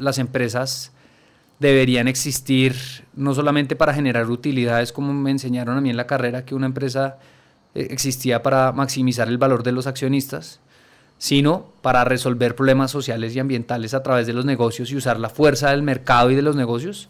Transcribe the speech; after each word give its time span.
Las 0.00 0.18
empresas 0.18 0.90
deberían 1.60 2.08
existir 2.08 2.74
no 3.14 3.32
solamente 3.32 3.76
para 3.76 3.94
generar 3.94 4.28
utilidades, 4.28 4.90
como 4.90 5.12
me 5.12 5.30
enseñaron 5.30 5.78
a 5.78 5.80
mí 5.80 5.88
en 5.88 5.96
la 5.96 6.08
carrera, 6.08 6.44
que 6.44 6.56
una 6.56 6.66
empresa 6.66 7.18
eh, 7.76 7.86
existía 7.90 8.42
para 8.42 8.72
maximizar 8.72 9.28
el 9.28 9.38
valor 9.38 9.62
de 9.62 9.70
los 9.70 9.86
accionistas, 9.86 10.58
sino 11.18 11.66
para 11.80 12.02
resolver 12.02 12.56
problemas 12.56 12.90
sociales 12.90 13.36
y 13.36 13.38
ambientales 13.38 13.94
a 13.94 14.02
través 14.02 14.26
de 14.26 14.32
los 14.32 14.44
negocios 14.44 14.90
y 14.90 14.96
usar 14.96 15.20
la 15.20 15.28
fuerza 15.28 15.70
del 15.70 15.82
mercado 15.82 16.32
y 16.32 16.34
de 16.34 16.42
los 16.42 16.56
negocios 16.56 17.08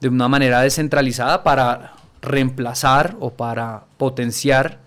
de 0.00 0.08
una 0.08 0.28
manera 0.28 0.60
descentralizada 0.60 1.42
para 1.42 1.94
reemplazar 2.20 3.16
o 3.20 3.32
para 3.32 3.84
potenciar 3.96 4.80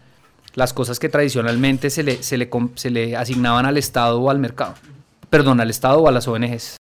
las 0.53 0.73
cosas 0.73 0.99
que 0.99 1.09
tradicionalmente 1.09 1.89
se 1.89 2.03
le, 2.03 2.21
se 2.21 2.37
le, 2.37 2.51
se 2.75 2.91
le 2.91 3.15
asignaban 3.15 3.65
al 3.65 3.79
Estado 3.79 4.21
o 4.21 4.29
al 4.29 4.37
mercado, 4.37 4.75
perdón, 5.31 5.59
al 5.59 5.71
Estado 5.71 6.01
o 6.01 6.07
a 6.07 6.11
las 6.11 6.27
ONGs. 6.27 6.80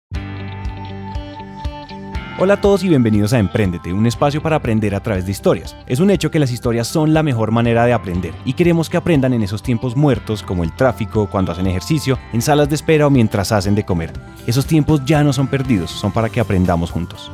Hola 2.43 2.54
a 2.54 2.60
todos 2.62 2.83
y 2.84 2.88
bienvenidos 2.88 3.34
a 3.34 3.38
Emprendete, 3.38 3.92
un 3.92 4.06
espacio 4.06 4.41
para 4.41 4.56
aprender 4.56 4.95
a 4.95 5.01
través 5.01 5.27
de 5.27 5.30
historias. 5.30 5.77
Es 5.87 6.01
un 6.01 6.09
hecho 6.10 6.30
que 6.30 6.38
las 6.38 6.51
historias 6.51 6.88
son 6.88 7.12
la 7.12 7.23
mejor 7.23 7.51
manera 7.51 7.84
de 7.84 7.92
aprender 7.92 8.33
y 8.47 8.55
queremos 8.55 8.88
que 8.88 8.97
aprendan 8.97 9.34
en 9.34 9.42
esos 9.42 9.62
tiempos 9.62 9.95
muertos 9.95 10.42
como 10.42 10.64
el 10.64 10.74
tráfico, 10.74 11.28
cuando 11.28 11.52
hacen 11.52 11.66
ejercicio, 11.66 12.19
en 12.33 12.41
salas 12.41 12.70
de 12.70 12.77
espera 12.77 13.06
o 13.06 13.11
mientras 13.11 13.52
hacen 13.52 13.74
de 13.74 13.84
comer. 13.84 14.14
Esos 14.47 14.64
tiempos 14.64 15.05
ya 15.05 15.23
no 15.23 15.34
son 15.34 15.48
perdidos, 15.48 15.91
son 15.91 16.12
para 16.12 16.30
que 16.30 16.41
aprendamos 16.41 16.91
juntos. 16.91 17.30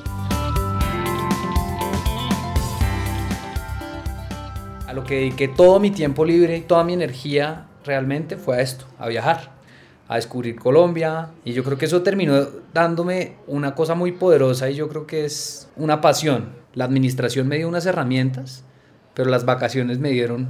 A 4.88 4.92
lo 4.92 5.04
que 5.04 5.14
dediqué 5.14 5.46
todo 5.46 5.78
mi 5.78 5.92
tiempo 5.92 6.24
libre 6.24 6.56
y 6.56 6.62
toda 6.62 6.82
mi 6.82 6.94
energía 6.94 7.66
realmente 7.84 8.36
fue 8.36 8.56
a 8.56 8.60
esto, 8.60 8.86
a 8.98 9.06
viajar 9.06 9.55
a 10.08 10.16
descubrir 10.16 10.56
Colombia 10.56 11.30
y 11.44 11.52
yo 11.52 11.64
creo 11.64 11.78
que 11.78 11.86
eso 11.86 12.02
terminó 12.02 12.46
dándome 12.72 13.36
una 13.46 13.74
cosa 13.74 13.94
muy 13.94 14.12
poderosa 14.12 14.70
y 14.70 14.74
yo 14.74 14.88
creo 14.88 15.06
que 15.06 15.24
es 15.24 15.68
una 15.76 16.00
pasión. 16.00 16.50
La 16.74 16.84
administración 16.84 17.48
me 17.48 17.56
dio 17.56 17.68
unas 17.68 17.86
herramientas, 17.86 18.64
pero 19.14 19.30
las 19.30 19.44
vacaciones 19.44 19.98
me 19.98 20.10
dieron 20.10 20.48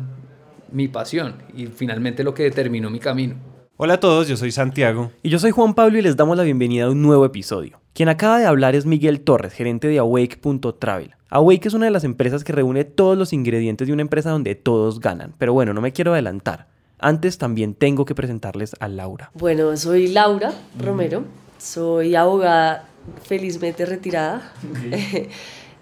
mi 0.71 0.89
pasión 0.89 1.37
y 1.55 1.67
finalmente 1.67 2.25
lo 2.25 2.35
que 2.35 2.43
determinó 2.43 2.91
mi 2.91 2.99
camino. 2.99 3.37
Hola 3.79 3.95
a 3.95 4.01
todos, 4.01 4.27
yo 4.27 4.37
soy 4.37 4.53
Santiago. 4.53 5.13
Y 5.23 5.29
yo 5.29 5.39
soy 5.39 5.51
Juan 5.51 5.75
Pablo 5.75 5.99
y 5.99 6.03
les 6.03 6.17
damos 6.17 6.37
la 6.37 6.45
bienvenida 6.45 6.87
a 6.87 6.91
un 6.91 7.03
nuevo 7.03 7.27
episodio. 7.27 7.81
Quien 7.93 8.09
acaba 8.09 8.39
de 8.39 8.47
hablar 8.47 8.75
es 8.75 8.87
Miguel 8.87 9.21
Torres, 9.21 9.53
gerente 9.53 9.87
de 9.89 9.99
Awake.travel. 9.99 11.15
Awake 11.29 11.67
es 11.67 11.75
una 11.75 11.85
de 11.85 11.91
las 11.91 12.05
empresas 12.05 12.43
que 12.43 12.53
reúne 12.53 12.85
todos 12.85 13.19
los 13.19 13.33
ingredientes 13.33 13.87
de 13.87 13.93
una 13.93 14.03
empresa 14.03 14.31
donde 14.31 14.55
todos 14.55 15.01
ganan. 15.01 15.35
Pero 15.39 15.53
bueno, 15.53 15.75
no 15.75 15.81
me 15.81 15.93
quiero 15.93 16.13
adelantar. 16.13 16.69
Antes 16.99 17.39
también 17.39 17.75
tengo 17.75 18.05
que 18.05 18.15
presentarles 18.15 18.75
a 18.81 18.89
Laura. 18.89 19.31
Bueno, 19.35 19.77
soy 19.77 20.09
Laura 20.09 20.53
Romero, 20.79 21.25
soy 21.59 22.15
abogada 22.15 22.89
felizmente 23.23 23.87
retirada. 23.87 24.53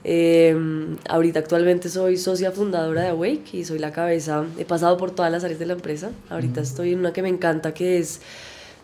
Em, 0.06 0.98
ahorita 1.09 1.39
actualmente 1.39 1.89
soy 1.89 2.19
socia 2.19 2.53
fundadora 2.53 3.01
de 3.01 3.09
Awake 3.09 3.55
y 3.55 3.65
soy 3.65 3.79
la 3.79 3.91
cabeza, 3.91 4.45
he 4.59 4.67
pasado 4.67 4.98
por 4.98 5.12
todas 5.12 5.33
las 5.33 5.45
áreas 5.45 5.59
de 5.59 5.65
la 5.65 5.73
empresa. 5.73 6.11
Ahorita 6.29 6.61
estoy 6.61 6.93
en 6.93 6.98
una 6.98 7.15
que 7.15 7.23
me 7.23 7.31
encanta 7.31 7.73
que 7.73 7.97
es 7.97 8.21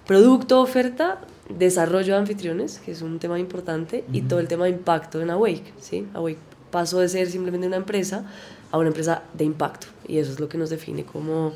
producto, 0.06 0.62
oferta, 0.62 1.20
desarrollo 1.58 2.14
de 2.14 2.20
anfitriones, 2.20 2.78
que 2.78 2.92
es 2.92 3.02
un 3.02 3.18
tema 3.18 3.38
importante, 3.38 4.02
y 4.14 4.22
todo 4.22 4.40
el 4.40 4.48
tema 4.48 4.64
de 4.64 4.70
impacto 4.70 5.20
en 5.20 5.28
Awake. 5.28 5.74
¿sí? 5.78 6.06
Awake 6.14 6.38
pasó 6.70 7.00
de 7.00 7.08
ser 7.10 7.28
simplemente 7.28 7.66
una 7.66 7.76
empresa 7.76 8.24
a 8.70 8.78
una 8.78 8.88
empresa 8.88 9.22
de 9.34 9.44
impacto 9.44 9.88
y 10.06 10.18
eso 10.18 10.32
es 10.32 10.40
lo 10.40 10.48
que 10.48 10.58
nos 10.58 10.70
define 10.70 11.04
como 11.04 11.52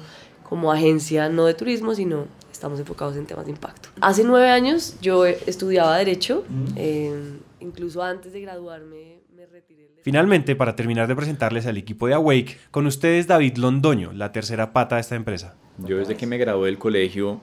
como 0.54 0.70
agencia 0.70 1.28
no 1.28 1.46
de 1.46 1.54
turismo, 1.54 1.96
sino 1.96 2.28
estamos 2.52 2.78
enfocados 2.78 3.16
en 3.16 3.26
temas 3.26 3.44
de 3.44 3.50
impacto. 3.50 3.88
Hace 4.00 4.22
nueve 4.22 4.50
años 4.50 4.94
yo 5.02 5.26
estudiaba 5.26 5.98
Derecho, 5.98 6.44
eh, 6.76 7.12
incluso 7.58 8.00
antes 8.04 8.32
de 8.32 8.40
graduarme 8.40 9.18
me 9.36 9.46
retiré. 9.46 9.90
Finalmente, 10.02 10.54
para 10.54 10.76
terminar 10.76 11.08
de 11.08 11.16
presentarles 11.16 11.66
al 11.66 11.76
equipo 11.76 12.06
de 12.06 12.14
Awake, 12.14 12.56
con 12.70 12.86
ustedes 12.86 13.26
David 13.26 13.56
Londoño, 13.56 14.12
la 14.12 14.30
tercera 14.30 14.72
pata 14.72 14.94
de 14.94 15.00
esta 15.00 15.16
empresa. 15.16 15.56
Yo 15.78 15.98
desde 15.98 16.16
que 16.16 16.28
me 16.28 16.38
gradué 16.38 16.66
del 16.66 16.78
colegio 16.78 17.40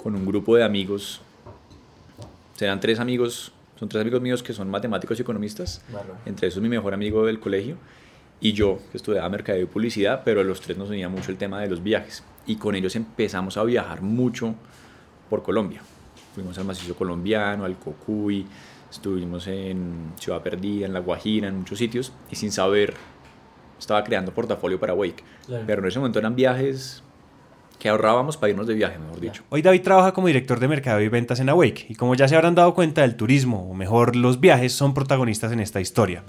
con 0.00 0.14
un 0.14 0.24
grupo 0.24 0.54
de 0.54 0.62
amigos, 0.62 1.20
serán 2.54 2.78
tres 2.78 3.00
amigos, 3.00 3.50
son 3.76 3.88
tres 3.88 4.02
amigos 4.02 4.20
míos 4.20 4.40
que 4.40 4.52
son 4.52 4.70
matemáticos 4.70 5.18
y 5.18 5.22
economistas, 5.22 5.82
entre 6.26 6.46
esos 6.46 6.62
mi 6.62 6.68
mejor 6.68 6.94
amigo 6.94 7.26
del 7.26 7.40
colegio, 7.40 7.76
y 8.42 8.52
yo, 8.52 8.80
que 8.90 8.96
estudiaba 8.96 9.28
mercadeo 9.28 9.62
y 9.62 9.66
publicidad, 9.66 10.22
pero 10.24 10.40
a 10.40 10.44
los 10.44 10.60
tres 10.60 10.76
nos 10.76 10.90
unía 10.90 11.08
mucho 11.08 11.30
el 11.30 11.36
tema 11.36 11.60
de 11.60 11.68
los 11.68 11.80
viajes. 11.80 12.24
Y 12.44 12.56
con 12.56 12.74
ellos 12.74 12.96
empezamos 12.96 13.56
a 13.56 13.62
viajar 13.62 14.02
mucho 14.02 14.56
por 15.30 15.44
Colombia. 15.44 15.80
Fuimos 16.34 16.58
al 16.58 16.64
macizo 16.64 16.96
colombiano, 16.96 17.64
al 17.64 17.78
Cocuy, 17.78 18.44
estuvimos 18.90 19.46
en 19.46 20.12
Ciudad 20.18 20.42
Perdida, 20.42 20.86
en 20.86 20.92
La 20.92 20.98
Guajira, 20.98 21.46
en 21.46 21.58
muchos 21.58 21.78
sitios, 21.78 22.12
y 22.32 22.36
sin 22.36 22.50
saber 22.50 22.94
estaba 23.78 24.02
creando 24.02 24.34
portafolio 24.34 24.80
para 24.80 24.92
Wake. 24.92 25.22
Pero 25.64 25.80
en 25.80 25.88
ese 25.88 26.00
momento 26.00 26.18
eran 26.18 26.34
viajes 26.34 27.04
que 27.78 27.88
ahorrábamos 27.88 28.36
para 28.36 28.50
irnos 28.50 28.66
de 28.66 28.74
viaje, 28.74 28.98
mejor 28.98 29.20
dicho. 29.20 29.44
Hoy 29.50 29.62
David 29.62 29.82
trabaja 29.82 30.12
como 30.12 30.26
director 30.26 30.58
de 30.58 30.66
mercado 30.66 31.00
y 31.00 31.08
ventas 31.08 31.38
en 31.38 31.48
Awake, 31.48 31.86
y 31.88 31.94
como 31.94 32.16
ya 32.16 32.26
se 32.26 32.34
habrán 32.34 32.56
dado 32.56 32.74
cuenta, 32.74 33.04
el 33.04 33.14
turismo, 33.14 33.70
o 33.70 33.74
mejor, 33.74 34.16
los 34.16 34.40
viajes, 34.40 34.72
son 34.72 34.94
protagonistas 34.94 35.52
en 35.52 35.60
esta 35.60 35.80
historia. 35.80 36.24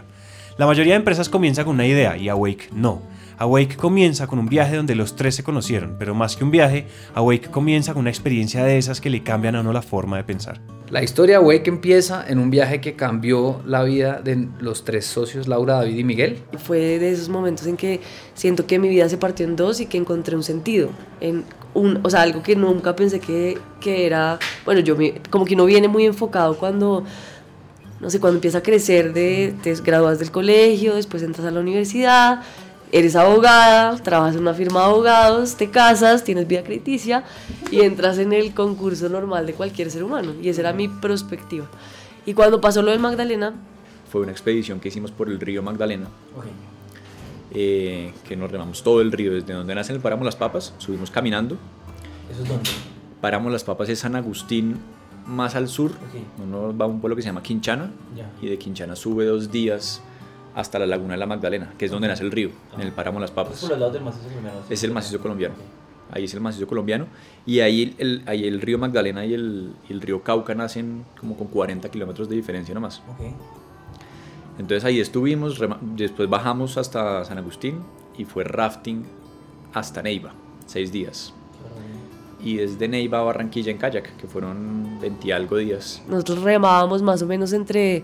La 0.56 0.68
mayoría 0.68 0.94
de 0.94 0.98
empresas 0.98 1.30
comienza 1.30 1.66
con 1.66 1.74
una 1.74 1.88
idea 1.88 2.16
y 2.16 2.30
Awake 2.30 2.70
no. 2.74 3.02
Awake 3.40 3.76
comienza 3.76 4.28
con 4.28 4.38
un 4.38 4.48
viaje 4.48 4.76
donde 4.76 4.94
los 4.94 5.16
tres 5.16 5.34
se 5.34 5.44
conocieron, 5.44 5.96
pero 5.98 6.14
más 6.14 6.36
que 6.36 6.44
un 6.44 6.52
viaje, 6.52 6.86
Awake 7.16 7.50
comienza 7.50 7.94
con 7.94 8.02
una 8.02 8.12
experiencia 8.12 8.64
de 8.64 8.78
esas 8.78 9.02
que 9.02 9.10
le 9.10 9.24
cambian 9.24 9.56
a 9.56 9.62
uno 9.62 9.74
la 9.74 9.82
forma 9.82 10.18
de 10.18 10.24
pensar. 10.24 10.62
La 10.92 11.02
historia 11.02 11.40
de 11.40 11.44
Awake 11.44 11.70
empieza 11.70 12.24
en 12.28 12.38
un 12.38 12.52
viaje 12.52 12.80
que 12.80 12.96
cambió 12.96 13.64
la 13.66 13.84
vida 13.84 14.22
de 14.24 14.48
los 14.60 14.86
tres 14.86 15.06
socios, 15.06 15.48
Laura, 15.48 15.76
David 15.78 15.98
y 15.98 16.04
Miguel. 16.04 16.40
Fue 16.60 17.00
de 17.00 17.12
esos 17.12 17.30
momentos 17.30 17.66
en 17.66 17.76
que 17.76 18.00
siento 18.36 18.68
que 18.68 18.78
mi 18.78 18.90
vida 18.90 19.10
se 19.10 19.18
partió 19.18 19.48
en 19.48 19.56
dos 19.56 19.80
y 19.82 19.88
que 19.88 19.98
encontré 19.98 20.36
un 20.36 20.44
sentido, 20.44 20.92
en 21.20 21.46
un, 21.74 22.00
o 22.04 22.10
sea, 22.12 22.22
algo 22.22 22.44
que 22.44 22.56
nunca 22.56 22.96
pensé 22.96 23.20
que, 23.20 23.58
que 23.82 24.06
era, 24.06 24.38
bueno, 24.66 24.82
yo 24.82 24.96
como 25.32 25.46
que 25.46 25.56
no 25.56 25.66
viene 25.66 25.88
muy 25.88 26.06
enfocado 26.06 26.56
cuando 26.58 27.04
no 28.04 28.10
sé, 28.10 28.20
cuando 28.20 28.36
empieza 28.36 28.58
a 28.58 28.62
crecer, 28.62 29.14
de, 29.14 29.56
te 29.64 29.74
gradúas 29.76 30.20
del 30.20 30.30
colegio, 30.30 30.96
después 30.96 31.24
entras 31.24 31.48
a 31.48 31.52
la 31.52 31.62
universidad, 31.62 32.42
eres 32.92 33.16
abogada, 33.16 33.96
trabajas 33.96 34.36
en 34.36 34.42
una 34.42 34.54
firma 34.54 34.82
de 34.82 34.86
abogados, 34.88 35.56
te 35.56 35.72
casas, 35.72 36.26
tienes 36.26 36.46
vida 36.46 36.64
crediticia 36.64 37.24
y 37.72 37.80
entras 37.80 38.18
en 38.18 38.34
el 38.34 38.54
concurso 38.54 39.08
normal 39.08 39.46
de 39.46 39.54
cualquier 39.54 39.90
ser 39.90 40.04
humano. 40.04 40.34
Y 40.42 40.50
esa 40.50 40.60
era 40.60 40.74
mi 40.74 40.90
perspectiva. 40.90 41.66
Y 42.26 42.34
cuando 42.34 42.60
pasó 42.60 42.82
lo 42.82 42.92
del 42.92 43.00
Magdalena... 43.00 43.54
Fue 44.12 44.20
una 44.20 44.34
expedición 44.34 44.82
que 44.82 44.90
hicimos 44.90 45.12
por 45.12 45.30
el 45.30 45.40
río 45.40 45.64
Magdalena. 45.64 46.10
Eh, 47.52 48.12
que 48.28 48.36
nos 48.36 48.52
remamos 48.52 48.84
todo 48.84 49.00
el 49.00 49.14
río, 49.14 49.34
desde 49.34 49.54
donde 49.54 49.74
nacen 49.76 49.96
el 49.96 50.02
Paramos 50.02 50.26
las 50.26 50.36
Papas, 50.36 50.74
subimos 50.78 51.10
caminando. 51.10 51.58
¿Eso 52.30 52.44
es 52.44 52.50
dónde? 52.50 52.70
Las 53.50 53.64
Papas 53.64 53.88
es 53.88 54.00
San 54.00 54.18
Agustín, 54.18 54.78
más 55.28 55.56
al 55.56 55.68
sur, 55.68 55.92
uno 56.42 56.76
va 56.76 56.86
a 56.86 56.88
un 56.88 57.00
pueblo 57.00 57.16
que 57.16 57.22
se 57.22 57.28
llama 57.28 57.44
Quinchana 57.44 57.92
y 58.42 58.48
de 58.48 58.58
Quinchana 58.58 58.96
sube 58.96 59.26
dos 59.26 59.52
días 59.52 60.02
hasta 60.56 60.80
la 60.80 60.86
laguna 60.86 61.14
de 61.14 61.20
la 61.20 61.26
Magdalena, 61.26 61.74
que 61.78 61.86
es 61.86 61.92
donde 61.92 62.08
nace 62.08 62.24
el 62.24 62.32
río, 62.32 62.52
en 62.76 62.82
el 62.82 62.92
páramo 62.92 63.20
Las 63.20 63.32
Papas. 63.32 63.56
¿Es 63.56 63.62
por 63.62 63.74
el 63.74 63.80
lado 63.80 63.92
del 63.92 64.04
macizo 64.04 64.28
colombiano? 64.28 64.60
Es 64.70 64.84
el 64.84 64.92
macizo 64.92 65.20
colombiano. 65.20 65.56
Ahí 66.12 66.26
es 66.26 66.34
el 66.34 66.42
macizo 66.42 66.68
colombiano. 66.68 67.08
Y 67.46 67.62
ahí 67.62 67.96
el, 67.98 68.22
ahí 68.28 68.46
el 68.48 68.62
río 68.62 68.78
Magdalena 68.78 69.26
y 69.26 69.34
el, 69.34 69.74
el, 69.90 70.02
río 70.02 70.22
Cauca 70.22 70.54
nacen 70.54 71.06
como 71.20 71.36
con 71.36 71.48
40 71.48 71.90
kilómetros 71.90 72.30
de 72.30 72.36
diferencia 72.36 72.74
nomás. 72.74 73.02
Okay. 73.16 73.34
Entonces 74.60 74.86
ahí 74.86 75.00
estuvimos, 75.00 75.60
después 75.96 76.30
bajamos 76.30 76.78
hasta 76.78 77.26
San 77.26 77.40
Agustín 77.40 77.80
y 78.16 78.26
fue 78.26 78.44
rafting 78.44 79.06
hasta 79.74 80.04
Neiva, 80.04 80.34
seis 80.68 80.92
días 80.92 81.34
y 82.44 82.58
desde 82.58 82.88
Neiva 82.88 83.20
a 83.20 83.24
Barranquilla 83.24 83.72
en 83.72 83.78
kayak, 83.78 84.18
que 84.18 84.28
fueron 84.28 85.00
20 85.00 85.28
y 85.28 85.32
algo 85.32 85.58
días. 85.58 86.02
Nosotros 86.08 86.42
remábamos 86.42 87.02
más 87.02 87.22
o 87.22 87.26
menos 87.26 87.54
entre 87.54 88.04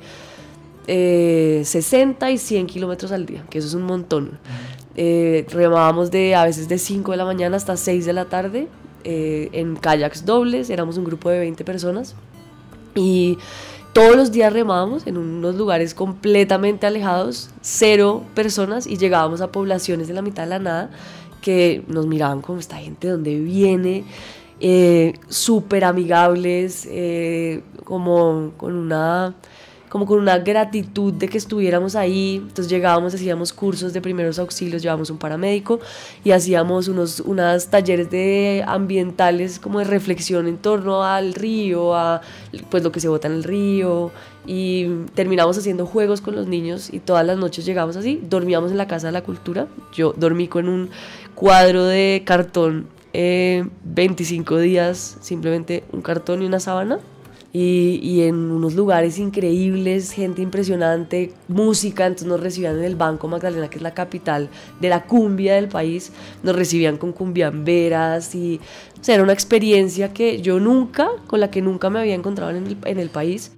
eh, 0.88 1.62
60 1.66 2.32
y 2.32 2.38
100 2.38 2.68
kilómetros 2.68 3.12
al 3.12 3.26
día, 3.26 3.44
que 3.50 3.60
eso 3.60 3.68
es 3.68 3.74
un 3.74 3.84
montón. 3.84 4.40
Eh, 4.96 5.46
remábamos 5.50 6.12
de 6.12 6.36
a 6.36 6.46
veces 6.46 6.68
de 6.68 6.78
5 6.78 7.12
de 7.12 7.18
la 7.18 7.26
mañana 7.26 7.58
hasta 7.58 7.78
6 7.78 8.06
de 8.06 8.14
la 8.14 8.26
tarde 8.26 8.68
eh, 9.04 9.50
en 9.54 9.76
kayaks 9.76 10.26
dobles, 10.26 10.70
éramos 10.70 10.98
un 10.98 11.06
grupo 11.06 11.30
de 11.30 11.40
20 11.40 11.64
personas 11.64 12.16
y 12.96 13.38
todos 13.94 14.16
los 14.16 14.32
días 14.32 14.52
remábamos 14.52 15.08
en 15.08 15.18
unos 15.18 15.56
lugares 15.56 15.94
completamente 15.94 16.86
alejados, 16.86 17.50
cero 17.62 18.24
personas 18.36 18.88
y 18.88 18.98
llegábamos 18.98 19.42
a 19.42 19.52
poblaciones 19.52 20.10
en 20.10 20.16
la 20.16 20.22
mitad 20.22 20.44
de 20.44 20.50
la 20.50 20.60
nada 20.60 20.90
que 21.42 21.84
nos 21.88 22.08
miraban 22.08 22.42
como 22.42 22.60
esta 22.60 22.78
gente 22.78 23.08
de 23.08 23.14
dónde 23.14 23.40
viene, 23.40 24.04
eh, 24.60 25.14
súper 25.30 25.86
amigables, 25.86 26.88
eh, 26.90 27.62
como 27.84 28.52
con 28.58 28.76
una 28.76 29.36
como 29.90 30.06
con 30.06 30.20
una 30.20 30.38
gratitud 30.38 31.14
de 31.14 31.28
que 31.28 31.38
estuviéramos 31.38 31.96
ahí. 31.96 32.36
Entonces 32.38 32.70
llegábamos, 32.70 33.14
hacíamos 33.14 33.52
cursos 33.52 33.92
de 33.92 34.02
primeros 34.02 34.40
auxilios, 34.40 34.82
llevábamos 34.82 35.10
un 35.10 35.18
paramédico 35.18 35.80
y 36.24 36.32
hacíamos 36.32 36.88
unos 36.88 37.20
unas 37.20 37.70
talleres 37.70 38.10
de 38.10 38.64
ambientales 38.68 39.60
como 39.60 39.80
de 39.80 39.86
reflexión 39.86 40.48
en 40.48 40.58
torno 40.58 41.04
al 41.04 41.34
río, 41.34 41.96
a 41.96 42.22
pues 42.70 42.84
lo 42.84 42.92
que 42.92 43.00
se 43.00 43.08
bota 43.08 43.28
en 43.28 43.34
el 43.34 43.44
río 43.44 44.12
y 44.46 44.88
terminamos 45.16 45.58
haciendo 45.58 45.86
juegos 45.86 46.22
con 46.22 46.36
los 46.36 46.48
niños 46.48 46.92
y 46.92 47.00
todas 47.00 47.26
las 47.26 47.38
noches 47.38 47.66
llegamos 47.66 47.96
así, 47.98 48.22
dormíamos 48.24 48.72
en 48.72 48.78
la 48.78 48.88
Casa 48.88 49.08
de 49.08 49.14
la 49.14 49.24
Cultura. 49.24 49.68
Yo 49.94 50.14
dormí 50.16 50.48
con 50.48 50.70
un 50.70 50.90
cuadro 51.36 51.86
de 51.86 52.24
cartón 52.26 52.88
25 53.14 54.58
eh, 54.58 54.62
días, 54.62 55.18
simplemente 55.22 55.84
un 55.92 56.02
cartón 56.02 56.44
y 56.44 56.46
una 56.46 56.60
sábana 56.60 57.00
y, 57.52 58.22
en 58.22 58.36
unos 58.36 58.76
lugares 58.76 59.18
increíbles, 59.18 60.12
gente 60.12 60.42
impresionante, 60.42 61.34
música, 61.48 62.06
entonces 62.06 62.28
nos 62.28 62.40
recibían 62.40 62.78
en 62.78 62.84
el 62.84 62.96
Banco 62.96 63.28
Magdalena, 63.28 63.70
que 63.70 63.78
es 63.78 63.82
la 63.82 63.94
capital 63.94 64.50
de 64.80 64.90
la 64.90 65.06
cumbia 65.06 65.56
del 65.56 65.68
país, 65.68 66.12
nos 66.44 66.56
recibían 66.56 66.98
con 66.98 67.12
cumbiamberas 67.12 68.36
y 68.36 68.60
o 69.00 69.04
sea, 69.04 69.16
era 69.16 69.24
una 69.24 69.34
experiencia 69.34 70.14
que 70.14 70.42
yo 70.42 70.60
nunca, 70.60 71.10
con 71.28 71.40
la 71.40 71.50
que 71.50 71.62
nunca 71.62 71.90
me 71.90 72.00
había 72.00 72.16
encontrado 72.16 72.52
en 72.52 72.68
el, 72.68 72.78
en 72.84 73.00
el 73.00 73.10
país. 73.10 73.54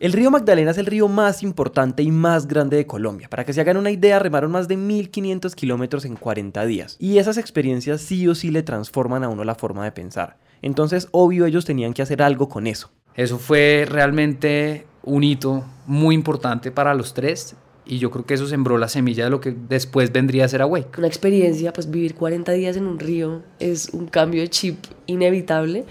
El 0.00 0.12
río 0.12 0.30
Magdalena 0.30 0.70
es 0.70 0.78
el 0.78 0.86
río 0.86 1.08
más 1.08 1.42
importante 1.42 2.02
y 2.02 2.10
más 2.10 2.46
grande 2.46 2.76
de 2.76 2.86
Colombia. 2.86 3.28
Para 3.28 3.44
que 3.44 3.52
se 3.52 3.60
hagan 3.60 3.76
una 3.76 3.90
idea, 3.90 4.18
remaron 4.18 4.50
más 4.50 4.66
de 4.66 4.76
1500 4.76 5.54
kilómetros 5.54 6.06
en 6.06 6.16
40 6.16 6.64
días. 6.64 6.96
Y 6.98 7.18
esas 7.18 7.36
experiencias 7.36 8.00
sí 8.00 8.26
o 8.26 8.34
sí 8.34 8.50
le 8.50 8.62
transforman 8.62 9.24
a 9.24 9.28
uno 9.28 9.44
la 9.44 9.54
forma 9.54 9.84
de 9.84 9.92
pensar. 9.92 10.38
Entonces, 10.62 11.08
obvio, 11.10 11.46
ellos 11.46 11.64
tenían 11.64 11.92
que 11.92 12.02
hacer 12.02 12.22
algo 12.22 12.48
con 12.48 12.66
eso. 12.66 12.90
Eso 13.14 13.38
fue 13.38 13.86
realmente 13.88 14.86
un 15.02 15.24
hito 15.24 15.64
muy 15.86 16.14
importante 16.14 16.70
para 16.70 16.94
los 16.94 17.14
tres 17.14 17.56
y 17.90 17.98
yo 17.98 18.12
creo 18.12 18.24
que 18.24 18.34
eso 18.34 18.46
sembró 18.46 18.78
la 18.78 18.88
semilla 18.88 19.24
de 19.24 19.30
lo 19.30 19.40
que 19.40 19.50
después 19.68 20.12
vendría 20.12 20.44
a 20.44 20.48
ser 20.48 20.62
Awake. 20.62 20.98
Una 20.98 21.08
experiencia, 21.08 21.72
pues 21.72 21.90
vivir 21.90 22.14
40 22.14 22.52
días 22.52 22.76
en 22.76 22.86
un 22.86 23.00
río 23.00 23.42
es 23.58 23.88
un 23.92 24.06
cambio 24.06 24.42
de 24.42 24.48
chip 24.48 24.84
inevitable 25.06 25.84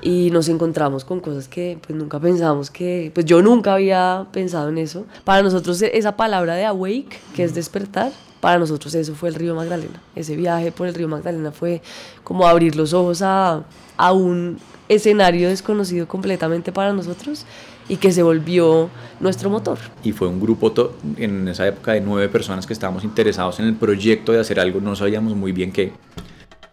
y 0.00 0.30
nos 0.30 0.48
encontramos 0.48 1.04
con 1.04 1.20
cosas 1.20 1.48
que 1.48 1.78
pues 1.86 1.96
nunca 1.96 2.18
pensamos 2.18 2.70
que, 2.70 3.10
pues 3.12 3.26
yo 3.26 3.42
nunca 3.42 3.74
había 3.74 4.26
pensado 4.32 4.70
en 4.70 4.78
eso. 4.78 5.04
Para 5.24 5.42
nosotros 5.42 5.82
esa 5.82 6.16
palabra 6.16 6.54
de 6.54 6.64
Awake, 6.64 7.18
que 7.36 7.44
es 7.44 7.54
despertar, 7.54 8.12
para 8.40 8.58
nosotros 8.58 8.94
eso 8.94 9.14
fue 9.14 9.28
el 9.28 9.34
río 9.34 9.54
Magdalena. 9.54 10.02
Ese 10.16 10.36
viaje 10.36 10.72
por 10.72 10.86
el 10.86 10.94
río 10.94 11.06
Magdalena 11.06 11.52
fue 11.52 11.82
como 12.24 12.46
abrir 12.46 12.76
los 12.76 12.94
ojos 12.94 13.20
a, 13.20 13.64
a 13.98 14.12
un 14.12 14.58
escenario 14.94 15.48
desconocido 15.48 16.06
completamente 16.06 16.72
para 16.72 16.92
nosotros 16.92 17.46
y 17.88 17.96
que 17.96 18.12
se 18.12 18.22
volvió 18.22 18.90
nuestro 19.20 19.50
motor. 19.50 19.78
Y 20.02 20.12
fue 20.12 20.28
un 20.28 20.40
grupo 20.40 20.72
en 21.16 21.48
esa 21.48 21.66
época 21.66 21.92
de 21.92 22.00
nueve 22.00 22.28
personas 22.28 22.66
que 22.66 22.72
estábamos 22.72 23.04
interesados 23.04 23.58
en 23.60 23.66
el 23.66 23.74
proyecto 23.74 24.32
de 24.32 24.40
hacer 24.40 24.60
algo, 24.60 24.80
no 24.80 24.94
sabíamos 24.94 25.34
muy 25.34 25.52
bien 25.52 25.72
qué. 25.72 25.92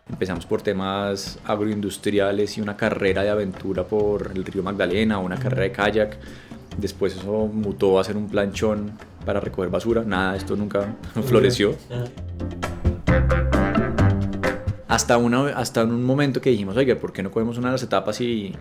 Empezamos 0.09 0.45
por 0.45 0.61
temas 0.61 1.37
agroindustriales 1.45 2.57
y 2.57 2.61
una 2.61 2.75
carrera 2.75 3.21
de 3.21 3.29
aventura 3.29 3.83
por 3.83 4.31
el 4.33 4.43
río 4.43 4.63
Magdalena, 4.63 5.19
una 5.19 5.37
carrera 5.37 5.63
de 5.63 5.71
kayak. 5.71 6.17
Después 6.77 7.15
eso 7.15 7.47
mutó 7.51 7.99
a 7.99 8.03
ser 8.03 8.17
un 8.17 8.27
planchón 8.27 8.91
para 9.23 9.39
recoger 9.39 9.69
basura. 9.69 10.03
Nada, 10.03 10.35
esto 10.35 10.55
nunca 10.55 10.95
floreció 11.25 11.75
hasta, 14.89 15.17
una, 15.17 15.49
hasta 15.49 15.83
un 15.83 16.03
momento 16.03 16.41
que 16.41 16.49
dijimos, 16.49 16.75
oye, 16.75 16.95
¿por 16.95 17.13
qué 17.13 17.23
no 17.23 17.31
cogemos 17.31 17.57
una 17.57 17.67
de 17.67 17.73
las 17.73 17.83
etapas 17.83 18.19
y, 18.19 18.53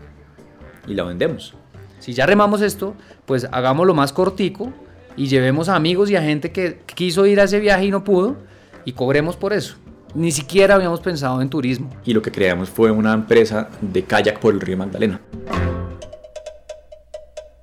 y 0.86 0.94
la 0.94 1.02
vendemos? 1.02 1.54
Si 1.98 2.12
ya 2.12 2.26
remamos 2.26 2.60
esto, 2.60 2.94
pues 3.24 3.48
hagámoslo 3.50 3.94
más 3.94 4.12
cortico 4.12 4.72
y 5.16 5.26
llevemos 5.26 5.70
a 5.70 5.74
amigos 5.74 6.10
y 6.10 6.16
a 6.16 6.22
gente 6.22 6.52
que 6.52 6.80
quiso 6.94 7.26
ir 7.26 7.40
a 7.40 7.44
ese 7.44 7.58
viaje 7.58 7.86
y 7.86 7.90
no 7.90 8.04
pudo 8.04 8.36
y 8.84 8.92
cobremos 8.92 9.36
por 9.36 9.54
eso. 9.54 9.76
Ni 10.14 10.30
siquiera 10.30 10.74
habíamos 10.74 11.00
pensado 11.00 11.40
en 11.40 11.48
turismo. 11.48 11.90
Y 12.04 12.12
lo 12.12 12.20
que 12.20 12.30
creamos 12.30 12.68
fue 12.68 12.90
una 12.90 13.14
empresa 13.14 13.70
de 13.80 14.04
kayak 14.04 14.38
por 14.38 14.52
el 14.52 14.60
río 14.60 14.76
Magdalena. 14.76 15.20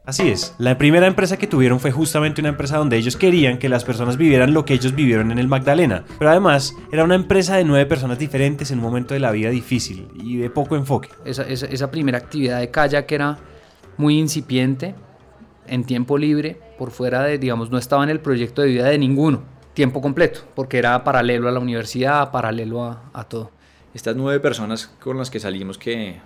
Así 0.06 0.30
es, 0.30 0.54
la 0.60 0.78
primera 0.78 1.08
empresa 1.08 1.38
que 1.38 1.48
tuvieron 1.48 1.80
fue 1.80 1.90
justamente 1.90 2.40
una 2.40 2.50
empresa 2.50 2.78
donde 2.78 2.96
ellos 2.96 3.18
querían 3.18 3.58
que 3.58 3.70
las 3.70 3.84
personas 3.84 4.18
vivieran 4.18 4.54
lo 4.54 4.64
que 4.64 4.76
ellos 4.76 4.94
vivieron 4.94 5.32
en 5.32 5.40
el 5.40 5.48
Magdalena, 5.48 6.04
pero 6.20 6.30
además 6.30 6.76
era 6.92 7.04
una 7.04 7.16
empresa 7.16 7.56
de 7.56 7.64
nueve 7.64 7.88
personas 7.88 8.20
diferentes 8.20 8.70
en 8.70 8.78
un 8.78 8.84
momento 8.84 9.16
de 9.16 9.20
la 9.20 9.32
vida 9.32 9.50
difícil 9.50 10.08
y 10.14 10.38
de 10.38 10.52
poco 10.52 10.76
enfoque. 10.76 11.10
Esa, 11.26 11.90
primera 11.90 12.20
actividad 12.20 12.60
de 12.60 12.70
kayak 12.70 13.12
era 13.12 13.40
muy 13.98 14.20
incipiente, 14.20 14.94
en 15.66 15.84
tiempo 15.86 16.20
libre, 16.20 16.60
por 16.78 16.92
fuera 16.92 17.24
de, 17.24 17.40
digamos, 17.40 17.72
no 17.72 17.80
estaba 17.80 18.04
en 18.04 18.12
el 18.12 18.20
proyecto 18.20 18.62
de 18.62 18.68
vida 18.68 18.86
de 18.86 19.00
ninguno, 19.00 19.42
tiempo 19.74 20.02
completo, 20.02 20.42
porque 20.54 20.78
era 20.78 21.04
paralelo 21.04 21.50
a 21.50 21.52
la 21.52 21.60
universidad, 21.60 22.30
paralelo 22.30 22.84
a, 22.84 23.10
a 23.12 23.24
todo. 23.24 23.50
Estas 23.96 24.16
nueve 24.16 24.40
personas 24.40 24.94
con 25.00 25.18
las 25.18 25.32
que 25.32 25.40
salimos 25.40 25.80
que 25.80 26.20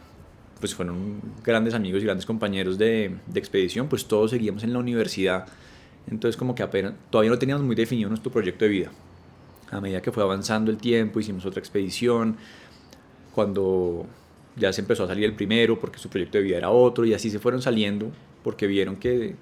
pues 0.59 0.75
fueron 0.75 1.21
grandes 1.43 1.73
amigos 1.73 2.01
y 2.01 2.05
grandes 2.05 2.25
compañeros 2.25 2.77
de, 2.77 3.15
expedición, 3.33 3.87
pues 3.87 4.05
todos 4.05 4.31
seguíamos 4.31 4.63
en 4.63 4.73
la 4.73 4.79
universidad. 4.79 5.47
Entonces 6.09 6.37
como 6.37 6.55
que 6.55 6.63
apenas, 6.63 6.93
todavía 7.09 7.31
no 7.31 7.39
teníamos 7.39 7.63
muy 7.63 7.75
definido 7.75 8.09
nuestro 8.09 8.31
proyecto 8.31 8.65
de 8.65 8.71
vida. 8.71 8.91
A 9.71 9.79
medida 9.79 10.01
que 10.01 10.11
fue 10.11 10.23
avanzando 10.23 10.71
el 10.71 10.77
tiempo, 10.77 11.19
hicimos 11.19 11.45
otra 11.45 11.59
expedición. 11.59 12.37
Cuando 13.33 14.05
ya 14.55 14.73
se 14.73 14.81
empezó 14.81 15.03
a 15.03 15.07
salir 15.07 15.25
el 15.25 15.35
primero, 15.35 15.79
porque 15.79 15.99
su 15.99 16.09
proyecto 16.09 16.37
de 16.39 16.43
vida 16.43 16.57
era 16.57 16.69
otro, 16.71 17.05
y 17.05 17.13
así 17.13 17.29
se 17.29 17.39
fueron 17.39 17.61
saliendo, 17.61 18.11
porque 18.43 18.67
vieron 18.67 18.95
que, 18.95 19.35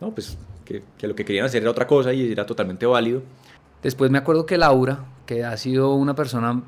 no, 0.00 0.14
pues, 0.14 0.38
que 0.64 0.82
lo 1.06 1.14
que 1.14 1.24
querían 1.24 1.44
hacer 1.44 1.62
era 1.62 1.70
otra 1.70 1.86
cosa 1.86 2.12
y 2.12 2.30
era 2.30 2.46
totalmente 2.46 2.86
válido. 2.86 3.22
Después 3.82 4.10
me 4.10 4.18
acuerdo 4.18 4.46
que 4.46 4.56
Laura, 4.56 5.04
que 5.26 5.44
ha 5.44 5.56
sido 5.56 5.94
una 5.94 6.14
persona 6.14 6.62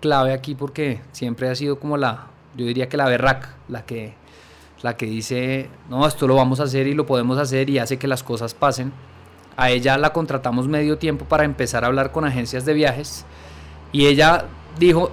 clave 0.00 0.32
aquí 0.32 0.54
porque 0.54 1.00
siempre 1.12 1.48
ha 1.48 1.54
sido 1.54 1.78
como 1.78 1.96
la, 1.96 2.28
yo 2.58 2.66
diría 2.66 2.88
que 2.88 2.96
la 2.96 3.08
berraca, 3.08 3.54
la 3.68 3.86
que, 3.86 4.14
la 4.82 4.96
que 4.96 5.06
dice, 5.06 5.70
no, 5.88 6.06
esto 6.06 6.26
lo 6.26 6.34
vamos 6.34 6.58
a 6.58 6.64
hacer 6.64 6.88
y 6.88 6.94
lo 6.94 7.06
podemos 7.06 7.38
hacer 7.38 7.70
y 7.70 7.78
hace 7.78 7.98
que 7.98 8.08
las 8.08 8.24
cosas 8.24 8.52
pasen. 8.52 8.92
A 9.56 9.70
ella 9.70 9.96
la 9.96 10.12
contratamos 10.12 10.66
medio 10.66 10.98
tiempo 10.98 11.24
para 11.24 11.44
empezar 11.44 11.84
a 11.84 11.86
hablar 11.86 12.10
con 12.10 12.24
agencias 12.24 12.64
de 12.64 12.74
viajes 12.74 13.24
y 13.92 14.06
ella 14.06 14.46
dijo, 14.78 15.10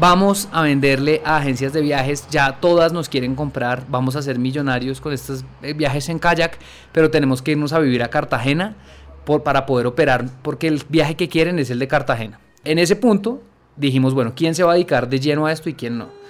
vamos 0.00 0.48
a 0.52 0.62
venderle 0.62 1.22
a 1.24 1.36
agencias 1.36 1.72
de 1.72 1.80
viajes, 1.80 2.26
ya 2.28 2.58
todas 2.60 2.92
nos 2.92 3.08
quieren 3.08 3.36
comprar, 3.36 3.84
vamos 3.88 4.16
a 4.16 4.22
ser 4.22 4.38
millonarios 4.40 5.00
con 5.00 5.12
estos 5.12 5.44
eh, 5.62 5.74
viajes 5.74 6.08
en 6.08 6.18
kayak, 6.18 6.58
pero 6.90 7.10
tenemos 7.10 7.40
que 7.40 7.52
irnos 7.52 7.72
a 7.72 7.78
vivir 7.78 8.02
a 8.02 8.10
Cartagena 8.10 8.74
por, 9.24 9.44
para 9.44 9.64
poder 9.64 9.86
operar, 9.86 10.28
porque 10.42 10.66
el 10.66 10.82
viaje 10.88 11.14
que 11.14 11.28
quieren 11.28 11.60
es 11.60 11.70
el 11.70 11.78
de 11.78 11.86
Cartagena. 11.86 12.40
En 12.64 12.78
ese 12.80 12.96
punto 12.96 13.42
dijimos, 13.76 14.14
bueno, 14.14 14.32
¿quién 14.34 14.54
se 14.54 14.62
va 14.62 14.72
a 14.72 14.74
dedicar 14.74 15.08
de 15.08 15.20
lleno 15.20 15.46
a 15.46 15.52
esto 15.52 15.68
y 15.68 15.74
quién 15.74 15.98
no? 15.98 16.22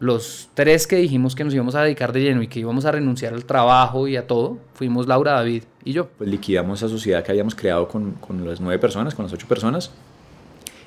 los 0.00 0.48
tres 0.54 0.86
que 0.86 0.96
dijimos 0.96 1.34
que 1.34 1.44
nos 1.44 1.54
íbamos 1.54 1.74
a 1.74 1.82
dedicar 1.82 2.12
de 2.12 2.22
lleno 2.22 2.42
y 2.42 2.48
que 2.48 2.58
íbamos 2.58 2.86
a 2.86 2.90
renunciar 2.90 3.34
al 3.34 3.44
trabajo 3.44 4.08
y 4.08 4.16
a 4.16 4.26
todo, 4.26 4.58
fuimos 4.72 5.06
Laura, 5.06 5.32
David 5.32 5.64
y 5.84 5.92
yo. 5.92 6.08
Pues 6.08 6.28
liquidamos 6.28 6.80
esa 6.80 6.88
sociedad 6.88 7.22
que 7.22 7.30
habíamos 7.30 7.54
creado 7.54 7.86
con, 7.86 8.12
con 8.12 8.46
las 8.46 8.60
nueve 8.60 8.78
personas, 8.78 9.14
con 9.14 9.26
las 9.26 9.32
ocho 9.34 9.46
personas, 9.46 9.92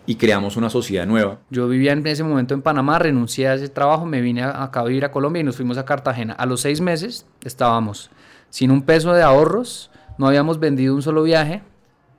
y 0.08 0.16
creamos 0.16 0.58
una 0.58 0.72
sociedad 0.72 1.06
nueva. 1.06 1.38
Yo 1.52 1.68
vivía 1.70 1.94
en 1.94 2.06
ese 2.08 2.24
momento 2.24 2.56
en 2.56 2.64
Panamá, 2.64 2.98
renuncié 2.98 3.48
a 3.48 3.54
ese 3.54 3.70
trabajo, 3.70 4.06
me 4.08 4.20
vine 4.20 4.44
acá 4.44 4.80
a 4.80 4.86
vivir 4.86 5.06
a 5.06 5.12
Colombia 5.12 5.42
y 5.42 5.44
nos 5.44 5.56
fuimos 5.56 5.78
a 5.78 5.86
Cartagena. 5.86 6.34
A 6.34 6.48
los 6.48 6.62
seis 6.62 6.82
meses 6.82 7.28
estábamos 7.44 8.10
sin 8.50 8.72
un 8.72 8.82
peso 8.82 9.14
de 9.14 9.22
ahorros, 9.22 9.92
no 10.18 10.28
habíamos 10.28 10.60
vendido 10.60 10.96
un 10.96 11.04
solo 11.04 11.22
viaje, 11.22 11.62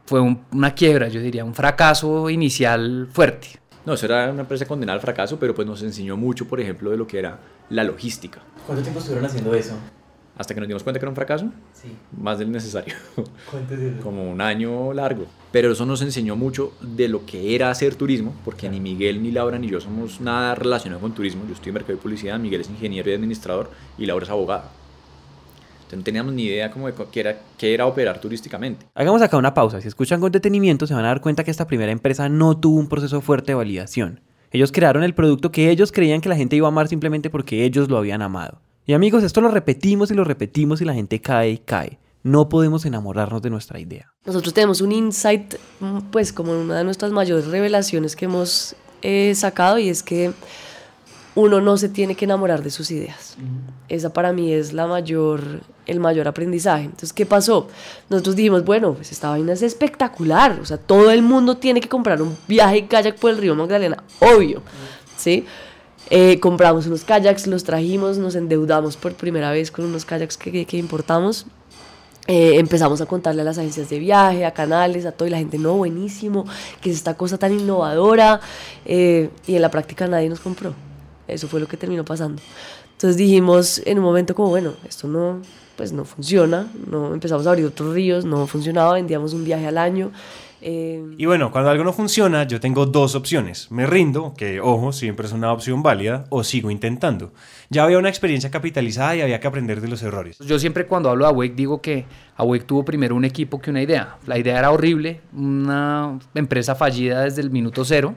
fue 0.07 0.21
una 0.21 0.75
quiebra, 0.75 1.09
yo 1.09 1.21
diría, 1.21 1.45
un 1.45 1.55
fracaso 1.55 2.29
inicial 2.31 3.09
fuerte. 3.11 3.49
No, 3.87 3.95
eso 3.95 4.07
era 4.07 4.31
una 4.31 4.43
empresa 4.43 4.67
condenada 4.67 4.95
al 4.95 5.01
fracaso, 5.01 5.39
pero 5.39 5.55
pues 5.55 5.67
nos 5.67 5.83
enseñó 5.83 6.17
mucho, 6.17 6.49
por 6.49 6.61
ejemplo, 6.61 6.91
de 6.91 6.97
lo 6.97 7.07
que 7.07 7.19
era 7.19 7.39
la 7.71 7.85
logística. 7.85 8.41
¿Cuánto 8.67 8.83
tiempo 8.83 9.01
estuvieron 9.01 9.27
haciendo 9.27 9.55
eso? 9.55 9.75
Hasta 10.37 10.53
que 10.53 10.61
nos 10.61 10.67
dimos 10.67 10.83
cuenta 10.83 10.99
que 10.99 11.05
era 11.05 11.11
un 11.11 11.15
fracaso. 11.15 11.47
Sí. 11.73 11.89
Más 12.19 12.39
del 12.39 12.51
necesario. 12.51 12.95
Como 14.03 14.29
un 14.29 14.41
año 14.41 14.93
largo. 14.93 15.27
Pero 15.53 15.71
eso 15.71 15.87
nos 15.87 16.03
enseñó 16.03 16.35
mucho 16.35 16.73
de 16.81 17.09
lo 17.09 17.25
que 17.25 17.55
era 17.55 17.71
hacer 17.71 17.95
turismo, 17.95 18.35
porque 18.45 18.69
ni 18.69 18.81
Miguel, 18.81 19.23
ni 19.23 19.31
Laura, 19.31 19.59
ni 19.59 19.69
yo 19.69 19.81
somos 19.81 20.21
nada 20.21 20.55
relacionados 20.55 21.03
con 21.03 21.15
turismo. 21.15 21.45
Yo 21.47 21.55
estoy 21.55 21.69
en 21.69 21.75
mercado 21.75 21.95
de 21.95 22.03
publicidad, 22.03 22.39
Miguel 22.39 22.63
es 22.63 22.71
ingeniero 22.71 23.11
y 23.11 23.15
administrador, 23.15 23.71
y 23.97 24.07
Laura 24.07 24.25
es 24.25 24.31
abogada 24.31 24.73
no 25.97 26.03
teníamos 26.03 26.33
ni 26.33 26.45
idea 26.45 26.71
como 26.71 26.87
de 26.87 26.95
qué 27.11 27.21
era, 27.21 27.39
qué 27.59 27.75
era 27.75 27.87
operar 27.87 28.21
turísticamente. 28.21 28.87
Hagamos 28.95 29.23
acá 29.23 29.37
una 29.37 29.55
pausa. 29.55 29.81
Si 29.81 29.89
escuchan 29.89 30.21
con 30.21 30.33
detenimiento 30.33 30.87
se 30.87 30.95
van 30.95 31.05
a 31.05 31.09
dar 31.09 31.21
cuenta 31.21 31.45
que 31.45 31.51
esta 31.51 31.67
primera 31.67 31.93
empresa 31.93 32.29
no 32.29 32.57
tuvo 32.57 32.79
un 32.79 32.89
proceso 32.89 33.21
fuerte 33.21 33.53
de 33.53 33.57
validación. 33.57 34.21
Ellos 34.51 34.71
crearon 34.71 35.03
el 35.03 35.15
producto 35.15 35.51
que 35.51 35.71
ellos 35.71 35.91
creían 35.91 36.21
que 36.21 36.29
la 36.29 36.37
gente 36.37 36.57
iba 36.57 36.69
a 36.69 36.71
amar 36.71 36.89
simplemente 36.89 37.29
porque 37.29 37.65
ellos 37.65 37.89
lo 37.89 37.99
habían 37.99 38.23
amado. 38.23 38.61
Y 38.87 38.93
amigos, 38.93 39.25
esto 39.25 39.41
lo 39.41 39.49
repetimos 39.49 40.11
y 40.11 40.15
lo 40.15 40.25
repetimos 40.25 40.81
y 40.81 40.85
la 40.85 40.95
gente 40.95 41.21
cae 41.21 41.51
y 41.51 41.59
cae. 41.59 41.99
No 42.23 42.49
podemos 42.49 42.85
enamorarnos 42.87 43.43
de 43.43 43.51
nuestra 43.51 43.81
idea. 43.81 44.13
Nosotros 44.25 44.55
tenemos 44.55 44.81
un 44.81 44.93
insight, 44.93 45.57
pues 46.11 46.33
como 46.33 46.53
una 46.53 46.79
de 46.79 46.85
nuestras 46.85 47.11
mayores 47.11 47.47
revelaciones 47.47 48.15
que 48.15 48.27
hemos 48.27 48.77
eh, 49.03 49.35
sacado 49.35 49.79
y 49.79 49.89
es 49.89 50.03
que 50.03 50.33
uno 51.35 51.61
no 51.61 51.76
se 51.76 51.88
tiene 51.88 52.14
que 52.14 52.25
enamorar 52.25 52.62
de 52.62 52.71
sus 52.71 52.91
ideas. 52.91 53.37
Esa 53.88 54.12
para 54.12 54.33
mí 54.33 54.53
es 54.53 54.73
la 54.73 54.87
mayor, 54.87 55.61
el 55.87 56.00
mayor 56.00 56.29
aprendizaje. 56.29 56.85
Entonces, 56.85 57.12
¿qué 57.12 57.26
pasó? 57.26 57.69
Nosotros 58.09 58.37
dijimos, 58.37 58.64
bueno, 58.64 58.95
pues 58.95 59.11
esta 59.11 59.31
vaina 59.31 59.53
es 59.53 59.62
espectacular. 59.62 60.59
O 60.61 60.64
sea, 60.64 60.76
todo 60.76 61.11
el 61.11 61.23
mundo 61.23 61.57
tiene 61.57 61.81
que 61.81 61.88
comprar 61.88 62.23
un 62.23 62.37
viaje 62.47 62.79
en 62.79 62.87
kayak 62.87 63.19
por 63.19 63.33
el 63.33 63.38
río 63.38 63.55
Magdalena, 63.55 64.03
obvio. 64.21 64.62
¿Sí? 65.17 65.45
Eh, 66.11 66.38
compramos 66.38 66.87
unos 66.87 67.03
kayaks, 67.03 67.47
los 67.47 67.64
trajimos, 67.64 68.19
nos 68.19 68.35
endeudamos 68.37 68.97
por 68.97 69.14
primera 69.14 69.50
vez 69.50 69.71
con 69.71 69.87
unos 69.87 70.05
kayaks 70.05 70.37
que, 70.37 70.67
que 70.67 70.76
importamos. 70.76 71.47
Eh, 72.26 72.59
empezamos 72.59 73.00
a 73.03 73.07
contarle 73.07 73.43
a 73.43 73.45
las 73.45 73.59
agencias 73.59 73.91
de 73.91 73.99
viaje, 73.99 74.47
a 74.47 74.53
canales, 74.53 75.05
a 75.05 75.12
todo, 75.12 75.29
y 75.29 75.31
la 75.31 75.38
gente, 75.38 75.59
no, 75.59 75.75
buenísimo, 75.75 76.47
que 76.81 76.91
es 76.91 76.97
esta 76.97 77.14
cosa 77.14 77.37
tan 77.38 77.53
innovadora, 77.53 78.41
eh, 78.87 79.29
y 79.47 79.57
en 79.57 79.62
la 79.62 79.71
práctica 79.71 80.07
nadie 80.07 80.31
nos 80.31 80.41
compró. 80.41 80.75
Eso 81.28 81.49
fue 81.49 81.61
lo 81.61 81.66
que 81.66 81.76
terminó 81.76 82.04
pasando. 82.04 82.40
Entonces 82.93 83.16
dijimos 83.16 83.83
en 83.85 83.99
un 83.99 84.04
momento 84.04 84.35
como, 84.35 84.49
bueno, 84.49 84.75
esto 84.88 85.09
no, 85.09 85.40
pues 85.76 85.93
no 85.93 86.04
funciona, 86.04 86.69
no 86.88 87.12
empezamos 87.12 87.47
a 87.47 87.50
abrir 87.50 87.66
otros 87.66 87.95
ríos, 87.95 88.25
no 88.25 88.47
funcionaba, 88.47 88.95
vendíamos 88.95 89.33
un 89.33 89.45
viaje 89.45 89.66
al 89.66 89.78
año, 89.78 90.12
eh, 90.66 91.04
y 91.19 91.26
bueno, 91.26 91.52
cuando 91.52 91.69
algo 91.69 91.85
no 91.85 91.93
funciona, 91.93 92.45
yo 92.45 92.59
tengo 92.59 92.87
dos 92.87 93.14
opciones. 93.14 93.71
Me 93.71 93.85
rindo, 93.87 94.33
que 94.35 94.62
ojo, 94.62 94.93
siempre 94.93 95.26
es 95.26 95.33
una 95.35 95.52
opción 95.52 95.83
válida, 95.83 96.25
o 96.31 96.43
sigo 96.43 96.71
intentando. 96.71 97.35
Ya 97.69 97.85
había 97.85 97.99
una 97.99 98.09
experiencia 98.09 98.50
capitalizada 98.50 99.14
y 99.14 99.21
había 99.21 99.40
que 99.40 99.47
aprender 99.47 99.83
de 99.83 99.88
los 99.88 100.02
errores. 100.02 100.38
Yo 100.38 100.59
siempre 100.59 100.87
cuando 100.87 101.11
hablo 101.11 101.26
de 101.26 101.33
Awake 101.33 101.54
digo 101.54 101.83
que 101.83 102.07
Awake 102.37 102.64
tuvo 102.64 102.83
primero 102.83 103.14
un 103.14 103.26
equipo 103.26 103.61
que 103.61 103.69
una 103.69 103.83
idea. 103.83 104.16
La 104.26 104.38
idea 104.38 104.59
era 104.59 104.71
horrible, 104.71 105.21
una 105.35 106.19
empresa 106.35 106.75
fallida 106.75 107.25
desde 107.25 107.43
el 107.43 107.50
minuto 107.50 107.85
cero 107.85 108.14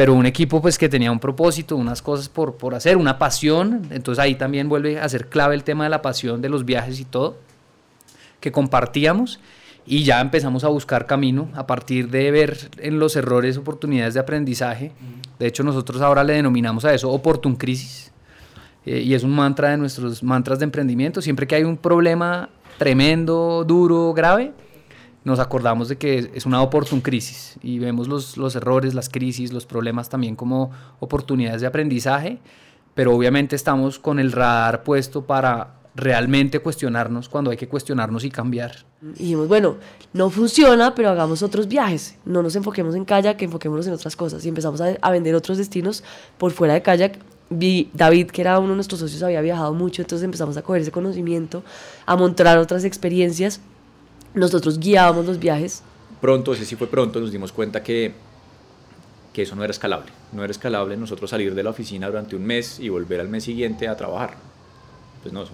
pero 0.00 0.14
un 0.14 0.24
equipo 0.24 0.62
pues 0.62 0.78
que 0.78 0.88
tenía 0.88 1.12
un 1.12 1.20
propósito, 1.20 1.76
unas 1.76 2.00
cosas 2.00 2.30
por, 2.30 2.54
por 2.54 2.74
hacer, 2.74 2.96
una 2.96 3.18
pasión, 3.18 3.86
entonces 3.90 4.18
ahí 4.18 4.34
también 4.34 4.66
vuelve 4.66 4.98
a 4.98 5.06
ser 5.10 5.28
clave 5.28 5.54
el 5.54 5.62
tema 5.62 5.84
de 5.84 5.90
la 5.90 6.00
pasión 6.00 6.40
de 6.40 6.48
los 6.48 6.64
viajes 6.64 7.00
y 7.00 7.04
todo, 7.04 7.36
que 8.40 8.50
compartíamos 8.50 9.40
y 9.84 10.02
ya 10.04 10.22
empezamos 10.22 10.64
a 10.64 10.68
buscar 10.68 11.04
camino 11.04 11.50
a 11.54 11.66
partir 11.66 12.08
de 12.08 12.30
ver 12.30 12.70
en 12.78 12.98
los 12.98 13.14
errores 13.14 13.58
oportunidades 13.58 14.14
de 14.14 14.20
aprendizaje. 14.20 14.92
De 15.38 15.46
hecho, 15.46 15.64
nosotros 15.64 16.00
ahora 16.00 16.24
le 16.24 16.32
denominamos 16.32 16.86
a 16.86 16.94
eso 16.94 17.10
oportun 17.10 17.56
crisis 17.56 18.10
eh, 18.86 19.00
y 19.00 19.12
es 19.12 19.22
un 19.22 19.32
mantra 19.32 19.68
de 19.68 19.76
nuestros 19.76 20.22
mantras 20.22 20.60
de 20.60 20.64
emprendimiento. 20.64 21.20
Siempre 21.20 21.46
que 21.46 21.56
hay 21.56 21.64
un 21.64 21.76
problema 21.76 22.48
tremendo, 22.78 23.64
duro, 23.68 24.14
grave, 24.14 24.54
nos 25.24 25.38
acordamos 25.38 25.88
de 25.88 25.98
que 25.98 26.30
es 26.34 26.46
una 26.46 26.62
oportun 26.62 27.00
crisis 27.00 27.56
y 27.62 27.78
vemos 27.78 28.08
los, 28.08 28.36
los 28.36 28.56
errores, 28.56 28.94
las 28.94 29.08
crisis, 29.08 29.52
los 29.52 29.66
problemas 29.66 30.08
también 30.08 30.36
como 30.36 30.70
oportunidades 30.98 31.60
de 31.60 31.66
aprendizaje, 31.66 32.38
pero 32.94 33.14
obviamente 33.14 33.56
estamos 33.56 33.98
con 33.98 34.18
el 34.18 34.32
radar 34.32 34.82
puesto 34.82 35.24
para 35.24 35.80
realmente 35.94 36.60
cuestionarnos 36.60 37.28
cuando 37.28 37.50
hay 37.50 37.56
que 37.56 37.68
cuestionarnos 37.68 38.24
y 38.24 38.30
cambiar. 38.30 38.84
Dijimos, 39.00 39.48
bueno, 39.48 39.76
no 40.12 40.30
funciona, 40.30 40.94
pero 40.94 41.10
hagamos 41.10 41.42
otros 41.42 41.68
viajes. 41.68 42.16
No 42.24 42.42
nos 42.42 42.56
enfoquemos 42.56 42.94
en 42.94 43.04
kayak, 43.04 43.40
enfoquémonos 43.42 43.86
en 43.86 43.94
otras 43.94 44.16
cosas. 44.16 44.44
Y 44.44 44.48
empezamos 44.48 44.80
a, 44.80 45.10
vender 45.10 45.34
otros 45.34 45.58
destinos 45.58 46.04
por 46.38 46.52
fuera 46.52 46.74
de 46.74 46.82
kayak. 46.82 47.18
Vi, 47.50 47.90
David, 47.92 48.28
que 48.28 48.42
era 48.42 48.58
uno 48.58 48.70
de 48.70 48.74
nuestros 48.76 49.00
socios, 49.00 49.22
había 49.24 49.40
viajado 49.40 49.74
mucho, 49.74 50.02
entonces 50.02 50.24
empezamos 50.24 50.56
a 50.56 50.62
coger 50.62 50.82
ese 50.82 50.92
conocimiento, 50.92 51.64
a 52.06 52.16
montar 52.16 52.56
otras 52.58 52.84
experiencias. 52.84 53.60
Nosotros 54.34 54.78
guiábamos 54.78 55.26
los 55.26 55.38
viajes. 55.38 55.82
Pronto, 56.20 56.52
ese 56.52 56.64
sí 56.64 56.76
fue 56.76 56.86
pronto, 56.86 57.20
nos 57.20 57.32
dimos 57.32 57.52
cuenta 57.52 57.82
que, 57.82 58.12
que 59.32 59.42
eso 59.42 59.56
no 59.56 59.64
era 59.64 59.70
escalable. 59.70 60.12
No 60.32 60.44
era 60.44 60.50
escalable 60.50 60.96
nosotros 60.96 61.30
salir 61.30 61.54
de 61.54 61.62
la 61.62 61.70
oficina 61.70 62.06
durante 62.06 62.36
un 62.36 62.44
mes 62.44 62.78
y 62.78 62.88
volver 62.88 63.20
al 63.20 63.28
mes 63.28 63.44
siguiente 63.44 63.88
a 63.88 63.96
trabajar 63.96 64.50
pues 65.22 65.32
no, 65.32 65.44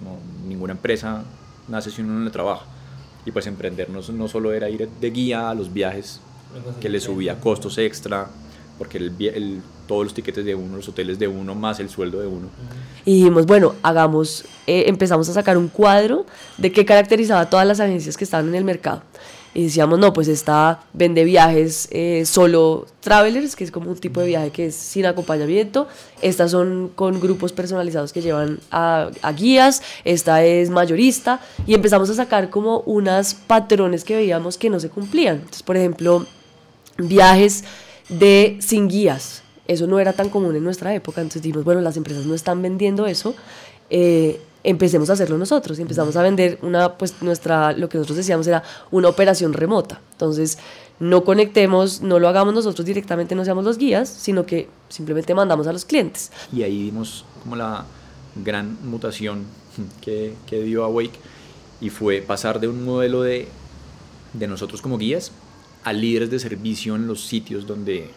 ninguna 0.47 0.73
empresa 0.73 1.23
nace 1.67 1.91
si 1.91 2.01
uno 2.01 2.13
no 2.13 2.25
le 2.25 2.31
trabaja. 2.31 2.65
Y 3.25 3.31
pues 3.31 3.45
emprender 3.47 3.89
no, 3.89 3.99
no 4.13 4.27
solo 4.27 4.53
era 4.53 4.69
ir 4.69 4.87
de 4.87 5.09
guía 5.11 5.49
a 5.49 5.53
los 5.53 5.73
viajes, 5.73 6.21
que 6.79 6.87
le 6.87 6.99
subía 6.99 7.39
costos 7.39 7.77
extra, 7.77 8.29
porque 8.77 8.97
el, 8.97 9.13
el, 9.19 9.61
todos 9.87 10.03
los 10.03 10.13
tiquetes 10.13 10.45
de 10.45 10.55
uno, 10.55 10.77
los 10.77 10.87
hoteles 10.87 11.19
de 11.19 11.27
uno, 11.27 11.55
más 11.55 11.79
el 11.79 11.89
sueldo 11.89 12.19
de 12.19 12.27
uno. 12.27 12.49
Y 13.05 13.15
dijimos, 13.15 13.45
bueno, 13.45 13.75
hagamos, 13.83 14.45
eh, 14.67 14.85
empezamos 14.87 15.27
a 15.29 15.33
sacar 15.33 15.57
un 15.57 15.67
cuadro 15.67 16.25
de 16.57 16.71
qué 16.71 16.85
caracterizaba 16.85 17.49
todas 17.49 17.65
las 17.65 17.79
agencias 17.79 18.17
que 18.17 18.23
estaban 18.23 18.47
en 18.49 18.55
el 18.55 18.63
mercado 18.63 19.01
y 19.57 19.63
decíamos, 19.63 19.97
no, 19.97 20.13
pues 20.13 20.27
esta 20.27 20.81
vende 20.93 21.23
viajes 21.23 21.87
eh, 21.89 22.25
solo 22.27 22.85
travelers, 22.99 23.55
que 23.55 23.63
es 23.63 23.71
como 23.71 23.89
un 23.89 23.97
tipo 23.97 24.19
de 24.19 24.27
viaje 24.27 24.51
que 24.51 24.67
es 24.67 24.75
sin 24.75 25.07
acompañamiento. 25.07 25.87
Estas 26.21 26.51
son 26.51 26.91
con 26.93 27.19
grupos 27.19 27.53
personalizados 27.53 28.13
que 28.13 28.21
llevan 28.21 28.59
a, 28.69 29.09
guías. 29.35 29.81
Esta 30.05 30.43
es 30.43 30.69
mayorista. 30.69 31.39
Y 31.65 31.73
empezamos 31.73 32.07
a 32.11 32.13
sacar 32.13 32.51
como 32.51 32.81
unas 32.81 33.33
patrones 33.33 34.03
que 34.03 34.15
veíamos 34.15 34.59
que 34.59 34.69
no 34.69 34.79
se 34.79 34.89
cumplían. 34.89 35.37
Entonces, 35.37 35.63
por 35.63 35.75
ejemplo, 35.75 36.27
viajes 36.99 37.63
de 38.09 38.57
sin 38.61 38.87
guías. 38.87 39.43
Eso 39.67 39.85
no 39.87 39.99
era 39.99 40.13
tan 40.13 40.29
común 40.29 40.55
en 40.55 40.63
nuestra 40.63 40.93
época. 40.93 41.21
Entonces 41.21 41.41
dijimos, 41.41 41.65
bueno, 41.65 41.81
las 41.81 41.97
empresas 41.97 42.25
no 42.25 42.33
están 42.33 42.61
vendiendo 42.61 43.05
eso. 43.05 43.35
Eh, 43.89 44.39
empecemos 44.63 45.09
a 45.09 45.13
hacerlo 45.13 45.37
nosotros 45.37 45.79
y 45.79 45.81
empezamos 45.81 46.15
a 46.15 46.21
vender 46.21 46.59
una, 46.61 46.97
pues 46.97 47.21
nuestra, 47.21 47.73
lo 47.73 47.89
que 47.89 47.97
nosotros 47.97 48.17
decíamos 48.17 48.47
era 48.47 48.63
una 48.91 49.09
operación 49.09 49.53
remota. 49.53 50.01
Entonces, 50.11 50.57
no 50.99 51.23
conectemos, 51.23 52.01
no 52.01 52.19
lo 52.19 52.27
hagamos 52.27 52.53
nosotros 52.53 52.85
directamente, 52.85 53.35
no 53.35 53.45
seamos 53.45 53.65
los 53.65 53.77
guías, 53.77 54.09
sino 54.09 54.45
que 54.45 54.67
simplemente 54.89 55.33
mandamos 55.35 55.67
a 55.67 55.73
los 55.73 55.85
clientes. 55.85 56.31
Y 56.51 56.63
ahí 56.63 56.83
vimos 56.83 57.25
como 57.43 57.55
la 57.55 57.85
gran 58.43 58.77
mutación 58.83 59.45
que, 60.01 60.33
que 60.47 60.61
dio 60.61 60.83
Awake 60.83 61.19
y 61.79 61.89
fue 61.89 62.21
pasar 62.21 62.59
de 62.59 62.67
un 62.67 62.83
modelo 62.83 63.21
de, 63.21 63.47
de 64.33 64.47
nosotros 64.47 64.81
como 64.81 64.97
guías 64.97 65.31
a 65.87 65.93
líderes 65.93 66.29
de 66.29 66.37
servicio 66.37 66.97
en 66.97 67.07
los 67.07 67.25
sitios 67.25 67.65
donde, 67.65 68.09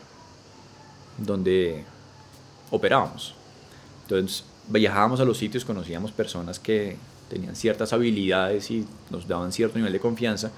donde 1.18 1.84
operábamos. 2.72 3.32
Entonces, 4.02 4.44
viajábamos 4.66 5.20
a 5.20 5.24
los 5.24 5.38
sitios, 5.38 5.64
conocíamos 5.64 6.10
personas 6.10 6.58
que 6.58 6.96
tenían 7.28 7.54
ciertas 7.54 7.92
habilidades 7.92 8.72
y 8.72 8.84
nos 9.10 9.28
daban 9.28 9.52
cierto 9.52 9.78
nivel 9.78 9.92
de 9.92 10.00
confianza 10.00 10.50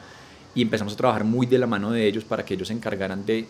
y 0.54 0.62
empezamos 0.62 0.94
a 0.94 0.96
trabajar 0.96 1.24
muy 1.24 1.46
de 1.46 1.58
la 1.58 1.66
mano 1.66 1.90
de 1.90 2.06
ellos 2.06 2.24
para 2.24 2.46
que 2.46 2.54
ellos 2.54 2.68
se 2.68 2.74
encargaran 2.74 3.26
de 3.26 3.46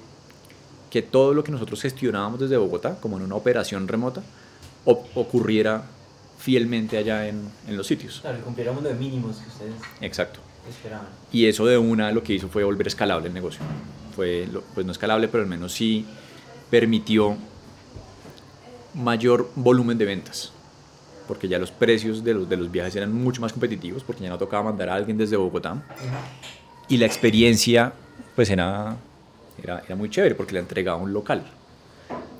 que 0.90 1.00
todo 1.00 1.32
lo 1.32 1.44
que 1.44 1.52
nosotros 1.52 1.80
gestionábamos 1.82 2.40
desde 2.40 2.56
Bogotá, 2.56 2.98
como 3.00 3.16
en 3.16 3.22
una 3.22 3.36
operación 3.36 3.86
remota, 3.86 4.24
ocurriera 4.84 5.84
fielmente 6.36 6.98
allá 6.98 7.28
en, 7.28 7.48
en 7.68 7.76
los 7.76 7.86
sitios. 7.86 8.18
Claro, 8.22 8.40
cumpliéramos 8.42 8.82
los 8.82 8.98
mínimos 8.98 9.36
que 9.36 9.48
ustedes 9.48 9.74
Exacto. 10.00 10.40
Esperaban. 10.68 11.08
Y 11.32 11.46
eso 11.46 11.66
de 11.66 11.78
una 11.78 12.12
lo 12.12 12.22
que 12.22 12.34
hizo 12.34 12.48
fue 12.48 12.64
volver 12.64 12.86
escalable 12.86 13.28
el 13.28 13.34
negocio. 13.34 13.60
Fue, 14.14 14.48
pues 14.74 14.84
no 14.84 14.92
escalable, 14.92 15.28
pero 15.28 15.42
al 15.42 15.48
menos 15.48 15.72
sí 15.72 16.06
permitió 16.70 17.36
mayor 18.94 19.50
volumen 19.54 19.96
de 19.98 20.04
ventas, 20.04 20.52
porque 21.26 21.48
ya 21.48 21.58
los 21.58 21.70
precios 21.70 22.22
de 22.22 22.34
los, 22.34 22.48
de 22.48 22.56
los 22.56 22.70
viajes 22.70 22.94
eran 22.96 23.12
mucho 23.12 23.40
más 23.40 23.52
competitivos, 23.52 24.02
porque 24.04 24.22
ya 24.22 24.28
no 24.28 24.38
tocaba 24.38 24.64
mandar 24.64 24.90
a 24.90 24.94
alguien 24.94 25.16
desde 25.16 25.36
Bogotá. 25.36 25.82
Y 26.88 26.98
la 26.98 27.06
experiencia, 27.06 27.92
pues 28.36 28.50
era, 28.50 28.96
era, 29.62 29.82
era 29.86 29.96
muy 29.96 30.10
chévere, 30.10 30.34
porque 30.34 30.52
la 30.54 30.60
entregaba 30.60 30.98
un 30.98 31.12
local. 31.12 31.42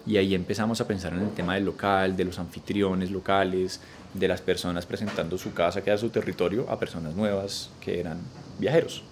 Y 0.07 0.17
ahí 0.17 0.35
empezamos 0.35 0.81
a 0.81 0.87
pensar 0.87 1.13
en 1.13 1.21
el 1.21 1.31
tema 1.31 1.55
del 1.55 1.65
local, 1.65 2.17
de 2.17 2.25
los 2.25 2.39
anfitriones 2.39 3.11
locales, 3.11 3.81
de 4.15 4.29
las 4.29 4.41
personas 4.41 4.85
presentando 4.85 5.39
su 5.39 5.55
casa, 5.55 5.83
que 5.83 5.91
era 5.91 5.99
su 5.99 6.11
territorio, 6.11 6.69
a 6.69 6.79
personas 6.79 7.15
nuevas 7.15 7.71
que 7.81 8.01
eran 8.01 8.19
viajeros, 8.59 9.03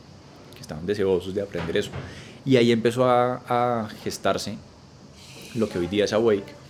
que 0.54 0.60
estaban 0.60 0.86
deseosos 0.86 1.34
de 1.34 1.42
aprender 1.42 1.76
eso. 1.76 1.90
Y 2.44 2.56
ahí 2.56 2.72
empezó 2.72 3.04
a, 3.04 3.42
a 3.48 3.88
gestarse 4.02 4.56
lo 5.54 5.68
que 5.68 5.78
hoy 5.78 5.86
día 5.86 6.04
es 6.04 6.12
Awake, 6.12 6.60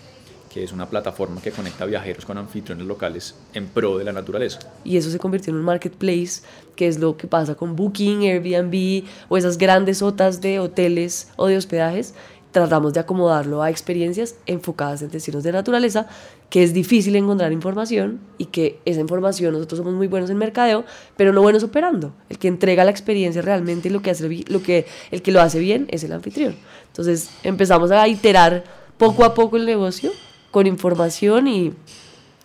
que 0.50 0.64
es 0.64 0.72
una 0.72 0.90
plataforma 0.90 1.40
que 1.40 1.52
conecta 1.52 1.86
viajeros 1.86 2.24
con 2.24 2.36
anfitriones 2.36 2.86
locales 2.86 3.36
en 3.54 3.68
pro 3.68 3.98
de 3.98 4.04
la 4.04 4.12
naturaleza. 4.12 4.58
Y 4.84 4.96
eso 4.96 5.10
se 5.10 5.18
convirtió 5.18 5.52
en 5.52 5.58
un 5.58 5.64
marketplace, 5.64 6.42
que 6.74 6.88
es 6.88 6.98
lo 6.98 7.16
que 7.16 7.28
pasa 7.28 7.54
con 7.54 7.76
Booking, 7.76 8.22
Airbnb 8.22 9.04
o 9.28 9.36
esas 9.36 9.56
grandes 9.58 10.02
otas 10.02 10.40
de 10.40 10.58
hoteles 10.58 11.28
o 11.36 11.46
de 11.46 11.56
hospedajes. 11.56 12.14
Tratamos 12.52 12.92
de 12.92 13.00
acomodarlo 13.00 13.62
a 13.62 13.70
experiencias 13.70 14.34
enfocadas 14.46 15.02
en 15.02 15.10
destinos 15.10 15.44
de 15.44 15.52
naturaleza, 15.52 16.06
que 16.48 16.64
es 16.64 16.74
difícil 16.74 17.14
encontrar 17.14 17.52
información 17.52 18.20
y 18.38 18.46
que 18.46 18.80
esa 18.84 19.00
información 19.00 19.52
nosotros 19.52 19.78
somos 19.78 19.94
muy 19.94 20.08
buenos 20.08 20.30
en 20.30 20.36
mercadeo, 20.36 20.84
pero 21.16 21.32
no 21.32 21.42
buenos 21.42 21.62
operando. 21.62 22.12
El 22.28 22.38
que 22.38 22.48
entrega 22.48 22.84
la 22.84 22.90
experiencia 22.90 23.40
realmente 23.40 23.88
y 23.88 23.92
lo 23.92 24.02
que 24.02 24.10
hace, 24.10 24.28
lo 24.48 24.62
que, 24.62 24.86
el 25.12 25.22
que 25.22 25.30
lo 25.30 25.40
hace 25.40 25.60
bien 25.60 25.86
es 25.90 26.02
el 26.02 26.12
anfitrión. 26.12 26.56
Entonces 26.88 27.30
empezamos 27.44 27.92
a 27.92 28.08
iterar 28.08 28.64
poco 28.98 29.24
a 29.24 29.32
poco 29.32 29.56
el 29.56 29.64
negocio 29.64 30.10
con 30.50 30.66
información 30.66 31.46
y, 31.46 31.72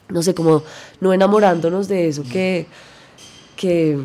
no 0.10 0.22
sé, 0.22 0.36
como 0.36 0.64
no 1.02 1.14
enamorándonos 1.14 1.88
de 1.88 2.08
eso 2.08 2.24
que, 2.32 2.68
que 3.56 3.98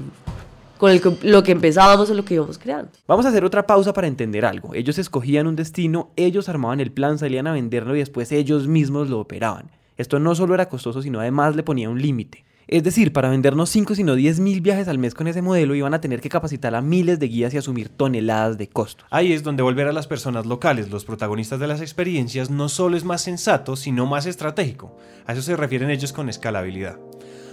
con 0.81 0.91
el, 0.91 1.03
lo 1.23 1.43
que 1.43 1.53
empezábamos 1.53 2.11
o 2.11 2.15
lo 2.15 2.25
que 2.25 2.35
íbamos 2.35 2.59
creando. 2.59 2.91
Vamos 3.07 3.27
a 3.27 3.29
hacer 3.29 3.45
otra 3.45 3.67
pausa 3.67 3.93
para 3.93 4.07
entender 4.07 4.47
algo. 4.47 4.75
Ellos 4.75 4.99
escogían 4.99 5.47
un 5.47 5.55
destino, 5.55 6.11
ellos 6.17 6.49
armaban 6.49 6.81
el 6.81 6.91
plan, 6.91 7.19
salían 7.19 7.47
a 7.47 7.53
venderlo 7.53 7.95
y 7.95 7.99
después 7.99 8.33
ellos 8.33 8.67
mismos 8.67 9.11
lo 9.11 9.21
operaban. 9.21 9.71
Esto 9.99 10.19
no 10.19 10.35
solo 10.35 10.55
era 10.55 10.71
costoso, 10.71 11.03
sino 11.03 11.21
además 11.21 11.55
le 11.55 11.63
ponía 11.63 11.91
un 11.91 12.01
límite. 12.01 12.45
Es 12.67 12.83
decir, 12.83 13.13
para 13.13 13.29
vendernos 13.29 13.69
5 13.69 13.95
sino 13.95 14.15
10 14.15 14.41
mil 14.41 14.61
viajes 14.61 14.89
al 14.89 14.97
mes 14.97 15.13
con 15.13 15.27
ese 15.27 15.43
modelo 15.43 15.75
iban 15.75 15.93
a 15.93 16.01
tener 16.01 16.21
que 16.21 16.29
capacitar 16.29 16.75
a 16.75 16.81
miles 16.81 17.19
de 17.19 17.29
guías 17.29 17.53
y 17.53 17.59
asumir 17.59 17.91
toneladas 17.91 18.57
de 18.57 18.69
costos. 18.69 19.07
Ahí 19.11 19.33
es 19.33 19.43
donde 19.43 19.63
volver 19.63 19.89
a 19.89 19.93
las 19.93 20.07
personas 20.07 20.47
locales, 20.47 20.89
los 20.89 21.05
protagonistas 21.05 21.61
de 21.61 21.67
las 21.67 21.81
experiencias, 21.81 22.49
no 22.49 22.71
solo 22.71 22.97
es 22.97 23.05
más 23.05 23.21
sensato, 23.21 23.77
sino 23.77 24.07
más 24.07 24.25
estratégico. 24.25 24.97
A 25.27 25.35
eso 25.35 25.43
se 25.43 25.57
refieren 25.57 25.91
ellos 25.91 26.13
con 26.15 26.31
escalabilidad. 26.31 26.99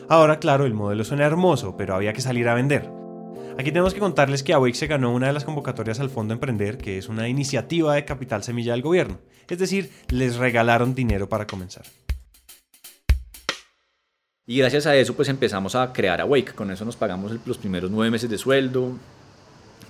Ahora, 0.08 0.40
claro, 0.40 0.66
el 0.66 0.74
modelo 0.74 1.04
suena 1.04 1.26
hermoso, 1.26 1.76
pero 1.76 1.96
había 1.96 2.14
que 2.14 2.22
salir 2.22 2.48
a 2.48 2.54
vender. 2.54 3.07
Aquí 3.60 3.72
tenemos 3.72 3.96
que 3.96 4.00
contarles 4.00 4.44
que 4.44 4.54
Awake 4.54 4.76
se 4.76 4.86
ganó 4.86 5.12
una 5.12 5.28
de 5.28 5.34
las 5.34 5.44
convocatorias 5.44 6.00
al 6.00 6.12
Fondo 6.12 6.32
Emprender, 6.36 6.78
que 6.78 7.00
es 7.00 7.10
una 7.10 7.28
iniciativa 7.28 7.96
de 7.96 8.06
capital 8.06 8.44
semilla 8.44 8.74
del 8.74 8.84
gobierno. 8.84 9.18
Es 9.50 9.58
decir, 9.58 9.92
les 10.10 10.36
regalaron 10.36 10.94
dinero 10.94 11.28
para 11.28 11.48
comenzar. 11.48 11.84
Y 14.46 14.60
gracias 14.60 14.86
a 14.86 14.96
eso 14.96 15.16
pues 15.16 15.28
empezamos 15.28 15.74
a 15.74 15.92
crear 15.92 16.22
Awake. 16.22 16.54
Con 16.54 16.70
eso 16.70 16.86
nos 16.86 16.96
pagamos 16.96 17.34
los 17.48 17.58
primeros 17.58 17.90
nueve 17.90 18.12
meses 18.12 18.30
de 18.30 18.38
sueldo, 18.38 18.96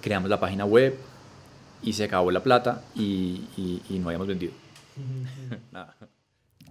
creamos 0.01 0.29
la 0.29 0.39
página 0.39 0.63
web 0.63 0.97
y 1.83 1.91
se 1.91 2.05
acabó 2.05 2.31
la 2.31 2.41
plata 2.41 2.83
y, 2.95 3.81
no 3.89 4.07
habíamos 4.07 4.27
vendido. 4.27 4.53
nada. 5.73 5.93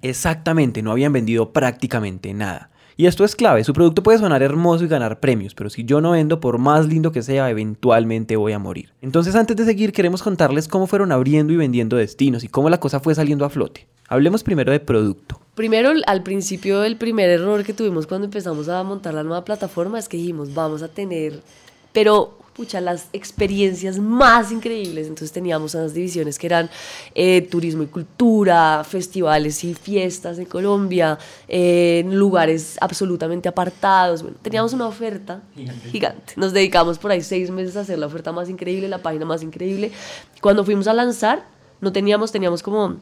Exactamente, 0.00 0.82
no 0.82 0.92
habían 0.92 1.12
vendido 1.12 1.52
prácticamente 1.52 2.32
nada. 2.32 2.70
Y 2.98 3.04
esto 3.04 3.24
es 3.24 3.36
clave, 3.36 3.62
su 3.62 3.74
producto 3.74 4.02
puede 4.02 4.16
sonar 4.16 4.42
hermoso 4.42 4.84
y 4.84 4.88
ganar 4.88 5.20
premios, 5.20 5.54
pero 5.54 5.68
si 5.68 5.84
yo 5.84 6.00
no 6.00 6.12
vendo, 6.12 6.40
por 6.40 6.56
más 6.56 6.86
lindo 6.86 7.12
que 7.12 7.22
sea, 7.22 7.50
eventualmente 7.50 8.36
voy 8.36 8.52
a 8.52 8.58
morir. 8.58 8.94
Entonces 9.02 9.34
antes 9.34 9.54
de 9.54 9.66
seguir 9.66 9.92
queremos 9.92 10.22
contarles 10.22 10.66
cómo 10.66 10.86
fueron 10.86 11.12
abriendo 11.12 11.52
y 11.52 11.56
vendiendo 11.56 11.96
destinos 11.96 12.42
y 12.42 12.48
cómo 12.48 12.70
la 12.70 12.80
cosa 12.80 13.00
fue 13.00 13.14
saliendo 13.14 13.44
a 13.44 13.50
flote. 13.50 13.86
Hablemos 14.08 14.42
primero 14.42 14.72
de 14.72 14.80
producto. 14.80 15.38
Primero, 15.54 15.90
al 16.06 16.22
principio, 16.22 16.84
el 16.84 16.96
primer 16.96 17.28
error 17.28 17.64
que 17.64 17.74
tuvimos 17.74 18.06
cuando 18.06 18.24
empezamos 18.24 18.70
a 18.70 18.82
montar 18.82 19.12
la 19.12 19.22
nueva 19.22 19.44
plataforma 19.44 19.98
es 19.98 20.08
que 20.08 20.16
dijimos, 20.16 20.54
vamos 20.54 20.82
a 20.82 20.88
tener, 20.88 21.40
pero 21.92 22.35
pucha, 22.56 22.80
las 22.80 23.08
experiencias 23.12 23.98
más 23.98 24.50
increíbles. 24.50 25.08
Entonces 25.08 25.30
teníamos 25.30 25.74
unas 25.74 25.92
divisiones 25.92 26.38
que 26.38 26.46
eran 26.46 26.70
eh, 27.14 27.42
turismo 27.42 27.82
y 27.82 27.86
cultura, 27.86 28.82
festivales 28.82 29.62
y 29.62 29.74
fiestas 29.74 30.38
en 30.38 30.46
Colombia, 30.46 31.18
eh, 31.48 32.02
lugares 32.08 32.78
absolutamente 32.80 33.48
apartados. 33.48 34.22
Bueno, 34.22 34.38
teníamos 34.40 34.72
una 34.72 34.86
oferta 34.86 35.42
gigante. 35.54 35.90
gigante. 35.90 36.32
Nos 36.36 36.54
dedicamos 36.54 36.98
por 36.98 37.10
ahí 37.10 37.22
seis 37.22 37.50
meses 37.50 37.76
a 37.76 37.80
hacer 37.80 37.98
la 37.98 38.06
oferta 38.06 38.32
más 38.32 38.48
increíble, 38.48 38.88
la 38.88 39.02
página 39.02 39.26
más 39.26 39.42
increíble. 39.42 39.92
Cuando 40.40 40.64
fuimos 40.64 40.88
a 40.88 40.94
lanzar, 40.94 41.44
no 41.82 41.92
teníamos, 41.92 42.32
teníamos 42.32 42.62
como 42.62 42.96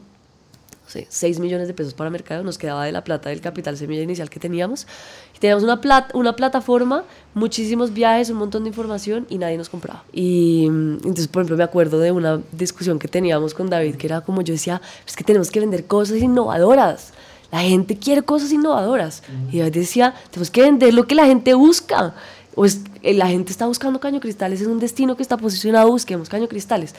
6 0.87 1.39
millones 1.39 1.67
de 1.67 1.73
pesos 1.73 1.93
para 1.93 2.09
mercado, 2.09 2.43
nos 2.43 2.57
quedaba 2.57 2.85
de 2.85 2.91
la 2.91 3.03
plata 3.03 3.29
del 3.29 3.41
capital 3.41 3.77
semilla 3.77 4.01
inicial 4.01 4.29
que 4.29 4.39
teníamos. 4.39 4.87
Y 5.35 5.39
teníamos 5.39 5.63
una, 5.63 5.81
plata, 5.81 6.17
una 6.17 6.35
plataforma, 6.35 7.03
muchísimos 7.33 7.93
viajes, 7.93 8.29
un 8.29 8.37
montón 8.37 8.63
de 8.63 8.69
información 8.69 9.25
y 9.29 9.37
nadie 9.37 9.57
nos 9.57 9.69
compraba. 9.69 10.03
Y 10.13 10.67
mm, 10.69 10.93
entonces, 10.95 11.27
por 11.27 11.41
ejemplo, 11.41 11.57
me 11.57 11.63
acuerdo 11.63 11.99
de 11.99 12.11
una 12.11 12.41
discusión 12.51 12.99
que 12.99 13.07
teníamos 13.07 13.53
con 13.53 13.69
David, 13.69 13.95
que 13.95 14.07
era 14.07 14.21
como 14.21 14.41
yo 14.41 14.53
decía, 14.53 14.81
es 15.05 15.15
que 15.15 15.23
tenemos 15.23 15.51
que 15.51 15.59
vender 15.59 15.85
cosas 15.85 16.17
innovadoras. 16.17 17.13
La 17.51 17.61
gente 17.61 17.97
quiere 17.97 18.21
cosas 18.21 18.51
innovadoras. 18.51 19.23
Y 19.51 19.59
David 19.59 19.73
decía, 19.73 20.13
tenemos 20.31 20.49
que 20.49 20.61
vender 20.61 20.93
lo 20.93 21.07
que 21.07 21.15
la 21.15 21.25
gente 21.25 21.53
busca. 21.53 22.15
O 22.55 22.65
es, 22.65 22.81
eh, 23.03 23.13
la 23.13 23.27
gente 23.27 23.51
está 23.51 23.65
buscando 23.65 23.99
caño 23.99 24.19
cristales, 24.19 24.61
es 24.61 24.67
un 24.67 24.79
destino 24.79 25.17
que 25.17 25.23
está 25.23 25.35
posicionado, 25.35 25.89
busquemos 25.89 26.29
caño 26.29 26.47
cristales 26.47 26.95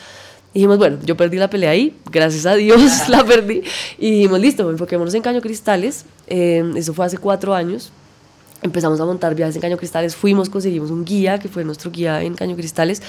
dijimos, 0.55 0.79
bueno, 0.79 0.99
yo 1.05 1.17
perdí 1.17 1.37
la 1.37 1.50
pelea 1.50 1.71
ahí, 1.71 1.95
gracias 2.11 2.47
a 2.47 2.55
Dios 2.55 2.81
la 3.09 3.25
perdí. 3.25 3.62
Y 3.99 4.11
dijimos, 4.11 4.41
listo, 4.41 4.71
enfoquémonos 4.71 5.15
en 5.15 5.23
Caño 5.23 5.41
Cristales. 5.41 6.05
Eh, 6.26 6.65
eso 6.76 6.95
fue 6.95 7.07
hace 7.07 7.19
cuatro 7.19 7.55
años. 7.55 7.93
Empezamos 8.62 9.00
a 9.00 9.05
montar 9.05 9.35
viajes 9.35 9.55
en 9.55 9.61
Caño 9.61 9.76
Cristales, 9.76 10.17
fuimos, 10.17 10.49
conseguimos 10.49 10.91
un 10.91 11.05
guía, 11.05 11.38
que 11.38 11.49
fue 11.49 11.62
nuestro 11.62 11.91
guía 11.91 12.23
en 12.23 12.35
Caño 12.35 12.57
Cristales. 12.57 13.03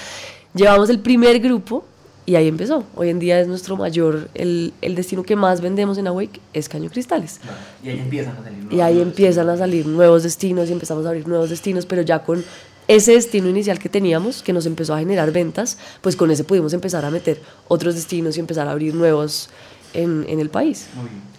Llevamos 0.53 0.89
el 0.89 1.00
primer 1.00 1.39
grupo 1.39 1.86
y 2.27 2.36
ahí 2.36 2.50
empezó. 2.50 2.84
Hoy 2.96 3.10
en 3.10 3.20
día 3.20 3.39
es 3.39 3.48
nuestro 3.48 3.77
mayor, 3.77 4.29
el, 4.34 4.74
el 4.82 4.96
destino 4.96 5.24
que 5.24 5.38
más 5.38 5.62
vendemos 5.62 5.98
en 5.98 6.08
Awake 6.08 6.41
es 6.51 6.67
Caño 6.67 6.89
Cristales. 6.89 7.39
y 7.82 7.89
ahí 7.89 8.00
empiezan 8.00 8.36
a 8.36 8.44
salir 8.44 8.67
Y 8.70 8.82
ahí 8.82 9.00
empiezan 9.00 9.50
a 9.50 9.58
salir 9.58 9.88
nuevos 9.88 10.24
destinos 10.24 10.70
y 10.70 10.74
empezamos 10.74 11.06
a 11.06 11.10
abrir 11.10 11.25
nuevos 11.25 11.50
destinos, 11.50 11.86
pero 11.86 12.01
ya 12.01 12.20
con 12.20 12.44
ese 12.88 13.13
destino 13.13 13.50
inicial 13.50 13.79
que 13.79 13.89
teníamos, 13.89 14.41
que 14.41 14.53
nos 14.53 14.65
empezó 14.65 14.94
a 14.94 15.00
generar 15.00 15.32
ventas, 15.32 15.78
pues 16.02 16.15
con 16.15 16.32
ese 16.32 16.43
pudimos 16.43 16.73
empezar 16.73 17.04
a 17.06 17.12
meter 17.12 17.41
otros 17.67 17.95
destinos 17.95 18.38
y 18.38 18.39
empezar 18.39 18.67
a 18.67 18.71
abrir 18.71 18.93
nuevos 18.95 19.50
en, 19.93 20.26
en 20.30 20.39
el 20.39 20.50
país. 20.50 20.88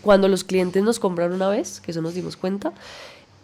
Cuando 0.02 0.28
los 0.28 0.44
clientes 0.44 0.82
nos 0.82 0.98
compran 0.98 1.32
una 1.32 1.48
vez, 1.48 1.80
que 1.80 1.90
eso 1.92 2.02
nos 2.02 2.14
dimos 2.14 2.36
cuenta, 2.36 2.72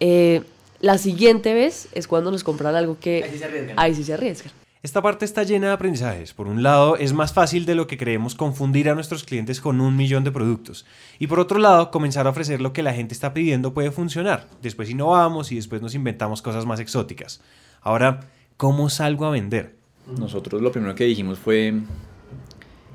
eh, 0.01 0.43
la 0.81 0.99
siguiente 0.99 1.55
vez 1.55 1.88
es 1.93 2.07
cuando 2.07 2.31
nos 2.31 2.45
compran 2.45 2.75
algo 2.75 2.99
que... 3.01 3.25
Ahí 3.25 3.31
sí 3.31 3.38
se 3.38 3.45
arriesgan. 3.45 3.79
Ahí 3.79 3.95
sí 3.95 4.05
se 4.05 4.14
arriesgan. 4.14 4.53
Esta 4.83 5.01
parte 5.01 5.25
está 5.25 5.45
llena 5.45 5.69
de 5.69 5.73
aprendizajes. 5.73 6.35
Por 6.35 6.47
un 6.47 6.62
lado, 6.62 6.99
es 6.99 7.14
más 7.14 7.33
fácil 7.33 7.64
de 7.64 7.75
lo 7.75 7.87
que 7.87 7.97
creemos 7.97 8.35
confundir 8.35 8.90
a 8.90 8.95
nuestros 8.95 9.25
clientes 9.25 9.62
con 9.62 9.81
un 9.81 9.97
millón 9.97 10.25
de 10.25 10.31
productos. 10.31 10.85
Y 11.19 11.27
por 11.27 11.40
otro 11.40 11.59
lado, 11.59 11.90
comenzar 11.90 12.27
a 12.27 12.31
ofrecer 12.31 12.61
lo 12.61 12.75
que 12.75 12.83
la 12.83 12.93
gente 12.93 13.14
está 13.14 13.33
pidiendo 13.33 13.73
puede 13.73 13.90
funcionar. 13.93 14.47
Después 14.61 14.90
innovamos 14.90 15.53
y 15.53 15.57
después 15.57 15.81
nos 15.81 15.95
inventamos 15.95 16.43
cosas 16.43 16.67
más 16.67 16.81
exóticas. 16.81 17.40
Ahora, 17.85 18.20
¿cómo 18.57 18.88
salgo 18.88 19.27
a 19.27 19.31
vender? 19.31 19.77
Nosotros 20.18 20.62
lo 20.62 20.73
primero 20.73 20.94
que 20.94 21.05
dijimos 21.05 21.38
fue 21.38 21.75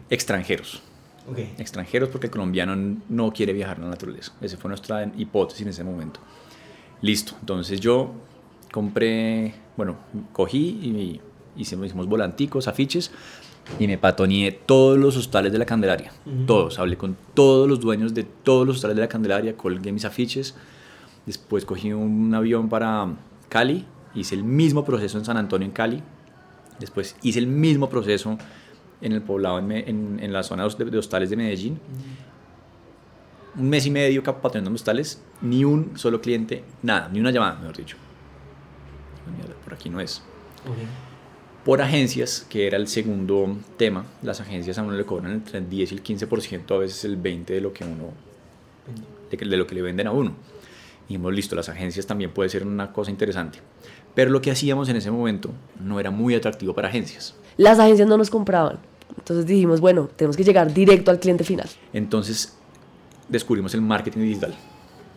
extranjeros. 0.10 0.82
Extranjeros 1.60 2.10
porque 2.10 2.25
el 2.25 2.32
colombiano 2.32 2.75
no 3.08 3.32
quiere 3.32 3.54
viajar 3.54 3.78
a 3.78 3.82
la 3.82 3.89
naturaleza. 3.89 4.34
Esa 4.41 4.58
fue 4.58 4.69
nuestra 4.69 5.12
hipótesis 5.15 5.62
en 5.62 5.69
ese 5.69 5.84
momento. 5.84 6.19
Listo. 7.04 7.36
Entonces 7.39 7.80
yo 7.80 8.13
compré, 8.71 9.54
bueno, 9.78 9.95
cogí 10.34 10.58
y 10.58 11.21
hicimos, 11.56 11.86
hicimos 11.86 12.08
volanticos, 12.08 12.67
afiches 12.67 13.12
y 13.78 13.86
me 13.86 13.99
patoneé 13.99 14.52
todos 14.52 14.97
los 14.97 15.15
hostales 15.17 15.52
de 15.52 15.60
la 15.60 15.67
Candelaria. 15.67 16.12
Todos. 16.47 16.80
Hablé 16.80 16.97
con 16.97 17.15
todos 17.36 17.69
los 17.69 17.80
dueños 17.80 18.15
de 18.15 18.23
todos 18.23 18.65
los 18.65 18.78
hostales 18.78 18.95
de 18.95 19.04
la 19.04 19.08
Candelaria, 19.08 19.56
colgué 19.56 19.91
mis 19.91 20.06
afiches. 20.06 20.56
Después 21.28 21.63
cogí 21.63 21.93
un 21.93 22.34
avión 22.34 22.69
para 22.69 23.08
Cali, 23.49 23.86
hice 24.15 24.36
el 24.36 24.43
mismo 24.43 24.84
proceso 24.86 25.17
en 25.17 25.26
San 25.26 25.38
Antonio, 25.38 25.65
en 25.65 25.72
Cali. 25.72 26.04
Después 26.80 27.15
hice 27.22 27.39
el 27.39 27.48
mismo 27.48 27.89
proceso 27.89 28.38
en 29.02 29.12
el 29.12 29.22
poblado, 29.22 29.60
en, 29.60 30.19
en, 30.19 30.34
la 30.34 30.43
zona 30.43 30.67
de, 30.67 30.98
hostales 30.98 31.30
de 31.30 31.38
Medellín. 31.38 31.80
Un 33.56 33.69
mes 33.69 33.86
y 33.86 33.91
medio 33.91 34.24
patrocinando 34.24 34.72
hostales, 34.72 35.22
ni 35.41 35.65
un 35.65 35.98
solo 35.98 36.22
cliente, 36.22 36.63
nada, 36.84 37.10
ni 37.12 37.19
una 37.19 37.32
llamada, 37.32 37.56
mejor 37.60 37.78
dicho. 37.78 37.98
Por 39.63 39.74
aquí 39.74 39.89
no 39.89 40.00
es. 40.00 40.22
Por 41.65 41.82
agencias, 41.82 42.45
que 42.50 42.67
era 42.67 42.78
el 42.78 42.88
segundo 42.88 43.58
tema, 43.78 44.06
las 44.22 44.39
agencias 44.39 44.78
a 44.78 44.84
uno 44.84 44.93
le 44.93 45.06
cobran 45.06 45.34
entre 45.34 45.60
el 45.60 45.69
10 45.69 45.91
y 45.91 45.95
el 45.95 46.04
15%, 46.04 46.76
a 46.76 46.78
veces 46.78 47.04
el 47.06 47.22
20% 47.22 47.45
de 47.45 47.62
lo 47.62 47.74
que 47.74 47.84
uno 47.84 48.13
de 49.30 49.58
lo 49.58 49.67
que 49.67 49.76
le 49.76 49.82
venden 49.82 50.08
a 50.08 50.12
uno. 50.12 50.34
Dijimos, 51.08 51.34
listo, 51.34 51.56
las 51.56 51.69
agencias 51.69 52.06
también 52.06 52.32
puede 52.32 52.50
ser 52.50 52.65
una 52.65 52.91
cosa 52.91 53.12
interesante. 53.12 53.60
Pero 54.15 54.32
lo 54.32 54.41
que 54.41 54.52
hacíamos 54.52 54.89
en 54.89 54.95
ese 54.95 55.12
momento 55.12 55.52
no 55.80 56.00
era 56.00 56.12
muy 56.12 56.36
atractivo 56.36 56.74
para 56.74 56.89
agencias. 56.89 57.36
Las 57.58 57.80
agencias 57.80 58.08
no 58.08 58.17
nos 58.17 58.30
compraban. 58.30 58.80
Entonces 59.17 59.45
dijimos, 59.45 59.82
bueno, 59.82 60.10
tenemos 60.15 60.38
que 60.38 60.43
llegar 60.43 60.74
directo 60.74 61.12
al 61.12 61.19
cliente 61.19 61.43
final. 61.43 61.67
Entonces 61.93 62.58
descubrimos 63.28 63.74
el 63.74 63.82
marketing 63.82 64.22
digital. 64.22 64.56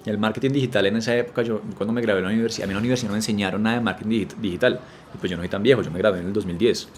El 0.04 0.18
marketing 0.18 0.50
digital 0.50 0.86
en 0.86 0.96
esa 0.96 1.16
época, 1.16 1.42
yo 1.42 1.60
cuando 1.76 1.92
me 1.92 2.00
grabé 2.00 2.18
en 2.18 2.26
la 2.26 2.32
universidad, 2.32 2.64
a 2.64 2.66
mí 2.66 2.72
en 2.72 2.76
la 2.76 2.80
universidad 2.80 3.08
no 3.08 3.12
me 3.12 3.18
enseñaron 3.18 3.62
nada 3.62 3.76
de 3.76 3.82
marketing 3.82 4.10
digital. 4.40 4.80
Y 5.14 5.18
pues 5.18 5.30
yo 5.30 5.36
no 5.36 5.42
soy 5.42 5.48
tan 5.48 5.62
viejo, 5.62 5.82
yo 5.82 5.90
me 5.90 5.98
grabé 5.98 6.20
en 6.20 6.26
el 6.26 6.32
2010. 6.32 6.88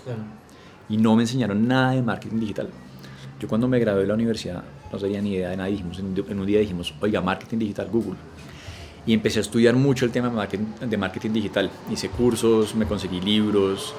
Y 0.88 0.96
no 0.96 1.14
me 1.14 1.22
enseñaron 1.22 1.68
nada 1.68 1.92
de 1.92 2.02
marketing 2.02 2.40
digital. 2.40 2.68
Yo 3.38 3.48
cuando 3.48 3.68
me 3.68 3.78
gradué 3.78 4.02
de 4.02 4.09
la 4.09 4.14
universidad 4.14 4.62
no 4.90 4.98
tenía 4.98 5.20
ni 5.20 5.35
idea 5.35 5.50
de 5.50 5.57
nada. 5.57 5.68
Dijimos, 5.68 5.98
en 5.98 6.38
un 6.38 6.46
día 6.46 6.61
dijimos, 6.61 6.94
oiga, 7.00 7.20
marketing 7.20 7.59
digital 7.59 7.88
Google 7.90 8.16
y 9.06 9.12
empecé 9.12 9.38
a 9.38 9.42
estudiar 9.42 9.74
mucho 9.74 10.04
el 10.04 10.12
tema 10.12 10.48
de 10.80 10.96
marketing, 10.96 11.30
digital. 11.30 11.70
Hice 11.90 12.08
cursos, 12.08 12.74
me 12.74 12.86
conseguí 12.86 13.20
libros, 13.20 13.94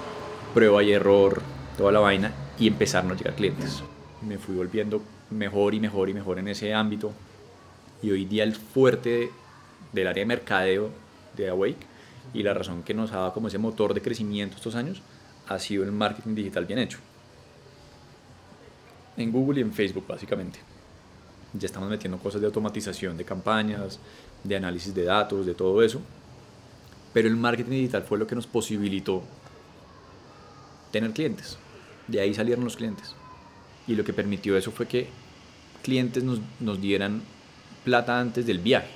prueba 0.53 0.81
y 0.83 0.91
error, 0.91 1.41
toda 1.77 1.91
la 1.91 1.99
vaina 1.99 2.33
y 2.59 2.67
empezaron 2.67 3.11
a 3.11 3.15
llegar 3.15 3.35
clientes. 3.35 3.83
Me 4.21 4.37
fui 4.37 4.55
volviendo 4.55 5.01
mejor 5.29 5.73
y 5.73 5.79
mejor 5.79 6.09
y 6.09 6.13
mejor 6.13 6.39
en 6.39 6.47
ese 6.47 6.73
ámbito 6.73 7.11
y 8.01 8.11
hoy 8.11 8.25
día 8.25 8.43
el 8.43 8.55
fuerte 8.55 9.29
del 9.93 10.07
área 10.07 10.21
de 10.21 10.27
mercadeo 10.27 10.89
de 11.35 11.49
Awake 11.49 11.85
y 12.33 12.43
la 12.43 12.53
razón 12.53 12.83
que 12.83 12.93
nos 12.93 13.11
ha 13.11 13.17
dado 13.17 13.33
como 13.33 13.47
ese 13.47 13.57
motor 13.57 13.93
de 13.93 14.01
crecimiento 14.01 14.57
estos 14.57 14.75
años 14.75 15.01
ha 15.47 15.59
sido 15.59 15.83
el 15.83 15.91
marketing 15.91 16.35
digital 16.35 16.65
bien 16.65 16.79
hecho. 16.79 16.97
En 19.17 19.31
Google 19.31 19.59
y 19.59 19.63
en 19.63 19.71
Facebook 19.71 20.05
básicamente. 20.07 20.59
Ya 21.57 21.67
estamos 21.67 21.89
metiendo 21.89 22.17
cosas 22.17 22.41
de 22.41 22.47
automatización 22.47 23.17
de 23.17 23.25
campañas, 23.25 23.99
de 24.43 24.55
análisis 24.55 24.93
de 24.93 25.03
datos, 25.03 25.45
de 25.45 25.53
todo 25.53 25.81
eso. 25.81 26.01
Pero 27.13 27.27
el 27.27 27.35
marketing 27.37 27.71
digital 27.71 28.03
fue 28.03 28.17
lo 28.17 28.27
que 28.27 28.35
nos 28.35 28.47
posibilitó 28.47 29.23
tener 30.91 31.11
clientes. 31.11 31.57
De 32.07 32.19
ahí 32.19 32.33
salieron 32.33 32.63
los 32.65 32.75
clientes. 32.75 33.15
Y 33.87 33.95
lo 33.95 34.03
que 34.03 34.13
permitió 34.13 34.57
eso 34.57 34.71
fue 34.71 34.87
que 34.87 35.07
clientes 35.83 36.23
nos, 36.23 36.39
nos 36.59 36.81
dieran 36.81 37.21
plata 37.83 38.19
antes 38.19 38.45
del 38.45 38.59
viaje, 38.59 38.89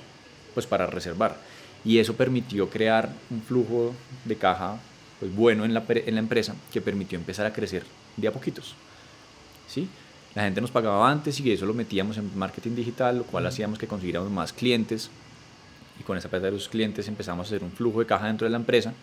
pues 0.52 0.66
para 0.66 0.86
reservar. 0.86 1.38
Y 1.84 1.98
eso 1.98 2.14
permitió 2.14 2.68
crear 2.68 3.10
un 3.30 3.40
flujo 3.40 3.94
de 4.24 4.36
caja 4.36 4.78
pues, 5.18 5.34
bueno 5.34 5.64
en 5.64 5.72
la, 5.72 5.84
en 5.88 6.14
la 6.14 6.20
empresa 6.20 6.54
que 6.72 6.80
permitió 6.80 7.18
empezar 7.18 7.46
a 7.46 7.52
crecer 7.52 7.84
de 8.16 8.28
a 8.28 8.32
poquitos. 8.32 8.74
¿sí? 9.68 9.88
La 10.34 10.44
gente 10.44 10.60
nos 10.60 10.70
pagaba 10.70 11.10
antes 11.10 11.40
y 11.40 11.50
eso 11.50 11.66
lo 11.66 11.74
metíamos 11.74 12.16
en 12.16 12.30
marketing 12.38 12.76
digital, 12.76 13.18
lo 13.18 13.24
cual 13.24 13.46
hacíamos 13.46 13.78
que 13.78 13.86
consiguiéramos 13.86 14.30
más 14.30 14.52
clientes 14.52 15.10
y 16.00 16.02
con 16.02 16.16
esa 16.16 16.28
plata 16.28 16.46
de 16.46 16.52
los 16.52 16.68
clientes 16.68 17.06
empezamos 17.08 17.46
a 17.46 17.48
hacer 17.48 17.62
un 17.62 17.72
flujo 17.72 18.00
de 18.00 18.06
caja 18.06 18.26
dentro 18.26 18.46
de 18.46 18.50
la 18.50 18.56
empresa 18.56 18.94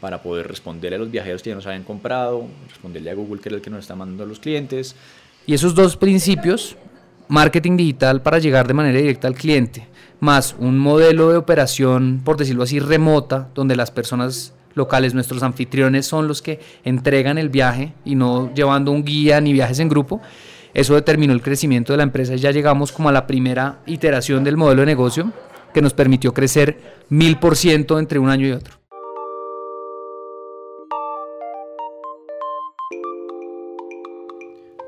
para 0.00 0.22
poder 0.22 0.46
responderle 0.46 0.96
a 0.96 0.98
los 0.98 1.10
viajeros 1.10 1.42
que 1.42 1.50
ya 1.50 1.56
nos 1.56 1.66
habían 1.66 1.84
comprado, 1.84 2.46
responderle 2.68 3.10
a 3.10 3.14
Google 3.14 3.40
que 3.40 3.48
era 3.48 3.56
el 3.56 3.62
que 3.62 3.70
nos 3.70 3.80
está 3.80 3.96
mandando 3.96 4.24
a 4.24 4.26
los 4.26 4.38
clientes. 4.38 4.94
Y 5.46 5.54
esos 5.54 5.74
dos 5.74 5.96
principios, 5.96 6.76
marketing 7.28 7.76
digital 7.76 8.20
para 8.20 8.38
llegar 8.38 8.68
de 8.68 8.74
manera 8.74 8.98
directa 8.98 9.28
al 9.28 9.34
cliente, 9.34 9.88
más 10.20 10.54
un 10.58 10.78
modelo 10.78 11.30
de 11.30 11.38
operación, 11.38 12.20
por 12.22 12.36
decirlo 12.36 12.64
así, 12.64 12.78
remota, 12.80 13.48
donde 13.54 13.76
las 13.76 13.90
personas 13.90 14.52
locales, 14.74 15.14
nuestros 15.14 15.42
anfitriones 15.42 16.06
son 16.06 16.28
los 16.28 16.42
que 16.42 16.60
entregan 16.84 17.38
el 17.38 17.48
viaje 17.48 17.94
y 18.04 18.16
no 18.16 18.52
llevando 18.54 18.90
un 18.90 19.04
guía 19.04 19.40
ni 19.40 19.52
viajes 19.52 19.78
en 19.78 19.88
grupo. 19.88 20.20
Eso 20.74 20.96
determinó 20.96 21.32
el 21.32 21.40
crecimiento 21.40 21.92
de 21.92 21.98
la 21.98 22.02
empresa. 22.02 22.34
Ya 22.34 22.50
llegamos 22.50 22.90
como 22.90 23.08
a 23.08 23.12
la 23.12 23.28
primera 23.28 23.80
iteración 23.86 24.42
del 24.42 24.56
modelo 24.56 24.80
de 24.80 24.86
negocio 24.86 25.32
que 25.72 25.80
nos 25.80 25.94
permitió 25.94 26.34
crecer 26.34 26.78
mil 27.08 27.38
por 27.38 27.56
ciento 27.56 27.98
entre 27.98 28.18
un 28.18 28.28
año 28.28 28.48
y 28.48 28.52
otro. 28.52 28.74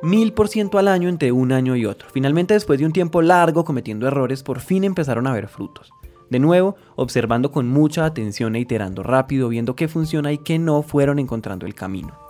Mil 0.02 0.32
por 0.32 0.48
ciento 0.48 0.78
al 0.78 0.88
año 0.88 1.08
entre 1.08 1.32
un 1.32 1.52
año 1.52 1.74
y 1.74 1.86
otro. 1.86 2.08
Finalmente, 2.12 2.54
después 2.54 2.78
de 2.78 2.86
un 2.86 2.92
tiempo 2.92 3.22
largo 3.22 3.64
cometiendo 3.64 4.06
errores, 4.06 4.42
por 4.42 4.60
fin 4.60 4.84
empezaron 4.84 5.26
a 5.26 5.32
ver 5.32 5.48
frutos. 5.48 5.90
De 6.30 6.38
nuevo, 6.40 6.76
observando 6.96 7.52
con 7.52 7.68
mucha 7.68 8.04
atención 8.04 8.56
e 8.56 8.60
iterando 8.60 9.02
rápido, 9.02 9.48
viendo 9.48 9.76
qué 9.76 9.88
funciona 9.88 10.32
y 10.32 10.38
qué 10.38 10.58
no, 10.58 10.82
fueron 10.82 11.18
encontrando 11.18 11.66
el 11.66 11.74
camino. 11.74 12.25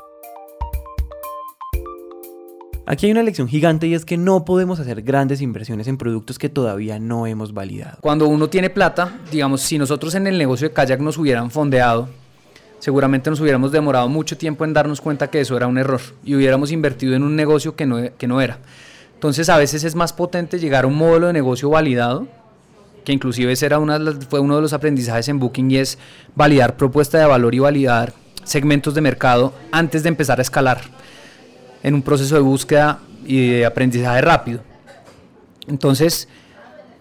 Aquí 2.89 3.07
hay 3.07 3.13
una 3.13 3.25
lección 3.25 3.49
gigante 3.49 3.89
y 3.89 3.95
es 3.95 4.05
que 4.05 4.17
no 4.17 4.45
podemos 4.45 4.79
hacer 4.79 5.03
grandes 5.03 5.41
inversiones 5.41 5.89
en 5.89 5.99
productos 5.99 6.39
que 6.39 6.49
todavía 6.49 7.01
no 7.01 7.27
hemos 7.27 7.53
validado. 7.53 7.99
Cuando 8.01 8.29
uno 8.29 8.49
tiene 8.49 8.71
plata, 8.71 9.19
digamos, 9.33 9.63
si 9.63 9.77
nosotros 9.77 10.15
en 10.15 10.29
el 10.29 10.39
negocio 10.39 10.69
de 10.69 10.75
kayak 10.75 11.01
nos 11.01 11.19
hubieran 11.19 11.51
fondeado, 11.51 12.09
seguramente 12.79 13.29
nos 13.29 13.41
hubiéramos 13.41 13.73
demorado 13.73 14.09
mucho 14.09 14.39
tiempo 14.39 14.65
en 14.65 14.73
darnos 14.73 15.01
cuenta 15.01 15.29
que 15.31 15.41
eso 15.41 15.57
era 15.57 15.67
un 15.67 15.79
error 15.79 16.01
y 16.23 16.37
hubiéramos 16.37 16.71
invertido 16.71 17.17
en 17.17 17.25
un 17.25 17.35
negocio 17.35 17.75
que 17.75 17.87
no, 17.87 17.99
que 18.17 18.29
no 18.29 18.41
era. 18.41 18.61
Entonces 19.15 19.49
a 19.49 19.59
veces 19.59 19.83
es 19.83 19.97
más 19.97 20.13
potente 20.13 20.61
llegar 20.61 20.85
a 20.85 20.87
un 20.87 20.95
modelo 20.95 21.27
de 21.27 21.33
negocio 21.33 21.69
validado 21.69 22.29
que 23.05 23.13
inclusive 23.13 23.53
era 23.63 23.81
una, 23.81 23.99
fue 24.29 24.39
uno 24.39 24.55
de 24.57 24.63
los 24.63 24.73
aprendizajes 24.73 25.29
en 25.29 25.41
Booking 25.41 25.73
y 25.73 25.79
es 25.79 25.99
validar 26.37 26.77
propuesta 26.77 27.19
de 27.19 27.27
valor 27.27 27.53
y 27.53 27.59
validar 27.59 28.13
segmentos 28.45 28.95
de 28.95 29.01
mercado 29.01 29.53
antes 29.73 30.05
de 30.05 30.09
empezar 30.09 30.39
a 30.39 30.43
escalar 30.43 30.83
en 31.83 31.95
un 31.95 32.03
proceso 32.03 32.35
de 32.35 32.41
búsqueda 32.41 33.01
y 33.25 33.51
de 33.51 33.67
aprendizaje 33.67 34.21
rápido. 34.21 34.61
Entonces, 35.69 36.29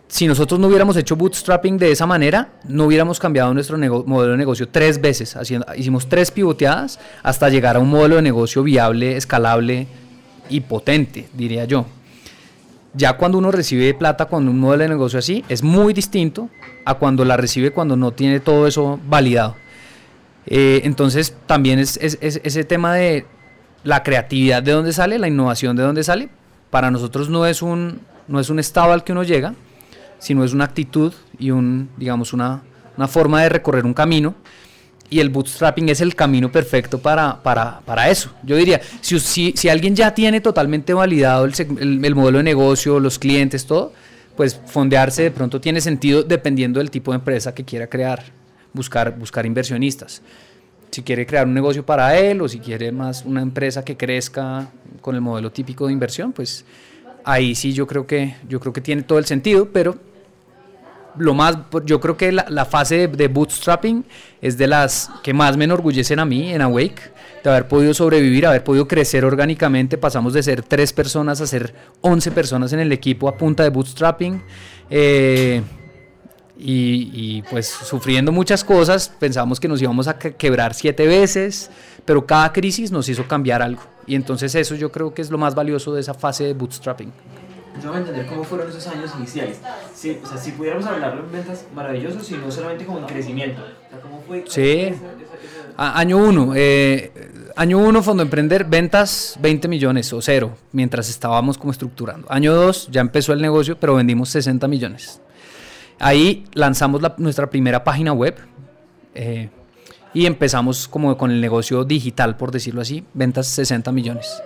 si 0.08 0.28
nosotros 0.28 0.60
no 0.60 0.68
hubiéramos 0.68 0.96
hecho 0.98 1.16
bootstrapping 1.16 1.78
de 1.78 1.92
esa 1.92 2.06
manera, 2.06 2.50
no 2.68 2.86
hubiéramos 2.86 3.20
cambiado 3.20 3.54
nuestro 3.54 3.78
modelo 3.78 4.32
de 4.32 4.38
negocio 4.38 4.70
tres 4.70 5.02
veces. 5.02 5.36
Hicimos 5.76 6.08
tres 6.08 6.32
pivoteadas 6.32 7.00
hasta 7.24 7.50
llegar 7.50 7.76
a 7.76 7.80
un 7.80 7.90
modelo 7.90 8.16
de 8.16 8.22
negocio 8.22 8.64
viable, 8.64 9.18
escalable 9.18 9.88
y 10.50 10.62
potente, 10.62 11.28
diría 11.34 11.66
yo. 11.66 11.86
Ya 12.94 13.18
cuando 13.18 13.38
uno 13.38 13.52
recibe 13.52 13.94
plata 13.94 14.28
con 14.28 14.48
un 14.48 14.60
modelo 14.60 14.84
de 14.84 14.90
negocio 14.90 15.20
así, 15.20 15.44
es 15.50 15.64
muy 15.64 15.94
distinto 15.94 16.50
a 16.86 16.94
cuando 16.94 17.26
la 17.26 17.36
recibe 17.36 17.72
cuando 17.72 17.98
no 17.98 18.12
tiene 18.12 18.40
todo 18.40 18.68
eso 18.68 19.00
validado. 19.08 19.56
Eh, 20.46 20.82
entonces 20.84 21.36
también 21.48 21.80
es, 21.80 21.98
ese 22.00 22.64
tema 22.64 22.94
de 22.94 23.26
la 23.86 24.04
creatividad 24.04 24.62
de 24.62 24.74
dónde 24.74 24.91
sale, 24.91 25.17
la 25.17 25.28
innovación 25.28 25.76
de 25.78 25.84
dónde 25.84 26.04
sale, 26.04 26.28
para 26.71 26.91
nosotros 26.91 27.30
no 27.30 27.45
es 27.45 27.62
un, 27.62 28.02
no 28.28 28.39
es 28.39 28.50
un 28.50 28.60
estado 28.60 28.91
al 28.91 29.04
que 29.04 29.13
uno 29.13 29.24
llega, 29.24 29.54
sino 30.19 30.43
es 30.43 30.54
una 30.54 30.65
actitud 30.65 31.13
y 31.39 31.52
un, 31.52 31.89
digamos, 31.95 32.34
una, 32.34 32.63
una 32.98 33.08
forma 33.08 33.43
de 33.43 33.50
recorrer 33.50 33.86
un 33.86 33.93
camino 33.93 34.36
y 35.10 35.19
el 35.19 35.30
bootstrapping 35.30 35.88
es 35.89 36.02
el 36.02 36.15
camino 36.15 36.52
perfecto 36.52 37.00
para, 37.00 37.41
para, 37.43 37.80
para 37.82 38.10
eso. 38.10 38.32
Yo 38.41 38.56
diría, 38.56 38.82
si, 39.02 39.19
si, 39.19 39.54
si, 39.56 39.69
alguien 39.69 39.95
ya 39.95 40.15
tiene 40.15 40.41
totalmente 40.41 40.93
validado 40.93 41.45
el, 41.45 41.54
el, 42.04 42.15
modelo 42.15 42.39
de 42.39 42.43
negocio, 42.43 43.00
los 43.00 43.19
clientes, 43.19 43.67
todo, 43.67 43.93
pues 44.36 44.60
fondearse 44.65 45.21
de 45.21 45.32
pronto 45.32 45.62
tiene 45.62 45.80
sentido 45.80 46.24
dependiendo 46.24 46.80
del 46.80 46.89
tipo 46.89 47.12
de 47.12 47.17
empresa 47.17 47.54
que 47.54 47.63
quiera 47.63 47.86
crear, 47.86 48.24
buscar, 48.74 49.15
buscar 49.15 49.45
inversionistas. 49.45 50.24
Si 50.91 51.04
quiere 51.04 51.26
crear 51.26 51.45
un 51.45 51.54
negocio 51.54 51.86
para 51.86 52.17
él 52.17 52.41
o 52.41 52.48
si 52.48 52.60
quiere 52.60 52.91
más 52.91 53.26
una 53.26 53.41
empresa 53.41 53.84
que 53.84 53.98
crezca 53.98 54.69
con 55.02 55.15
el 55.15 55.21
modelo 55.21 55.52
típico 55.52 55.88
de 55.88 55.93
inversión, 55.93 56.32
pues 56.32 56.65
ahí 57.24 57.56
sí 57.56 57.74
yo 57.74 57.86
creo 57.86 58.08
que, 58.08 58.36
yo 58.48 58.60
creo 58.60 58.71
que 58.71 58.82
tiene 58.82 59.04
todo 59.04 59.19
el 59.19 59.26
sentido, 59.26 59.69
pero 59.74 59.98
lo 61.17 61.34
más, 61.34 61.58
yo 61.86 62.00
creo 62.00 62.17
que 62.17 62.32
la, 62.32 62.65
fase 62.65 63.08
de, 63.08 63.28
bootstrapping 63.28 64.06
es 64.41 64.58
de 64.58 64.67
las 64.67 65.10
que 65.24 65.34
más 65.34 65.58
me 65.58 65.65
enorgullecen 65.65 66.19
a 66.19 66.26
mí 66.26 66.52
en 66.52 66.62
Awake, 66.62 67.02
de 67.43 67.50
haber 67.50 67.67
podido 67.67 67.93
sobrevivir, 67.93 68.45
haber 68.45 68.63
podido 68.63 68.88
crecer 68.88 69.24
orgánicamente. 69.24 69.98
Pasamos 69.98 70.34
de 70.34 70.43
ser 70.43 70.62
tres 70.63 70.91
personas 70.93 71.41
a 71.41 71.48
ser 71.48 71.74
11 72.02 72.32
personas 72.32 72.74
en 72.74 72.80
el 72.80 72.91
equipo 72.91 73.30
a 73.30 73.38
punta 73.38 73.63
de 73.63 73.69
bootstrapping. 73.69 74.41
Eh, 74.89 75.62
y, 76.58 77.41
pues 77.50 77.68
sufriendo 77.68 78.32
muchas 78.32 78.63
cosas, 78.63 79.10
pensamos 79.20 79.60
que 79.60 79.68
nos 79.68 79.82
íbamos 79.82 80.08
a 80.08 80.18
quebrar 80.18 80.74
siete 80.74 81.06
veces, 81.06 81.70
pero 82.06 82.26
cada 82.26 82.54
crisis 82.54 82.91
nos 82.91 83.10
hizo 83.10 83.28
cambiar 83.28 83.62
algo. 83.62 83.82
Y 84.08 84.15
entonces 84.15 84.54
eso 84.56 84.76
yo 84.76 84.91
creo 84.91 85.13
que 85.13 85.22
es 85.22 85.32
lo 85.32 85.38
más 85.38 85.56
valioso 85.56 85.94
de 85.94 86.02
esa 86.02 86.13
fase 86.13 86.44
de 86.44 86.54
bootstrapping 86.54 87.12
yo 87.82 87.89
voy 87.89 87.98
a 87.98 88.00
entender 88.00 88.26
cómo 88.28 88.44
fueron 88.44 88.70
esos 88.70 88.88
años 88.88 89.12
iniciales. 89.18 89.60
Si, 89.94 90.12
o 90.12 90.28
sea, 90.28 90.38
si 90.38 90.52
pudiéramos 90.52 90.86
hablarlo 90.86 91.24
en 91.26 91.32
ventas 91.32 91.65
maravillosos, 91.74 92.30
y 92.32 92.36
no 92.36 92.52
solamente 92.52 92.86
como 92.86 93.00
en 93.00 93.06
crecimiento. 93.06 93.62
O 93.62 93.89
sea, 93.89 94.00
¿cómo 94.00 94.24
fue? 94.26 94.44
sí. 94.48 94.94
año 95.78 96.18
1. 96.18 96.54
Eh, 96.56 97.12
año 97.56 97.80
1, 97.80 98.04
Fondo 98.04 98.24
Emprender, 98.24 98.65
ventas 98.65 99.38
20 99.41 99.68
millones 99.68 100.12
o 100.13 100.22
cero, 100.22 100.56
mientras 100.72 101.10
estábamos 101.10 101.58
como 101.58 101.72
estructurando. 101.72 102.28
Año 102.32 102.54
2, 102.54 102.89
ya 102.91 103.02
empezó 103.02 103.34
el 103.34 103.41
negocio, 103.41 103.78
pero 103.78 103.96
vendimos 103.96 104.30
60 104.30 104.68
millones. 104.68 105.22
Ahí 106.00 106.46
lanzamos 106.54 107.02
la, 107.02 107.16
nuestra 107.18 107.50
primera 107.50 107.84
página 107.84 108.14
web. 108.14 108.36
Eh, 109.14 109.50
y 110.14 110.26
empezamos 110.26 110.88
como 110.88 111.18
con 111.18 111.30
el 111.30 111.42
negocio 111.42 111.84
digital, 111.84 112.38
por 112.38 112.52
decirlo 112.52 112.82
así, 112.82 113.04
ventas 113.14 113.48
60 113.48 113.92
millones. 113.92 114.42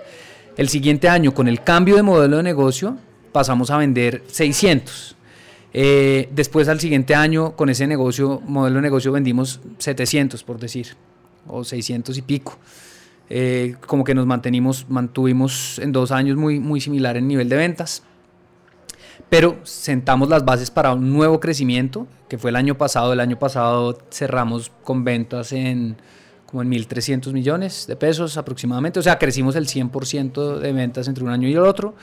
El 0.56 0.68
siguiente 0.68 1.08
año, 1.08 1.32
con 1.32 1.46
el 1.46 1.62
cambio 1.62 1.96
de 1.96 2.02
modelo 2.02 2.38
de 2.38 2.42
negocio, 2.42 2.96
pasamos 3.32 3.70
a 3.70 3.76
vender 3.76 4.24
600. 4.26 5.16
Eh, 5.72 6.28
después 6.32 6.66
al 6.68 6.80
siguiente 6.80 7.14
año 7.14 7.54
con 7.54 7.68
ese 7.68 7.86
negocio, 7.86 8.42
modelo 8.44 8.76
de 8.76 8.82
negocio 8.82 9.12
vendimos 9.12 9.60
700 9.78 10.42
por 10.42 10.58
decir, 10.58 10.88
o 11.46 11.62
600 11.62 12.18
y 12.18 12.22
pico. 12.22 12.58
Eh, 13.28 13.76
como 13.86 14.02
que 14.02 14.12
nos 14.12 14.26
mantenimos, 14.26 14.86
mantuvimos 14.88 15.78
en 15.78 15.92
dos 15.92 16.10
años 16.10 16.36
muy, 16.36 16.58
muy 16.58 16.80
similar 16.80 17.16
en 17.16 17.28
nivel 17.28 17.48
de 17.48 17.56
ventas. 17.56 18.02
Pero 19.30 19.60
sentamos 19.62 20.28
las 20.28 20.44
bases 20.44 20.70
para 20.70 20.92
un 20.92 21.12
nuevo 21.12 21.40
crecimiento, 21.40 22.06
que 22.28 22.36
fue 22.36 22.50
el 22.50 22.56
año 22.56 22.76
pasado. 22.76 23.12
El 23.12 23.20
año 23.20 23.38
pasado 23.38 23.96
cerramos 24.10 24.70
con 24.82 25.04
ventas 25.04 25.52
en 25.52 25.96
como 26.46 26.62
en 26.62 26.70
1.300 26.70 27.32
millones 27.32 27.86
de 27.86 27.94
pesos 27.94 28.36
aproximadamente. 28.36 28.98
O 28.98 29.02
sea, 29.02 29.18
crecimos 29.18 29.54
el 29.54 29.66
100% 29.66 30.58
de 30.58 30.72
ventas 30.72 31.06
entre 31.06 31.22
un 31.22 31.30
año 31.30 31.48
y 31.48 31.52
el 31.52 31.60
otro 31.60 31.94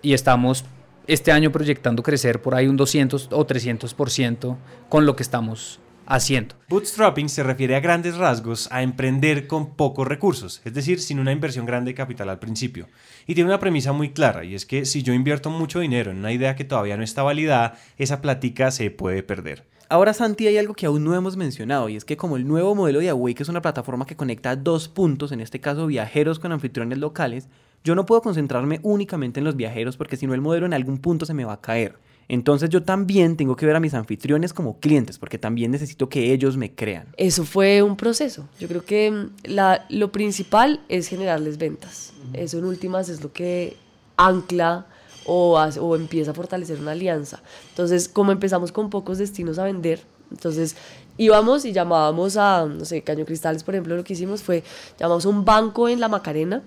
y 0.00 0.14
estamos 0.14 0.64
este 1.06 1.30
año 1.30 1.52
proyectando 1.52 2.02
crecer 2.02 2.40
por 2.40 2.54
ahí 2.54 2.68
un 2.68 2.76
200 2.78 3.28
o 3.32 3.46
300% 3.46 4.56
con 4.88 5.04
lo 5.04 5.14
que 5.14 5.22
estamos 5.22 5.78
haciendo. 6.06 6.54
Bootstrapping 6.68 7.28
se 7.28 7.42
refiere 7.42 7.76
a 7.76 7.80
grandes 7.80 8.16
rasgos 8.16 8.68
a 8.70 8.82
emprender 8.82 9.46
con 9.46 9.74
pocos 9.74 10.06
recursos, 10.06 10.60
es 10.64 10.74
decir, 10.74 11.00
sin 11.00 11.18
una 11.18 11.32
inversión 11.32 11.66
grande 11.66 11.90
de 11.90 11.94
capital 11.94 12.28
al 12.28 12.38
principio. 12.38 12.88
Y 13.26 13.34
tiene 13.34 13.50
una 13.50 13.60
premisa 13.60 13.92
muy 13.92 14.10
clara, 14.10 14.44
y 14.44 14.54
es 14.54 14.66
que 14.66 14.84
si 14.84 15.02
yo 15.02 15.12
invierto 15.12 15.50
mucho 15.50 15.80
dinero 15.80 16.10
en 16.10 16.18
una 16.18 16.32
idea 16.32 16.56
que 16.56 16.64
todavía 16.64 16.96
no 16.96 17.02
está 17.02 17.22
validada, 17.22 17.78
esa 17.98 18.20
plática 18.20 18.70
se 18.70 18.90
puede 18.90 19.22
perder. 19.22 19.64
Ahora, 19.88 20.14
Santi, 20.14 20.46
hay 20.46 20.56
algo 20.56 20.72
que 20.72 20.86
aún 20.86 21.04
no 21.04 21.14
hemos 21.14 21.36
mencionado, 21.36 21.88
y 21.88 21.96
es 21.96 22.04
que 22.06 22.16
como 22.16 22.36
el 22.36 22.48
nuevo 22.48 22.74
modelo 22.74 23.00
de 23.00 23.10
Awake 23.10 23.42
es 23.42 23.48
una 23.48 23.60
plataforma 23.60 24.06
que 24.06 24.16
conecta 24.16 24.56
dos 24.56 24.88
puntos, 24.88 25.32
en 25.32 25.40
este 25.40 25.60
caso 25.60 25.86
viajeros 25.86 26.38
con 26.38 26.52
anfitriones 26.52 26.98
locales, 26.98 27.48
yo 27.84 27.94
no 27.94 28.06
puedo 28.06 28.22
concentrarme 28.22 28.80
únicamente 28.82 29.40
en 29.40 29.44
los 29.44 29.56
viajeros 29.56 29.96
porque 29.96 30.16
si 30.16 30.26
no 30.26 30.34
el 30.34 30.40
modelo 30.40 30.66
en 30.66 30.72
algún 30.72 30.98
punto 30.98 31.26
se 31.26 31.34
me 31.34 31.44
va 31.44 31.54
a 31.54 31.60
caer. 31.60 31.96
Entonces 32.32 32.70
yo 32.70 32.82
también 32.82 33.36
tengo 33.36 33.56
que 33.56 33.66
ver 33.66 33.76
a 33.76 33.80
mis 33.80 33.92
anfitriones 33.92 34.54
como 34.54 34.80
clientes 34.80 35.18
porque 35.18 35.36
también 35.36 35.70
necesito 35.70 36.08
que 36.08 36.32
ellos 36.32 36.56
me 36.56 36.74
crean. 36.74 37.08
Eso 37.18 37.44
fue 37.44 37.82
un 37.82 37.94
proceso. 37.94 38.48
Yo 38.58 38.68
creo 38.68 38.82
que 38.86 39.10
mm, 39.10 39.30
la, 39.44 39.84
lo 39.90 40.12
principal 40.12 40.80
es 40.88 41.08
generarles 41.08 41.58
ventas. 41.58 42.14
Eso 42.32 42.56
en 42.56 42.64
últimas 42.64 43.10
es 43.10 43.22
lo 43.22 43.34
que 43.34 43.76
ancla 44.16 44.86
o, 45.26 45.60
o 45.60 45.94
empieza 45.94 46.30
a 46.30 46.34
fortalecer 46.34 46.80
una 46.80 46.92
alianza. 46.92 47.42
Entonces, 47.68 48.08
como 48.08 48.32
empezamos 48.32 48.72
con 48.72 48.88
pocos 48.88 49.18
destinos 49.18 49.58
a 49.58 49.64
vender, 49.64 50.00
entonces 50.30 50.74
íbamos 51.18 51.66
y 51.66 51.72
llamábamos 51.72 52.38
a, 52.38 52.64
no 52.64 52.86
sé, 52.86 53.02
Caño 53.02 53.26
Cristales, 53.26 53.62
por 53.62 53.74
ejemplo, 53.74 53.94
lo 53.94 54.04
que 54.04 54.14
hicimos 54.14 54.42
fue, 54.42 54.64
llamamos 54.98 55.26
a 55.26 55.28
un 55.28 55.44
banco 55.44 55.86
en 55.86 56.00
La 56.00 56.08
Macarena 56.08 56.62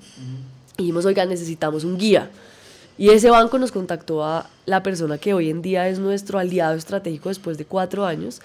y 0.77 0.83
dijimos, 0.83 1.05
oiga, 1.05 1.25
necesitamos 1.25 1.83
un 1.83 1.97
guía. 1.97 2.29
Y 2.97 3.09
ese 3.09 3.29
banco 3.29 3.59
nos 3.59 3.71
contactó 3.71 4.23
a 4.23 4.49
la 4.65 4.81
persona 4.81 5.17
que 5.17 5.33
hoy 5.33 5.49
en 5.49 5.61
día 5.61 5.89
es 5.89 5.99
nuestro 5.99 6.39
aliado 6.39 6.75
estratégico 6.75 7.29
después 7.29 7.57
de 7.57 7.65
cuatro 7.65 8.05
años. 8.05 8.41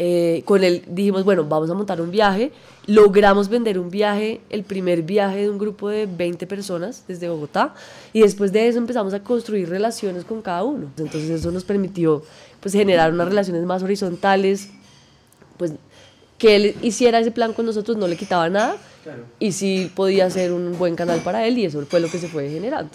Eh, 0.00 0.42
con 0.44 0.62
él 0.62 0.84
dijimos, 0.86 1.24
bueno, 1.24 1.42
vamos 1.44 1.68
a 1.70 1.74
montar 1.74 2.00
un 2.00 2.12
viaje. 2.12 2.52
Logramos 2.86 3.48
vender 3.48 3.78
un 3.78 3.90
viaje, 3.90 4.40
el 4.48 4.62
primer 4.62 5.02
viaje 5.02 5.38
de 5.38 5.50
un 5.50 5.58
grupo 5.58 5.88
de 5.88 6.06
20 6.06 6.46
personas 6.46 7.02
desde 7.08 7.28
Bogotá. 7.28 7.74
Y 8.12 8.20
después 8.20 8.52
de 8.52 8.68
eso 8.68 8.78
empezamos 8.78 9.12
a 9.14 9.24
construir 9.24 9.68
relaciones 9.68 10.24
con 10.24 10.40
cada 10.42 10.62
uno. 10.62 10.86
Entonces 10.96 11.28
eso 11.28 11.50
nos 11.50 11.64
permitió 11.64 12.22
pues, 12.60 12.74
generar 12.74 13.12
unas 13.12 13.28
relaciones 13.28 13.64
más 13.64 13.82
horizontales. 13.82 14.70
Pues 15.56 15.72
que 16.38 16.54
él 16.54 16.76
hiciera 16.82 17.18
ese 17.18 17.32
plan 17.32 17.52
con 17.52 17.66
nosotros 17.66 17.96
no 17.96 18.06
le 18.06 18.16
quitaba 18.16 18.48
nada. 18.48 18.76
Y 19.40 19.52
sí 19.52 19.90
podía 19.96 20.30
ser 20.30 20.52
un 20.52 20.78
buen 20.78 20.94
canal 20.94 21.20
para 21.20 21.46
él 21.46 21.58
y 21.58 21.64
eso 21.64 21.84
fue 21.86 21.98
lo 21.98 22.08
que 22.08 22.18
se 22.18 22.28
fue 22.28 22.48
generando. 22.48 22.90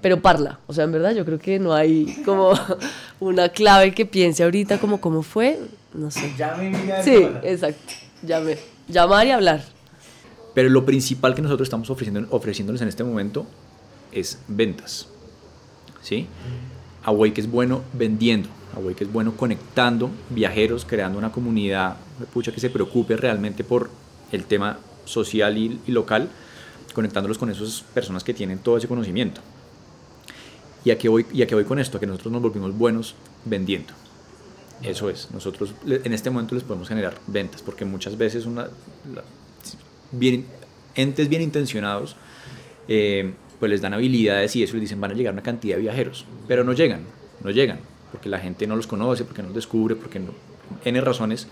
Pero 0.00 0.20
parla, 0.20 0.58
o 0.66 0.72
sea, 0.72 0.84
en 0.84 0.92
verdad 0.92 1.12
yo 1.14 1.24
creo 1.24 1.38
que 1.38 1.58
no 1.58 1.74
hay 1.74 2.22
como 2.24 2.52
una 3.20 3.48
clave 3.50 3.92
que 3.92 4.06
piense 4.06 4.42
ahorita 4.42 4.78
como 4.78 5.00
cómo 5.00 5.22
fue, 5.22 5.58
no 5.94 6.10
sé. 6.10 6.32
Llame 6.36 6.72
Sí, 7.02 7.26
exacto, 7.42 7.92
llame, 8.22 8.58
llamar 8.88 9.26
y 9.26 9.30
hablar. 9.30 9.64
Pero 10.54 10.68
lo 10.68 10.84
principal 10.84 11.34
que 11.34 11.42
nosotros 11.42 11.66
estamos 11.66 11.90
ofreciendo, 11.90 12.26
ofreciéndoles 12.30 12.82
en 12.82 12.88
este 12.88 13.04
momento 13.04 13.46
es 14.12 14.38
ventas, 14.48 15.08
¿sí? 16.02 16.26
Awake 17.04 17.38
es 17.38 17.50
bueno 17.50 17.82
vendiendo, 17.92 18.48
Awake 18.76 19.04
es 19.04 19.12
bueno 19.12 19.36
conectando 19.36 20.10
viajeros, 20.30 20.84
creando 20.84 21.18
una 21.18 21.32
comunidad 21.32 21.96
pucha, 22.32 22.52
que 22.52 22.60
se 22.60 22.70
preocupe 22.70 23.16
realmente 23.16 23.64
por 23.64 23.90
el 24.32 24.44
tema 24.44 24.78
social 25.04 25.56
y, 25.56 25.80
y 25.86 25.92
local, 25.92 26.28
conectándolos 26.92 27.38
con 27.38 27.50
esas 27.50 27.82
personas 27.94 28.24
que 28.24 28.34
tienen 28.34 28.58
todo 28.58 28.76
ese 28.76 28.88
conocimiento. 28.88 29.40
¿Y 30.84 30.90
a 30.90 30.98
qué 30.98 31.08
voy, 31.08 31.26
y 31.32 31.42
a 31.42 31.46
qué 31.46 31.54
voy 31.54 31.64
con 31.64 31.78
esto? 31.78 31.98
A 31.98 32.00
que 32.00 32.06
nosotros 32.06 32.32
nos 32.32 32.42
volvimos 32.42 32.76
buenos 32.76 33.14
vendiendo. 33.44 33.92
Eso 34.82 35.10
es, 35.10 35.30
nosotros 35.30 35.74
en 35.86 36.12
este 36.14 36.30
momento 36.30 36.54
les 36.54 36.64
podemos 36.64 36.88
generar 36.88 37.14
ventas, 37.26 37.60
porque 37.60 37.84
muchas 37.84 38.16
veces 38.16 38.46
una, 38.46 38.68
bien, 40.10 40.46
entes 40.94 41.28
bien 41.28 41.42
intencionados 41.42 42.16
eh, 42.88 43.34
pues 43.58 43.70
les 43.70 43.82
dan 43.82 43.92
habilidades 43.92 44.56
y 44.56 44.62
eso 44.62 44.72
les 44.74 44.82
dicen 44.82 44.98
van 44.98 45.10
a 45.10 45.14
llegar 45.14 45.34
una 45.34 45.42
cantidad 45.42 45.76
de 45.76 45.82
viajeros, 45.82 46.24
pero 46.48 46.64
no 46.64 46.72
llegan, 46.72 47.02
no 47.44 47.50
llegan, 47.50 47.78
porque 48.10 48.30
la 48.30 48.38
gente 48.38 48.66
no 48.66 48.74
los 48.74 48.86
conoce, 48.86 49.24
porque 49.24 49.42
no 49.42 49.48
los 49.48 49.56
descubre, 49.56 49.96
porque 49.96 50.18
no, 50.18 50.32
N 50.82 50.98
razones, 51.02 51.46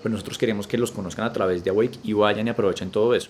pues 0.00 0.10
nosotros 0.10 0.38
queremos 0.38 0.66
que 0.66 0.78
los 0.78 0.90
conozcan 0.90 1.26
a 1.26 1.34
través 1.34 1.62
de 1.62 1.68
Awake 1.68 1.98
y 2.02 2.14
vayan 2.14 2.46
y 2.46 2.50
aprovechen 2.50 2.90
todo 2.90 3.14
eso 3.14 3.28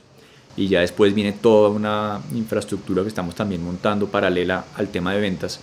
y 0.56 0.68
ya 0.68 0.80
después 0.80 1.14
viene 1.14 1.32
toda 1.32 1.70
una 1.70 2.20
infraestructura 2.34 3.02
que 3.02 3.08
estamos 3.08 3.34
también 3.34 3.64
montando 3.64 4.08
paralela 4.08 4.64
al 4.76 4.88
tema 4.88 5.14
de 5.14 5.20
ventas, 5.20 5.60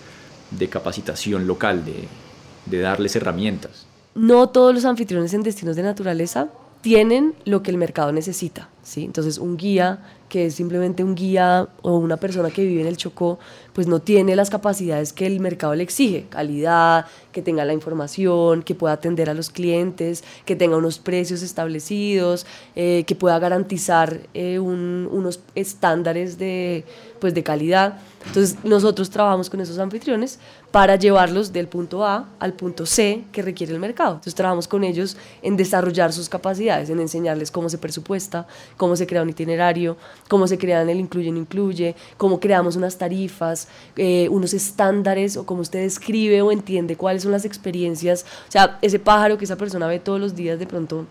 de 0.50 0.68
capacitación 0.68 1.46
local, 1.46 1.84
de, 1.84 2.80
darles 2.80 3.16
herramientas. 3.16 3.86
No 4.14 4.48
todos 4.48 4.74
los 4.74 4.84
anfitriones 4.84 5.32
en 5.34 5.42
destinos 5.42 5.76
de 5.76 5.82
naturaleza 5.82 6.48
tienen 6.80 7.34
lo 7.44 7.62
que 7.62 7.70
el 7.70 7.78
mercado 7.78 8.12
necesita. 8.12 8.68
¿Sí? 8.88 9.04
Entonces, 9.04 9.38
un 9.38 9.56
guía 9.56 10.00
que 10.28 10.46
es 10.46 10.54
simplemente 10.54 11.02
un 11.02 11.14
guía 11.14 11.68
o 11.82 11.96
una 11.96 12.18
persona 12.18 12.50
que 12.50 12.64
vive 12.64 12.82
en 12.82 12.86
el 12.86 12.96
Chocó, 12.96 13.38
pues 13.72 13.86
no 13.86 14.00
tiene 14.00 14.36
las 14.36 14.50
capacidades 14.50 15.12
que 15.12 15.26
el 15.26 15.40
mercado 15.40 15.74
le 15.74 15.82
exige, 15.82 16.26
calidad, 16.28 17.06
que 17.32 17.42
tenga 17.42 17.64
la 17.64 17.72
información, 17.72 18.62
que 18.62 18.74
pueda 18.74 18.94
atender 18.94 19.30
a 19.30 19.34
los 19.34 19.50
clientes, 19.50 20.24
que 20.44 20.56
tenga 20.56 20.76
unos 20.76 20.98
precios 20.98 21.42
establecidos, 21.42 22.46
eh, 22.74 23.04
que 23.06 23.14
pueda 23.14 23.38
garantizar 23.38 24.20
eh, 24.34 24.58
unos 24.58 25.40
estándares 25.54 26.38
de, 26.38 26.84
pues, 27.20 27.34
de 27.34 27.42
calidad. 27.42 27.98
Entonces 28.26 28.58
nosotros 28.64 29.08
trabajamos 29.10 29.48
con 29.48 29.60
esos 29.60 29.78
anfitriones 29.78 30.38
para 30.70 30.96
llevarlos 30.96 31.52
del 31.52 31.66
punto 31.66 32.04
A 32.04 32.28
al 32.38 32.52
punto 32.52 32.84
C 32.84 33.24
que 33.32 33.42
requiere 33.42 33.72
el 33.72 33.78
mercado. 33.78 34.14
Entonces 34.14 34.34
trabajamos 34.34 34.68
con 34.68 34.84
ellos 34.84 35.16
en 35.40 35.56
desarrollar 35.56 36.12
sus 36.12 36.28
capacidades, 36.28 36.90
en 36.90 37.00
enseñarles 37.00 37.50
cómo 37.50 37.68
se 37.68 37.78
presupuesta, 37.78 38.46
cómo 38.78 38.96
se 38.96 39.06
crea 39.06 39.20
un 39.20 39.28
itinerario, 39.28 39.98
cómo 40.28 40.46
se 40.46 40.56
crean 40.56 40.88
el 40.88 40.98
incluye 40.98 41.30
no 41.30 41.38
incluye, 41.38 41.94
cómo 42.16 42.40
creamos 42.40 42.76
unas 42.76 42.96
tarifas, 42.96 43.68
eh, 43.96 44.28
unos 44.30 44.54
estándares 44.54 45.36
o 45.36 45.44
cómo 45.44 45.60
usted 45.60 45.82
describe 45.82 46.40
o 46.40 46.50
entiende 46.50 46.96
cuáles 46.96 47.24
son 47.24 47.32
las 47.32 47.44
experiencias. 47.44 48.24
O 48.48 48.52
sea, 48.52 48.78
ese 48.80 48.98
pájaro 48.98 49.36
que 49.36 49.44
esa 49.44 49.56
persona 49.56 49.86
ve 49.86 49.98
todos 49.98 50.18
los 50.18 50.34
días 50.34 50.58
de 50.58 50.66
pronto 50.66 51.04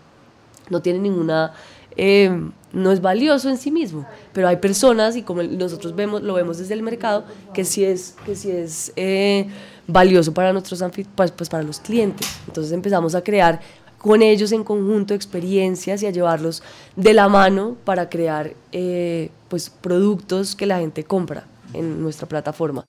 no 0.68 0.82
tiene 0.82 0.98
ninguna 0.98 1.52
eh, 2.00 2.30
no 2.72 2.92
es 2.92 3.00
valioso 3.00 3.48
en 3.48 3.58
sí 3.58 3.72
mismo, 3.72 4.06
pero 4.32 4.46
hay 4.46 4.56
personas 4.56 5.16
y 5.16 5.22
como 5.22 5.42
nosotros 5.42 5.96
vemos, 5.96 6.22
lo 6.22 6.34
vemos 6.34 6.58
desde 6.58 6.74
el 6.74 6.82
mercado, 6.82 7.24
que 7.52 7.64
sí 7.64 7.84
es, 7.84 8.14
que 8.24 8.36
sí 8.36 8.52
es 8.52 8.92
eh, 8.94 9.48
valioso 9.88 10.32
para 10.32 10.52
nuestros 10.52 10.84
pues, 11.16 11.32
pues 11.32 11.48
para 11.48 11.64
los 11.64 11.80
clientes. 11.80 12.28
Entonces 12.46 12.72
empezamos 12.72 13.16
a 13.16 13.22
crear 13.22 13.60
con 14.08 14.22
ellos 14.22 14.52
en 14.52 14.64
conjunto 14.64 15.12
experiencias 15.12 16.02
y 16.02 16.06
a 16.06 16.10
llevarlos 16.10 16.62
de 16.96 17.12
la 17.12 17.28
mano 17.28 17.76
para 17.84 18.08
crear 18.08 18.54
eh, 18.72 19.28
pues 19.48 19.68
productos 19.68 20.56
que 20.56 20.64
la 20.64 20.78
gente 20.78 21.04
compra 21.04 21.46
en 21.74 22.00
nuestra 22.00 22.26
plataforma. 22.26 22.86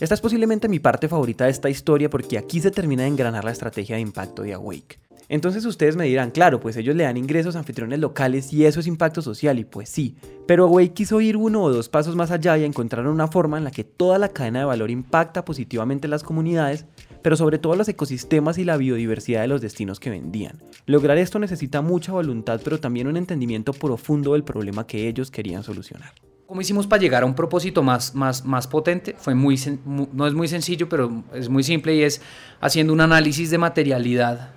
Esta 0.00 0.14
es 0.14 0.20
posiblemente 0.20 0.68
mi 0.68 0.80
parte 0.80 1.06
favorita 1.06 1.44
de 1.44 1.52
esta 1.52 1.70
historia 1.70 2.10
porque 2.10 2.38
aquí 2.38 2.60
se 2.60 2.72
termina 2.72 3.04
de 3.04 3.08
engranar 3.10 3.44
la 3.44 3.52
estrategia 3.52 3.94
de 3.94 4.02
impacto 4.02 4.42
de 4.42 4.52
Awake. 4.52 4.98
Entonces 5.28 5.64
ustedes 5.64 5.94
me 5.94 6.06
dirán, 6.06 6.32
claro, 6.32 6.58
pues 6.58 6.76
ellos 6.76 6.96
le 6.96 7.04
dan 7.04 7.16
ingresos 7.16 7.54
a 7.54 7.60
anfitriones 7.60 8.00
locales 8.00 8.52
y 8.52 8.66
eso 8.66 8.80
es 8.80 8.88
impacto 8.88 9.22
social, 9.22 9.60
y 9.60 9.64
pues 9.64 9.88
sí. 9.88 10.16
Pero 10.48 10.64
Awake 10.64 10.92
quiso 10.92 11.20
ir 11.20 11.36
uno 11.36 11.62
o 11.62 11.72
dos 11.72 11.88
pasos 11.88 12.16
más 12.16 12.32
allá 12.32 12.58
y 12.58 12.64
encontrar 12.64 13.06
una 13.06 13.28
forma 13.28 13.58
en 13.58 13.62
la 13.62 13.70
que 13.70 13.84
toda 13.84 14.18
la 14.18 14.30
cadena 14.30 14.58
de 14.58 14.64
valor 14.64 14.90
impacta 14.90 15.44
positivamente 15.44 16.08
las 16.08 16.24
comunidades, 16.24 16.84
pero 17.22 17.36
sobre 17.36 17.58
todo 17.58 17.76
los 17.76 17.88
ecosistemas 17.88 18.58
y 18.58 18.64
la 18.64 18.76
biodiversidad 18.76 19.42
de 19.42 19.48
los 19.48 19.60
destinos 19.60 20.00
que 20.00 20.10
vendían. 20.10 20.58
Lograr 20.86 21.18
esto 21.18 21.38
necesita 21.38 21.82
mucha 21.82 22.12
voluntad, 22.12 22.60
pero 22.64 22.80
también 22.80 23.06
un 23.06 23.16
entendimiento 23.16 23.72
profundo 23.72 24.32
del 24.32 24.44
problema 24.44 24.86
que 24.86 25.08
ellos 25.08 25.30
querían 25.30 25.62
solucionar. 25.62 26.12
¿Cómo 26.46 26.60
hicimos 26.60 26.88
para 26.88 27.00
llegar 27.00 27.22
a 27.22 27.26
un 27.26 27.34
propósito 27.34 27.82
más, 27.82 28.14
más, 28.14 28.44
más 28.44 28.66
potente? 28.66 29.14
Fue 29.16 29.34
muy, 29.34 29.56
no 29.86 30.26
es 30.26 30.34
muy 30.34 30.48
sencillo, 30.48 30.88
pero 30.88 31.22
es 31.32 31.48
muy 31.48 31.62
simple 31.62 31.94
y 31.94 32.02
es 32.02 32.20
haciendo 32.60 32.92
un 32.92 33.00
análisis 33.00 33.50
de 33.50 33.58
materialidad 33.58 34.50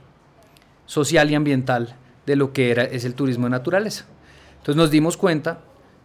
social 0.88 1.30
y 1.30 1.36
ambiental 1.36 1.96
de 2.26 2.36
lo 2.36 2.52
que 2.52 2.72
era, 2.72 2.84
es 2.84 3.06
el 3.06 3.14
turismo 3.14 3.46
de 3.46 3.52
naturaleza. 3.52 4.06
Entonces 4.58 4.76
nos 4.76 4.90
dimos 4.90 5.18
cuenta 5.18 5.62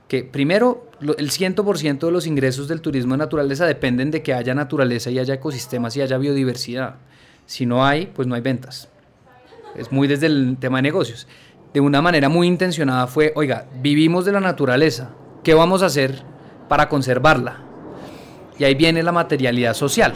que 0.08 0.24
primero 0.24 0.86
el 1.00 1.30
100% 1.30 1.98
de 1.98 2.10
los 2.10 2.26
ingresos 2.26 2.66
del 2.66 2.80
turismo 2.80 3.14
de 3.14 3.18
naturaleza 3.18 3.66
dependen 3.66 4.10
de 4.10 4.22
que 4.22 4.32
haya 4.32 4.54
naturaleza 4.54 5.10
y 5.10 5.18
haya 5.18 5.34
ecosistemas 5.34 5.96
y 5.96 6.00
haya 6.00 6.18
biodiversidad. 6.18 6.96
Si 7.46 7.66
no 7.66 7.84
hay, 7.84 8.06
pues 8.06 8.26
no 8.26 8.34
hay 8.34 8.40
ventas. 8.40 8.88
Es 9.76 9.92
muy 9.92 10.08
desde 10.08 10.26
el 10.26 10.56
tema 10.58 10.78
de 10.78 10.82
negocios. 10.82 11.28
De 11.72 11.80
una 11.80 12.00
manera 12.00 12.30
muy 12.30 12.46
intencionada 12.46 13.06
fue, 13.06 13.32
oiga, 13.36 13.66
vivimos 13.82 14.24
de 14.24 14.32
la 14.32 14.40
naturaleza, 14.40 15.10
¿qué 15.44 15.52
vamos 15.52 15.82
a 15.82 15.86
hacer 15.86 16.22
para 16.68 16.88
conservarla? 16.88 17.62
Y 18.58 18.64
ahí 18.64 18.74
viene 18.74 19.02
la 19.02 19.12
materialidad 19.12 19.74
social. 19.74 20.14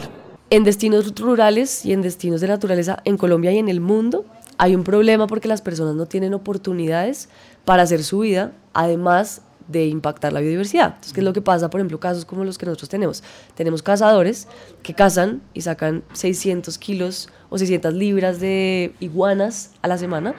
En 0.49 0.63
destinos 0.63 1.13
rurales 1.15 1.85
y 1.85 1.93
en 1.93 2.01
destinos 2.01 2.41
de 2.41 2.47
naturaleza 2.47 3.01
en 3.05 3.17
Colombia 3.17 3.51
y 3.51 3.59
en 3.59 3.69
el 3.69 3.79
mundo 3.79 4.25
hay 4.57 4.75
un 4.75 4.83
problema 4.83 5.27
porque 5.27 5.47
las 5.47 5.61
personas 5.61 5.95
no 5.95 6.07
tienen 6.07 6.33
oportunidades 6.33 7.29
para 7.65 7.83
hacer 7.83 8.03
su 8.03 8.19
vida, 8.19 8.51
además 8.73 9.41
de 9.67 9.87
impactar 9.87 10.33
la 10.33 10.39
biodiversidad. 10.39 10.87
Entonces, 10.87 11.13
¿qué 11.13 11.21
es 11.21 11.25
lo 11.25 11.33
que 11.33 11.41
pasa? 11.41 11.69
Por 11.69 11.79
ejemplo, 11.79 11.99
casos 11.99 12.25
como 12.25 12.43
los 12.43 12.57
que 12.57 12.65
nosotros 12.65 12.89
tenemos. 12.89 13.23
Tenemos 13.55 13.81
cazadores 13.81 14.47
que 14.81 14.93
cazan 14.93 15.41
y 15.53 15.61
sacan 15.61 16.03
600 16.13 16.77
kilos 16.77 17.29
o 17.49 17.57
600 17.57 17.93
libras 17.93 18.39
de 18.39 18.93
iguanas 18.99 19.71
a 19.81 19.87
la 19.87 19.97
semana 19.97 20.35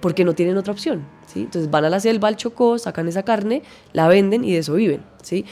porque 0.00 0.24
no 0.24 0.34
tienen 0.34 0.56
otra 0.56 0.72
opción. 0.72 1.04
¿sí? 1.26 1.40
Entonces 1.40 1.70
van 1.70 1.84
a 1.84 1.90
la 1.90 2.00
selva, 2.00 2.28
al 2.28 2.36
Chocó, 2.36 2.78
sacan 2.78 3.08
esa 3.08 3.22
carne, 3.22 3.62
la 3.92 4.08
venden 4.08 4.44
y 4.44 4.52
de 4.52 4.58
eso 4.58 4.74
viven. 4.74 5.02
¿sí? 5.22 5.44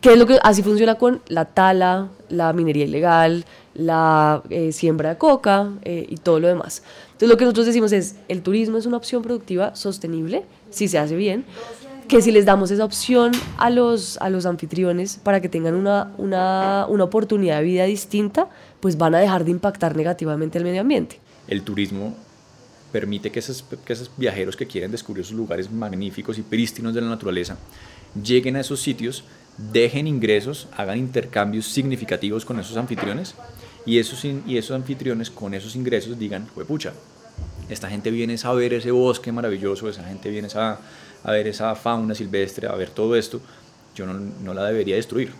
¿Qué 0.00 0.12
es 0.12 0.18
lo 0.18 0.26
que 0.26 0.38
así 0.42 0.62
funciona 0.62 0.96
con 0.96 1.22
la 1.28 1.46
tala, 1.46 2.10
la 2.28 2.52
minería 2.52 2.84
ilegal, 2.84 3.46
la 3.72 4.42
eh, 4.50 4.70
siembra 4.70 5.08
de 5.08 5.16
coca 5.16 5.70
eh, 5.82 6.04
y 6.06 6.16
todo 6.16 6.40
lo 6.40 6.48
demás? 6.48 6.82
Entonces 7.06 7.28
lo 7.30 7.36
que 7.38 7.44
nosotros 7.44 7.64
decimos 7.64 7.90
es, 7.92 8.16
el 8.28 8.42
turismo 8.42 8.76
es 8.76 8.84
una 8.84 8.98
opción 8.98 9.22
productiva 9.22 9.74
sostenible, 9.74 10.44
si 10.68 10.88
se 10.88 10.98
hace 10.98 11.16
bien, 11.16 11.46
que 12.08 12.22
si 12.22 12.32
les 12.32 12.44
damos 12.44 12.70
esa 12.70 12.84
opción 12.84 13.32
a 13.56 13.70
los, 13.70 14.18
a 14.18 14.30
los 14.30 14.46
anfitriones 14.46 15.18
para 15.22 15.40
que 15.40 15.48
tengan 15.48 15.74
una, 15.74 16.12
una, 16.18 16.86
una 16.88 17.04
oportunidad 17.04 17.58
de 17.58 17.64
vida 17.64 17.84
distinta, 17.84 18.48
pues 18.80 18.96
van 18.96 19.14
a 19.14 19.18
dejar 19.18 19.44
de 19.44 19.50
impactar 19.50 19.96
negativamente 19.96 20.58
al 20.58 20.64
medio 20.64 20.80
ambiente. 20.80 21.20
El 21.48 21.62
turismo 21.62 22.14
permite 22.92 23.30
que 23.30 23.40
esos, 23.40 23.64
que 23.84 23.92
esos 23.92 24.10
viajeros 24.16 24.56
que 24.56 24.66
quieren 24.66 24.90
descubrir 24.90 25.24
esos 25.24 25.36
lugares 25.36 25.70
magníficos 25.70 26.38
y 26.38 26.42
prístinos 26.42 26.94
de 26.94 27.00
la 27.00 27.08
naturaleza 27.08 27.56
lleguen 28.22 28.56
a 28.56 28.60
esos 28.60 28.80
sitios 28.80 29.24
dejen 29.56 30.06
ingresos, 30.06 30.68
hagan 30.76 30.98
intercambios 30.98 31.66
significativos 31.66 32.44
con 32.44 32.58
esos 32.58 32.76
anfitriones 32.76 33.34
y 33.86 33.98
esos, 33.98 34.24
y 34.24 34.56
esos 34.56 34.74
anfitriones 34.74 35.30
con 35.30 35.54
esos 35.54 35.76
ingresos 35.76 36.18
digan, 36.18 36.46
pucha, 36.66 36.92
esta 37.68 37.88
gente 37.88 38.10
viene 38.10 38.36
a 38.42 38.52
ver 38.52 38.74
ese 38.74 38.90
bosque 38.90 39.32
maravilloso, 39.32 39.88
esa 39.88 40.04
gente 40.04 40.30
viene 40.30 40.48
a, 40.54 40.78
a 41.24 41.32
ver 41.32 41.48
esa 41.48 41.74
fauna 41.74 42.14
silvestre, 42.14 42.68
a 42.68 42.74
ver 42.74 42.90
todo 42.90 43.16
esto, 43.16 43.40
yo 43.94 44.06
no, 44.06 44.14
no 44.14 44.54
la 44.54 44.64
debería 44.64 44.96
destruir. 44.96 45.32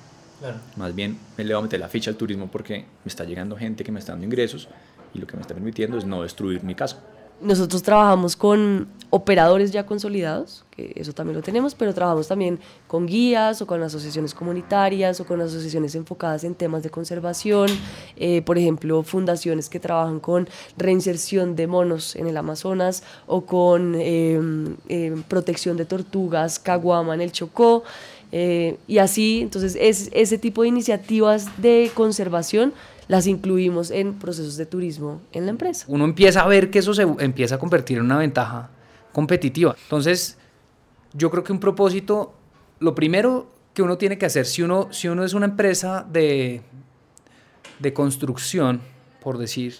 Más 0.76 0.94
bien 0.94 1.18
me 1.38 1.44
le 1.44 1.54
voy 1.54 1.60
a 1.60 1.62
meter 1.62 1.80
la 1.80 1.88
ficha 1.88 2.10
al 2.10 2.16
turismo 2.16 2.48
porque 2.50 2.80
me 2.80 3.08
está 3.08 3.24
llegando 3.24 3.56
gente 3.56 3.84
que 3.84 3.92
me 3.92 4.00
está 4.00 4.12
dando 4.12 4.26
ingresos 4.26 4.68
y 5.14 5.18
lo 5.18 5.26
que 5.26 5.36
me 5.36 5.42
está 5.42 5.54
permitiendo 5.54 5.96
es 5.96 6.04
no 6.04 6.22
destruir 6.22 6.62
mi 6.64 6.74
casa. 6.74 6.98
Nosotros 7.40 7.82
trabajamos 7.82 8.36
con 8.36 8.88
operadores 9.10 9.70
ya 9.70 9.86
consolidados, 9.86 10.64
que 10.72 10.92
eso 10.96 11.12
también 11.12 11.36
lo 11.36 11.42
tenemos, 11.42 11.76
pero 11.76 11.94
trabajamos 11.94 12.26
también 12.26 12.58
con 12.88 13.06
guías 13.06 13.62
o 13.62 13.66
con 13.66 13.80
asociaciones 13.80 14.34
comunitarias 14.34 15.20
o 15.20 15.24
con 15.24 15.40
asociaciones 15.40 15.94
enfocadas 15.94 16.42
en 16.42 16.56
temas 16.56 16.82
de 16.82 16.90
conservación, 16.90 17.68
eh, 18.16 18.42
por 18.42 18.58
ejemplo, 18.58 19.04
fundaciones 19.04 19.68
que 19.68 19.78
trabajan 19.78 20.18
con 20.18 20.48
reinserción 20.76 21.54
de 21.54 21.68
monos 21.68 22.16
en 22.16 22.26
el 22.26 22.36
Amazonas 22.36 23.04
o 23.28 23.42
con 23.42 23.94
em, 23.94 24.76
em, 24.88 25.22
protección 25.22 25.76
de 25.76 25.84
tortugas, 25.84 26.58
caguama 26.58 27.14
en 27.14 27.20
el 27.20 27.30
Chocó. 27.30 27.84
Eh, 28.32 28.78
y 28.88 28.98
así, 28.98 29.42
entonces, 29.42 29.76
es, 29.80 30.10
ese 30.12 30.38
tipo 30.38 30.62
de 30.62 30.68
iniciativas 30.68 31.62
de 31.62 31.92
conservación 31.94 32.72
las 33.08 33.26
incluimos 33.26 33.90
en 33.90 34.14
procesos 34.14 34.56
de 34.56 34.66
turismo 34.66 35.20
en 35.32 35.46
la 35.46 35.50
empresa. 35.50 35.84
Uno 35.88 36.04
empieza 36.04 36.40
a 36.40 36.48
ver 36.48 36.70
que 36.70 36.78
eso 36.78 36.94
se 36.94 37.02
empieza 37.02 37.56
a 37.56 37.58
convertir 37.58 37.98
en 37.98 38.04
una 38.04 38.18
ventaja 38.18 38.70
competitiva. 39.12 39.76
Entonces, 39.82 40.38
yo 41.12 41.30
creo 41.30 41.44
que 41.44 41.52
un 41.52 41.60
propósito, 41.60 42.34
lo 42.80 42.94
primero 42.94 43.46
que 43.74 43.82
uno 43.82 43.98
tiene 43.98 44.18
que 44.18 44.26
hacer, 44.26 44.46
si 44.46 44.62
uno, 44.62 44.88
si 44.92 45.08
uno 45.08 45.24
es 45.24 45.34
una 45.34 45.46
empresa 45.46 46.06
de, 46.10 46.62
de 47.78 47.92
construcción, 47.92 48.80
por 49.20 49.38
decir, 49.38 49.76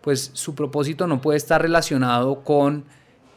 pues 0.00 0.30
su 0.32 0.54
propósito 0.54 1.06
no 1.06 1.20
puede 1.20 1.36
estar 1.36 1.60
relacionado 1.60 2.42
con 2.42 2.84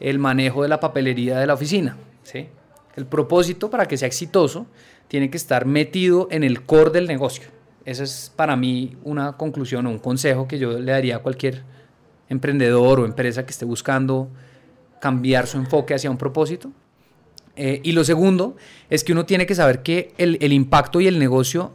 el 0.00 0.18
manejo 0.18 0.62
de 0.62 0.68
la 0.68 0.80
papelería 0.80 1.38
de 1.38 1.46
la 1.46 1.54
oficina. 1.54 1.96
¿sí? 2.22 2.48
El 2.96 3.06
propósito, 3.06 3.70
para 3.70 3.86
que 3.86 3.96
sea 3.96 4.08
exitoso, 4.08 4.66
tiene 5.08 5.30
que 5.30 5.36
estar 5.36 5.66
metido 5.66 6.28
en 6.30 6.44
el 6.44 6.64
core 6.64 6.90
del 6.90 7.06
negocio. 7.06 7.48
Esa 7.84 8.04
es 8.04 8.32
para 8.34 8.56
mí 8.56 8.96
una 9.02 9.32
conclusión 9.36 9.86
o 9.86 9.90
un 9.90 9.98
consejo 9.98 10.46
que 10.46 10.58
yo 10.58 10.78
le 10.78 10.92
daría 10.92 11.16
a 11.16 11.18
cualquier 11.18 11.62
emprendedor 12.28 13.00
o 13.00 13.04
empresa 13.04 13.44
que 13.44 13.50
esté 13.50 13.64
buscando 13.64 14.28
cambiar 15.00 15.46
su 15.46 15.58
enfoque 15.58 15.94
hacia 15.94 16.10
un 16.10 16.16
propósito. 16.16 16.70
Eh, 17.56 17.80
y 17.82 17.92
lo 17.92 18.04
segundo 18.04 18.56
es 18.88 19.04
que 19.04 19.12
uno 19.12 19.26
tiene 19.26 19.46
que 19.46 19.54
saber 19.54 19.82
que 19.82 20.14
el, 20.16 20.52
impacto 20.52 21.00
y 21.00 21.06
el 21.06 21.18
negocio 21.18 21.72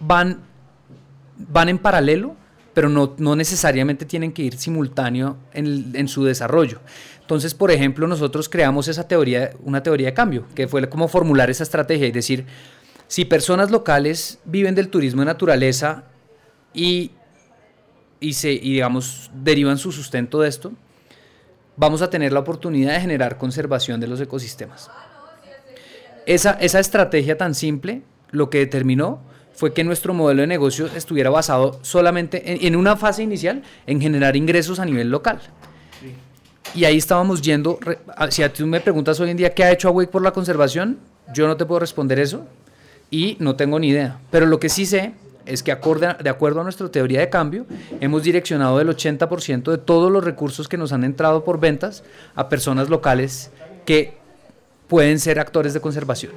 van, 0.00 0.40
van 1.36 1.68
en 1.68 1.78
paralelo, 1.78 2.36
pero 2.72 2.88
no, 2.88 3.14
no 3.18 3.36
necesariamente 3.36 4.06
tienen 4.06 4.32
que 4.32 4.42
ir 4.42 4.56
simultáneo 4.56 5.36
en, 5.52 5.90
en, 5.94 6.08
su 6.08 6.24
desarrollo. 6.24 6.80
Entonces, 7.20 7.54
por 7.54 7.70
ejemplo, 7.70 8.06
nosotros 8.06 8.48
creamos 8.48 8.88
esa 8.88 9.06
teoría, 9.06 9.50
una 9.62 9.82
teoría 9.82 10.06
de 10.08 10.14
cambio, 10.14 10.46
que 10.54 10.68
fue 10.68 10.88
como 10.88 11.08
formular 11.08 11.50
esa 11.50 11.64
estrategia 11.64 12.06
y 12.06 12.12
decir, 12.12 12.46
si 13.14 13.24
personas 13.24 13.70
locales 13.70 14.40
viven 14.44 14.74
del 14.74 14.88
turismo 14.88 15.22
de 15.22 15.26
naturaleza 15.26 16.02
y, 16.72 17.12
y, 18.18 18.32
se, 18.32 18.50
y 18.50 18.72
digamos, 18.72 19.30
derivan 19.32 19.78
su 19.78 19.92
sustento 19.92 20.40
de 20.40 20.48
esto, 20.48 20.72
vamos 21.76 22.02
a 22.02 22.10
tener 22.10 22.32
la 22.32 22.40
oportunidad 22.40 22.94
de 22.94 23.00
generar 23.00 23.38
conservación 23.38 24.00
de 24.00 24.08
los 24.08 24.20
ecosistemas. 24.20 24.90
Esa, 26.26 26.54
esa 26.54 26.80
estrategia 26.80 27.38
tan 27.38 27.54
simple 27.54 28.02
lo 28.32 28.50
que 28.50 28.58
determinó 28.58 29.20
fue 29.52 29.72
que 29.72 29.84
nuestro 29.84 30.12
modelo 30.12 30.40
de 30.40 30.48
negocio 30.48 30.86
estuviera 30.96 31.30
basado 31.30 31.78
solamente 31.82 32.50
en, 32.50 32.66
en 32.66 32.74
una 32.74 32.96
fase 32.96 33.22
inicial 33.22 33.62
en 33.86 34.00
generar 34.00 34.34
ingresos 34.34 34.80
a 34.80 34.84
nivel 34.84 35.10
local. 35.10 35.38
Y 36.74 36.84
ahí 36.84 36.96
estábamos 36.96 37.42
yendo, 37.42 37.78
si 38.30 38.42
tú 38.48 38.66
me 38.66 38.80
preguntas 38.80 39.20
hoy 39.20 39.30
en 39.30 39.36
día 39.36 39.54
qué 39.54 39.62
ha 39.62 39.70
hecho 39.70 39.86
Awake 39.86 40.10
por 40.10 40.22
la 40.22 40.32
conservación, 40.32 40.98
yo 41.32 41.46
no 41.46 41.56
te 41.56 41.64
puedo 41.64 41.78
responder 41.78 42.18
eso, 42.18 42.48
y 43.10 43.36
no 43.40 43.56
tengo 43.56 43.78
ni 43.78 43.88
idea. 43.88 44.18
Pero 44.30 44.46
lo 44.46 44.58
que 44.60 44.68
sí 44.68 44.86
sé 44.86 45.12
es 45.46 45.62
que 45.62 45.72
acorde, 45.72 46.16
de 46.22 46.30
acuerdo 46.30 46.60
a 46.60 46.64
nuestra 46.64 46.88
teoría 46.88 47.20
de 47.20 47.28
cambio, 47.28 47.66
hemos 48.00 48.22
direccionado 48.22 48.80
el 48.80 48.88
80% 48.88 49.70
de 49.70 49.78
todos 49.78 50.10
los 50.10 50.24
recursos 50.24 50.68
que 50.68 50.76
nos 50.76 50.92
han 50.92 51.04
entrado 51.04 51.44
por 51.44 51.60
ventas 51.60 52.02
a 52.34 52.48
personas 52.48 52.88
locales 52.88 53.50
que 53.84 54.14
pueden 54.88 55.18
ser 55.18 55.38
actores 55.38 55.74
de 55.74 55.80
conservación. 55.80 56.32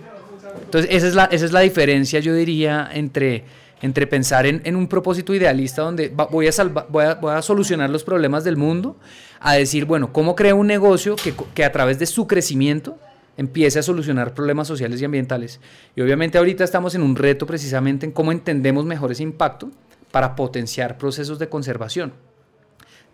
Entonces, 0.63 0.91
esa 0.93 1.08
es 1.08 1.15
la, 1.15 1.25
esa 1.25 1.45
es 1.45 1.51
la 1.51 1.62
diferencia, 1.62 2.19
yo 2.19 2.34
diría, 2.34 2.89
entre, 2.91 3.45
entre 3.82 4.08
pensar 4.08 4.45
en, 4.45 4.62
en 4.65 4.75
un 4.75 4.88
propósito 4.88 5.34
idealista 5.34 5.84
donde 5.84 6.10
voy, 6.10 6.47
a 6.47 6.51
voy, 6.89 7.34
a, 7.34 7.41
solucionar 7.41 7.89
los 7.89 8.03
problemas 8.03 8.43
del 8.43 8.58
mundo, 8.58 8.97
a 9.39 9.53
decir, 9.53 9.86
bueno, 9.86 10.12
¿cómo 10.12 10.36
creo 10.36 10.56
un 10.56 10.67
negocio 10.67 11.15
que, 11.15 11.34
que 11.53 11.63
a 11.63 11.71
través 11.71 11.99
de 11.99 12.06
su 12.06 12.27
crecimiento 12.27 12.97
empiece 13.38 13.80
a 13.80 13.84
solucionar 13.84 14.34
problemas 14.34 14.67
sociales 14.67 15.02
y 15.02 15.06
ambientales. 15.06 15.62
Y 15.95 16.02
obviamente 16.02 16.38
ahorita 16.38 16.63
estamos 16.63 16.95
en 16.95 17.04
un 17.04 17.15
reto 17.15 17.45
precisamente 17.45 18.06
en 18.06 18.12
cómo 18.12 18.32
entendemos 18.32 18.86
mejor 18.86 19.12
ese 19.12 19.23
impacto 19.23 19.71
para 20.12 20.36
potenciar 20.36 20.97
procesos 20.97 21.39
de 21.39 21.47
conservación. 21.47 22.13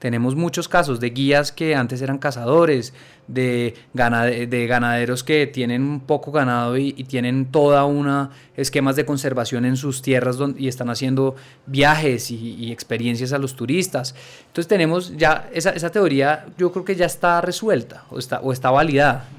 Tenemos 0.04 0.36
muchos 0.36 0.68
casos 0.68 1.00
de 1.00 1.12
guías 1.12 1.54
que 1.54 1.76
antes 1.76 2.02
eran 2.02 2.18
cazadores, 2.18 2.94
de, 3.30 3.74
de 3.94 4.68
ganaderos 4.68 5.24
que 5.24 5.48
tienen 5.48 5.82
un 5.82 6.02
poco 6.02 6.30
ganado 6.34 6.76
y, 6.76 6.92
tienen 7.06 7.46
toda 7.46 7.86
una 7.86 8.32
esquemas 8.58 8.98
de 8.98 9.06
conservación 9.06 9.64
en 9.64 9.78
sus 9.78 10.02
tierras 10.02 10.40
y 10.58 10.68
están 10.68 10.90
haciendo 10.90 11.38
viajes 11.68 12.32
y, 12.32 12.70
experiencias 12.70 13.32
a 13.32 13.38
los 13.38 13.56
turistas. 13.56 14.14
Entonces 14.48 14.68
tenemos 14.68 15.16
ya 15.16 15.50
esa, 15.54 15.70
esa, 15.70 15.90
teoría, 15.90 16.48
yo 16.58 16.74
creo 16.74 16.84
que 16.84 16.98
ya 16.98 17.06
está 17.06 17.40
resuelta 17.40 18.04
o 18.10 18.20
está, 18.20 18.42
o 18.42 18.52
está 18.52 18.72
validada. 18.72 19.30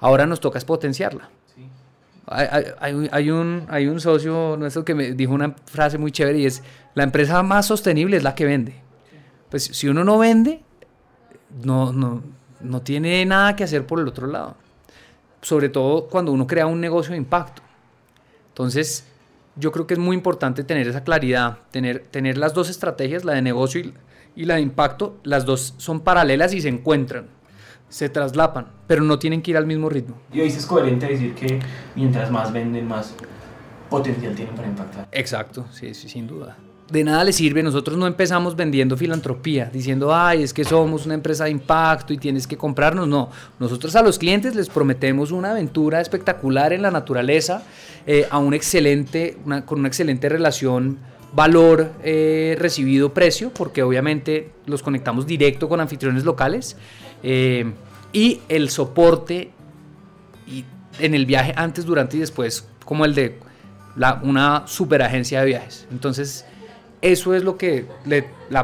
Ahora 0.00 0.26
nos 0.26 0.40
toca 0.40 0.58
es 0.58 0.64
potenciarla. 0.64 1.28
Hay, 2.26 3.30
un, 3.30 3.66
hay 3.68 3.88
un 3.88 4.00
socio 4.00 4.56
nuestro 4.56 4.84
que 4.84 4.94
me 4.94 5.12
dijo 5.12 5.32
una 5.32 5.56
frase 5.66 5.98
muy 5.98 6.12
chévere 6.12 6.38
y 6.38 6.46
es, 6.46 6.62
la 6.94 7.02
empresa 7.02 7.42
más 7.42 7.66
sostenible 7.66 8.16
es 8.16 8.22
la 8.22 8.34
que 8.34 8.44
vende. 8.44 8.74
Pues 9.50 9.64
si 9.64 9.88
uno 9.88 10.04
no 10.04 10.16
vende, 10.16 10.62
no, 11.64 11.92
no, 11.92 12.22
no 12.60 12.82
tiene 12.82 13.24
nada 13.26 13.56
que 13.56 13.64
hacer 13.64 13.84
por 13.84 13.98
el 13.98 14.06
otro 14.06 14.28
lado. 14.28 14.56
Sobre 15.42 15.70
todo 15.70 16.06
cuando 16.06 16.30
uno 16.30 16.46
crea 16.46 16.66
un 16.66 16.80
negocio 16.80 17.12
de 17.12 17.16
impacto. 17.16 17.62
Entonces, 18.48 19.06
yo 19.56 19.72
creo 19.72 19.88
que 19.88 19.94
es 19.94 20.00
muy 20.00 20.14
importante 20.14 20.62
tener 20.62 20.86
esa 20.86 21.02
claridad, 21.02 21.58
tener, 21.72 22.06
tener 22.10 22.38
las 22.38 22.54
dos 22.54 22.70
estrategias, 22.70 23.24
la 23.24 23.32
de 23.32 23.42
negocio 23.42 23.80
y, 23.80 23.94
y 24.36 24.44
la 24.44 24.54
de 24.54 24.60
impacto, 24.60 25.18
las 25.24 25.44
dos 25.44 25.74
son 25.78 26.00
paralelas 26.00 26.54
y 26.54 26.60
se 26.60 26.68
encuentran 26.68 27.39
se 27.90 28.08
traslapan, 28.08 28.68
pero 28.86 29.02
no 29.02 29.18
tienen 29.18 29.42
que 29.42 29.50
ir 29.50 29.56
al 29.58 29.66
mismo 29.66 29.90
ritmo. 29.90 30.16
Y 30.32 30.40
hoy 30.40 30.48
es 30.48 30.64
coherente 30.64 31.06
decir 31.06 31.34
que 31.34 31.58
mientras 31.94 32.30
más 32.30 32.50
venden, 32.52 32.88
más 32.88 33.14
potencial 33.90 34.34
tienen 34.34 34.54
para 34.54 34.68
impactar. 34.68 35.08
Exacto, 35.12 35.66
sí, 35.72 35.92
sí, 35.92 36.08
sin 36.08 36.26
duda. 36.26 36.56
De 36.90 37.04
nada 37.04 37.22
le 37.22 37.32
sirve, 37.32 37.62
nosotros 37.62 37.96
no 37.96 38.06
empezamos 38.06 38.56
vendiendo 38.56 38.96
filantropía, 38.96 39.70
diciendo, 39.72 40.12
ay, 40.12 40.42
es 40.42 40.52
que 40.52 40.64
somos 40.64 41.06
una 41.06 41.14
empresa 41.14 41.44
de 41.44 41.50
impacto 41.50 42.12
y 42.12 42.18
tienes 42.18 42.48
que 42.48 42.56
comprarnos. 42.56 43.06
No, 43.06 43.30
nosotros 43.60 43.94
a 43.94 44.02
los 44.02 44.18
clientes 44.18 44.56
les 44.56 44.68
prometemos 44.68 45.30
una 45.30 45.52
aventura 45.52 46.00
espectacular 46.00 46.72
en 46.72 46.82
la 46.82 46.90
naturaleza, 46.90 47.62
eh, 48.06 48.26
a 48.28 48.38
un 48.38 48.54
excelente, 48.54 49.36
con 49.66 49.80
una 49.80 49.88
excelente 49.88 50.28
relación 50.28 50.98
valor 51.32 51.92
eh, 52.02 52.56
recibido 52.58 53.14
precio, 53.14 53.50
porque 53.50 53.82
obviamente 53.82 54.50
los 54.66 54.82
conectamos 54.82 55.26
directo 55.26 55.68
con 55.68 55.80
anfitriones 55.80 56.24
locales. 56.24 56.76
Eh, 57.22 57.72
y 58.12 58.40
el 58.48 58.70
soporte 58.70 59.50
y 60.46 60.64
en 60.98 61.14
el 61.14 61.26
viaje 61.26 61.52
antes, 61.56 61.84
durante 61.84 62.16
y 62.16 62.20
después, 62.20 62.66
como 62.84 63.04
el 63.04 63.14
de 63.14 63.38
la, 63.96 64.20
una 64.22 64.64
superagencia 64.66 65.40
de 65.40 65.46
viajes. 65.46 65.86
Entonces, 65.90 66.44
eso 67.02 67.34
es 67.34 67.44
lo 67.44 67.56
que 67.56 67.86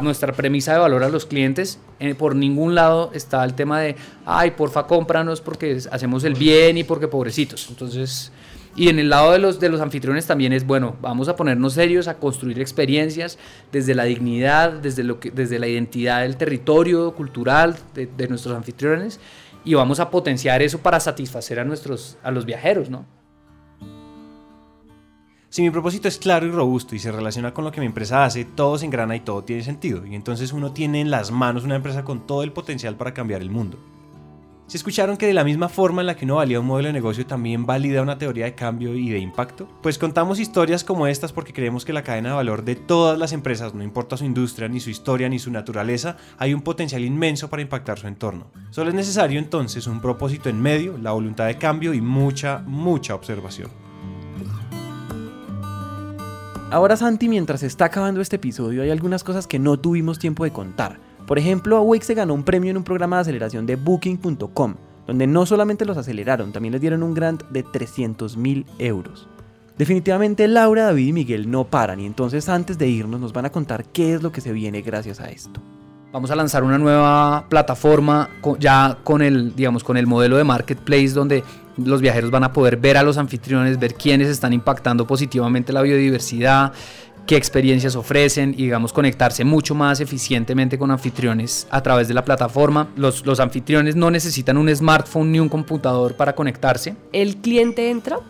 nuestra 0.03 0.33
premisa 0.33 0.73
de 0.73 0.79
valor 0.79 1.05
a 1.05 1.09
los 1.09 1.27
clientes. 1.27 1.79
Eh, 1.99 2.15
por 2.15 2.37
ningún 2.37 2.75
lado 2.75 3.11
está 3.15 3.43
el 3.45 3.55
tema 3.55 3.81
de, 3.81 3.97
ay, 4.27 4.51
porfa, 4.51 4.87
cómpranos 4.87 5.41
porque 5.41 5.79
hacemos 5.91 6.25
el 6.25 6.35
bien 6.35 6.77
y 6.77 6.85
porque 6.85 7.09
pobrecitos. 7.09 7.67
Entonces, 7.71 8.33
y 8.77 8.91
en 8.91 8.99
el 8.99 9.09
lado 9.09 9.33
de 9.33 9.39
los, 9.39 9.59
de 9.59 9.71
los 9.71 9.81
anfitriones 9.81 10.27
también 10.27 10.53
es, 10.53 10.67
bueno, 10.67 10.97
vamos 11.01 11.29
a 11.29 11.37
ponernos 11.37 11.73
serios, 11.73 12.09
a 12.09 12.19
construir 12.19 12.61
experiencias 12.61 13.39
desde 13.73 13.95
la 13.95 14.05
dignidad, 14.05 14.71
desde, 14.73 15.03
lo 15.03 15.19
que, 15.19 15.31
desde 15.31 15.59
la 15.59 15.67
identidad 15.67 16.21
del 16.21 16.37
territorio 16.37 17.15
cultural 17.15 17.77
de, 17.95 18.29
nuestros 18.29 18.55
anfitriones 18.55 19.19
y 19.65 19.73
vamos 19.75 19.99
a 19.99 20.11
potenciar 20.11 20.61
eso 20.61 20.79
para 20.79 21.01
satisfacer 21.01 21.59
a, 21.59 21.65
nuestros, 21.65 22.19
a 22.23 22.31
los 22.31 22.45
viajeros, 22.45 22.91
¿no? 22.91 23.07
Si 25.49 25.63
mi 25.63 25.71
propósito 25.71 26.07
es 26.07 26.19
claro 26.19 26.45
y 26.47 26.51
robusto 26.51 26.95
y 26.95 26.99
se 26.99 27.11
relaciona 27.11 27.55
con 27.55 27.65
lo 27.65 27.73
que 27.73 27.81
mi 27.81 27.87
empresa 27.87 28.27
hace, 28.27 28.45
todo 28.45 28.77
se 28.77 28.85
engrana 28.85 29.17
y 29.17 29.21
todo 29.21 29.43
tiene 29.43 29.63
sentido. 29.63 30.05
Y 30.05 30.15
entonces 30.15 30.53
uno 30.53 30.73
tiene 30.73 31.01
en 31.01 31.11
las 31.11 31.31
manos 31.31 31.65
una 31.65 31.77
empresa 31.77 32.05
con 32.05 32.27
todo 32.27 32.43
el 32.43 32.53
potencial 32.53 32.97
para 32.97 33.15
cambiar 33.15 33.41
el 33.41 33.51
mundo. 33.51 33.79
Si 34.69 34.77
escucharon 34.77 35.17
que 35.17 35.29
de 35.29 35.33
la 35.33 35.45
misma 35.45 35.69
forma 35.69 36.03
en 36.03 36.09
la 36.09 36.17
que 36.17 36.25
uno 36.25 36.37
valida 36.37 36.59
un 36.59 36.67
modelo 36.67 36.89
de 36.89 36.93
negocio 36.93 37.25
también 37.25 37.67
valida 37.67 38.03
una 38.03 38.19
teoría 38.19 38.47
de 38.47 38.57
cambio 38.57 38.97
y 38.97 39.11
de 39.11 39.21
impacto, 39.21 39.69
pues 39.81 39.97
contamos 39.97 40.41
historias 40.41 40.83
como 40.83 41.07
estas 41.07 41.33
porque 41.33 41.53
creemos 41.53 41.85
que 41.85 41.93
la 41.93 42.03
cadena 42.03 42.31
de 42.31 42.35
valor 42.35 42.65
de 42.65 42.75
todas 42.75 43.17
las 43.17 43.33
empresas, 43.33 43.75
no 43.75 43.85
importa 43.85 44.17
su 44.17 44.25
industria, 44.25 44.67
ni 44.67 44.81
su 44.81 44.91
historia, 44.91 45.29
ni 45.29 45.39
su 45.39 45.53
naturaleza, 45.53 46.17
hay 46.37 46.53
un 46.53 46.63
potencial 46.63 47.05
inmenso 47.05 47.49
para 47.49 47.63
impactar 47.63 48.01
su 48.01 48.09
entorno. 48.09 48.51
Solo 48.71 48.89
es 48.89 48.97
necesario 48.97 49.39
entonces 49.39 49.87
un 49.87 50.01
propósito 50.01 50.49
en 50.49 50.61
medio, 50.61 50.99
la 50.99 51.13
voluntad 51.13 51.47
de 51.47 51.59
cambio 51.59 51.95
y 51.95 52.01
mucha, 52.01 52.65
mucha 52.67 53.15
observación. 53.15 53.71
Ahora 56.73 56.97
Santi, 56.97 57.29
mientras 57.29 57.61
se 57.61 57.69
está 57.69 57.85
acabando 57.85 58.21
este 58.21 58.35
episodio, 58.35 58.83
hay 58.83 58.91
algunas 58.91 59.23
cosas 59.23 59.47
que 59.47 59.61
no 59.61 59.79
tuvimos 59.79 60.19
tiempo 60.19 60.43
de 60.43 60.51
contar. 60.53 60.99
Por 61.27 61.39
ejemplo, 61.39 61.77
Awake 61.77 62.05
se 62.05 62.15
ganó 62.15 62.35
un 62.35 62.45
premio 62.45 62.71
en 62.71 62.77
un 62.77 62.85
programa 62.85 63.17
de 63.17 63.23
aceleración 63.23 63.67
de 63.67 63.77
Booking.com, 63.77 64.75
donde 65.07 65.27
no 65.27 65.45
solamente 65.45 65.85
los 65.85 65.97
aceleraron, 65.97 66.53
también 66.53 66.73
les 66.73 66.81
dieron 66.81 67.03
un 67.03 67.15
grant 67.15 67.43
de 67.51 67.63
300 67.63 68.37
mil 68.37 68.65
euros. 68.79 69.29
Definitivamente 69.77 70.49
Laura, 70.49 70.85
David 70.85 71.09
y 71.09 71.13
Miguel 71.13 71.51
no 71.51 71.65
paran 71.65 72.01
y 72.01 72.07
entonces 72.07 72.49
antes 72.49 72.79
de 72.79 72.89
irnos 72.89 73.21
nos 73.21 73.33
van 73.33 73.45
a 73.45 73.51
contar 73.51 73.85
qué 73.85 74.15
es 74.15 74.23
lo 74.23 74.33
que 74.33 74.41
se 74.41 74.53
viene 74.53 74.81
gracias 74.81 75.21
a 75.21 75.29
esto. 75.29 75.61
Vamos 76.13 76.31
a 76.31 76.37
lanzar 76.37 76.65
una 76.65 76.79
nueva 76.79 77.45
plataforma 77.51 78.31
ya 78.59 78.97
con 79.05 79.21
el, 79.21 79.55
digamos, 79.55 79.85
con 79.85 79.99
el 79.99 80.07
modelo 80.07 80.39
de 80.39 80.45
marketplace 80.45 81.11
donde 81.11 81.45
los 81.77 82.01
viajeros 82.01 82.31
van 82.31 82.45
a 82.45 82.53
poder 82.53 82.79
ver 82.79 82.97
a 82.97 83.03
los 83.03 83.19
anfitriones, 83.19 83.79
ver 83.79 83.95
quiénes 83.95 84.29
están 84.29 84.55
impactando 84.55 85.07
positivamente 85.07 85.75
la 85.75 85.83
biodiversidad, 85.83 86.73
qué 87.27 87.37
experiencias 87.37 87.97
ofrecen 87.97 88.55
y 88.57 88.65
digamos 88.65 88.93
conectarse 88.93 89.45
mucho 89.45 89.75
más 89.75 90.01
eficientemente 90.01 90.79
con 90.79 90.91
anfitriones 90.91 91.67
a 91.71 91.83
través 91.83 92.09
de 92.09 92.15
la 92.15 92.25
plataforma. 92.25 92.89
Los, 92.97 93.27
los 93.27 93.41
anfitriones 93.41 93.97
no 93.97 94.11
necesitan 94.11 94.57
un 94.57 94.75
smartphone 94.75 95.33
ni 95.33 95.41
un 95.41 95.49
computador 95.49 96.15
para 96.15 96.35
conectarse. 96.35 96.97
El 97.13 97.37
cliente 97.39 97.91
entra, 97.91 98.21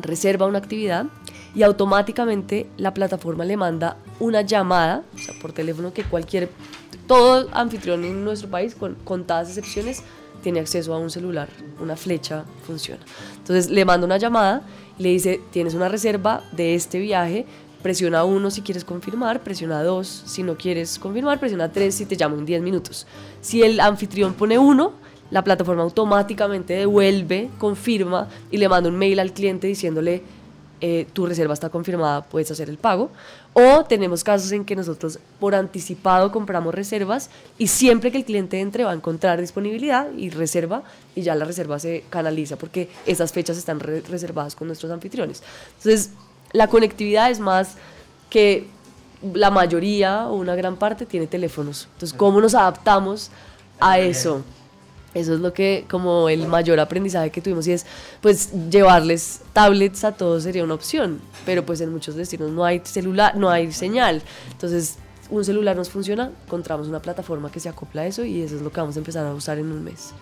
reserva 0.00 0.46
una 0.46 0.58
actividad 0.58 1.06
y 1.54 1.62
automáticamente 1.62 2.66
la 2.76 2.92
plataforma 2.92 3.44
le 3.44 3.56
manda 3.56 3.96
una 4.20 4.42
llamada, 4.42 5.02
o 5.14 5.18
sea, 5.18 5.34
por 5.40 5.52
teléfono 5.52 5.92
que 5.92 6.04
cualquier, 6.04 6.50
todo 7.06 7.48
anfitrión 7.52 8.04
en 8.04 8.24
nuestro 8.24 8.50
país, 8.50 8.74
con 8.74 8.96
contadas 9.04 9.48
excepciones, 9.48 10.02
tiene 10.42 10.60
acceso 10.60 10.94
a 10.94 10.98
un 10.98 11.10
celular, 11.10 11.48
una 11.80 11.96
flecha 11.96 12.44
funciona. 12.66 13.00
Entonces 13.38 13.70
le 13.70 13.84
manda 13.84 14.06
una 14.06 14.18
llamada, 14.18 14.62
le 14.98 15.10
dice, 15.10 15.40
tienes 15.50 15.74
una 15.74 15.88
reserva 15.88 16.42
de 16.52 16.74
este 16.74 16.98
viaje, 16.98 17.46
Presiona 17.82 18.24
1 18.24 18.50
si 18.50 18.62
quieres 18.62 18.84
confirmar, 18.84 19.42
presiona 19.42 19.82
2 19.82 20.24
si 20.26 20.42
no 20.42 20.56
quieres 20.56 20.98
confirmar, 20.98 21.38
presiona 21.38 21.70
3 21.70 21.94
si 21.94 22.06
te 22.06 22.16
llamo 22.16 22.36
en 22.36 22.44
10 22.44 22.62
minutos. 22.62 23.06
Si 23.40 23.62
el 23.62 23.78
anfitrión 23.80 24.34
pone 24.34 24.58
1, 24.58 24.92
la 25.30 25.44
plataforma 25.44 25.82
automáticamente 25.82 26.74
devuelve, 26.74 27.50
confirma 27.58 28.28
y 28.50 28.56
le 28.56 28.68
manda 28.68 28.88
un 28.88 28.96
mail 28.96 29.20
al 29.20 29.32
cliente 29.32 29.66
diciéndole 29.66 30.22
eh, 30.80 31.06
tu 31.12 31.26
reserva 31.26 31.54
está 31.54 31.70
confirmada, 31.70 32.22
puedes 32.24 32.50
hacer 32.50 32.68
el 32.68 32.78
pago. 32.78 33.10
O 33.52 33.84
tenemos 33.84 34.22
casos 34.22 34.52
en 34.52 34.64
que 34.64 34.76
nosotros 34.76 35.18
por 35.40 35.54
anticipado 35.54 36.30
compramos 36.30 36.74
reservas 36.74 37.30
y 37.58 37.66
siempre 37.66 38.12
que 38.12 38.18
el 38.18 38.24
cliente 38.24 38.60
entre 38.60 38.84
va 38.84 38.92
a 38.92 38.94
encontrar 38.94 39.40
disponibilidad 39.40 40.12
y 40.16 40.30
reserva 40.30 40.84
y 41.16 41.22
ya 41.22 41.34
la 41.34 41.44
reserva 41.44 41.78
se 41.80 42.04
canaliza 42.10 42.56
porque 42.56 42.88
esas 43.06 43.32
fechas 43.32 43.58
están 43.58 43.80
reservadas 43.80 44.54
con 44.54 44.68
nuestros 44.68 44.92
anfitriones. 44.92 45.42
Entonces, 45.78 46.10
la 46.52 46.68
conectividad 46.68 47.30
es 47.30 47.40
más 47.40 47.76
que 48.30 48.66
la 49.34 49.50
mayoría 49.50 50.28
o 50.28 50.36
una 50.36 50.54
gran 50.54 50.76
parte 50.76 51.06
tiene 51.06 51.26
teléfonos. 51.26 51.88
Entonces, 51.94 52.16
¿cómo 52.16 52.40
nos 52.40 52.54
adaptamos 52.54 53.30
a 53.80 53.98
eso? 53.98 54.42
Eso 55.14 55.34
es 55.34 55.40
lo 55.40 55.52
que, 55.52 55.84
como 55.90 56.28
el 56.28 56.46
mayor 56.46 56.78
aprendizaje 56.78 57.30
que 57.30 57.40
tuvimos 57.40 57.66
y 57.66 57.72
es, 57.72 57.86
pues, 58.20 58.52
llevarles 58.70 59.40
tablets 59.52 60.04
a 60.04 60.12
todos 60.12 60.42
sería 60.42 60.62
una 60.62 60.74
opción, 60.74 61.20
pero 61.46 61.64
pues 61.64 61.80
en 61.80 61.90
muchos 61.90 62.14
destinos 62.14 62.50
no 62.50 62.64
hay 62.64 62.82
celular, 62.84 63.36
no 63.36 63.50
hay 63.50 63.72
señal. 63.72 64.22
Entonces, 64.52 64.96
un 65.30 65.44
celular 65.44 65.76
nos 65.76 65.90
funciona, 65.90 66.30
encontramos 66.46 66.88
una 66.88 67.00
plataforma 67.00 67.50
que 67.50 67.58
se 67.58 67.68
acopla 67.68 68.02
a 68.02 68.06
eso 68.06 68.24
y 68.24 68.42
eso 68.42 68.56
es 68.56 68.62
lo 68.62 68.70
que 68.70 68.80
vamos 68.80 68.96
a 68.96 68.98
empezar 68.98 69.26
a 69.26 69.34
usar 69.34 69.58
en 69.58 69.72
un 69.72 69.82
mes. 69.82 70.12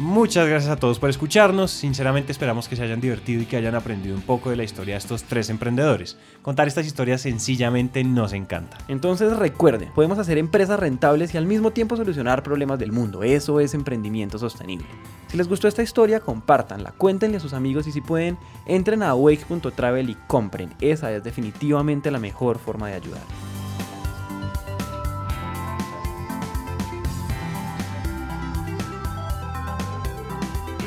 Muchas 0.00 0.48
gracias 0.48 0.72
a 0.72 0.76
todos 0.76 0.98
por 0.98 1.10
escucharnos. 1.10 1.70
Sinceramente 1.70 2.32
esperamos 2.32 2.68
que 2.68 2.74
se 2.74 2.82
hayan 2.82 3.02
divertido 3.02 3.42
y 3.42 3.44
que 3.44 3.58
hayan 3.58 3.74
aprendido 3.74 4.16
un 4.16 4.22
poco 4.22 4.48
de 4.48 4.56
la 4.56 4.64
historia 4.64 4.94
de 4.94 4.98
estos 4.98 5.24
tres 5.24 5.50
emprendedores. 5.50 6.16
Contar 6.40 6.68
estas 6.68 6.86
historias 6.86 7.20
sencillamente 7.20 8.02
nos 8.02 8.32
encanta. 8.32 8.78
Entonces 8.88 9.36
recuerden, 9.36 9.90
podemos 9.94 10.18
hacer 10.18 10.38
empresas 10.38 10.80
rentables 10.80 11.34
y 11.34 11.36
al 11.36 11.44
mismo 11.44 11.72
tiempo 11.72 11.98
solucionar 11.98 12.42
problemas 12.42 12.78
del 12.78 12.92
mundo. 12.92 13.22
Eso 13.22 13.60
es 13.60 13.74
emprendimiento 13.74 14.38
sostenible. 14.38 14.86
Si 15.26 15.36
les 15.36 15.48
gustó 15.48 15.68
esta 15.68 15.82
historia, 15.82 16.20
compártanla, 16.20 16.92
cuéntenle 16.92 17.36
a 17.36 17.40
sus 17.40 17.52
amigos 17.52 17.86
y 17.86 17.92
si 17.92 18.00
pueden, 18.00 18.38
entren 18.64 19.02
a 19.02 19.10
awake.travel 19.10 20.08
y 20.08 20.14
compren. 20.26 20.70
Esa 20.80 21.12
es 21.12 21.22
definitivamente 21.22 22.10
la 22.10 22.18
mejor 22.18 22.58
forma 22.58 22.88
de 22.88 22.94
ayudar. 22.94 23.49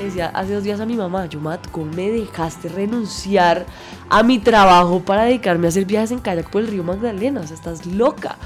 Decía 0.06 0.32
hace 0.34 0.54
dos 0.54 0.64
días 0.64 0.80
a 0.80 0.86
mi 0.86 0.95
mamá, 0.95 1.26
yo 1.28 1.39
¿cómo 1.72 1.91
me 1.91 2.10
dejaste 2.10 2.70
renunciar 2.70 3.66
a 4.10 4.24
mi 4.24 4.39
trabajo 4.39 4.99
para 4.99 5.24
dedicarme 5.24 5.68
a 5.68 5.70
hacer 5.70 5.86
viajes 5.86 6.12
en 6.12 6.20
kayak 6.20 6.49
por 6.49 6.62
el 6.62 6.68
río 6.68 6.84
Magdalena? 6.84 7.41
O 7.41 7.47
sea, 7.47 7.56
estás 7.56 7.86
loca. 7.86 8.38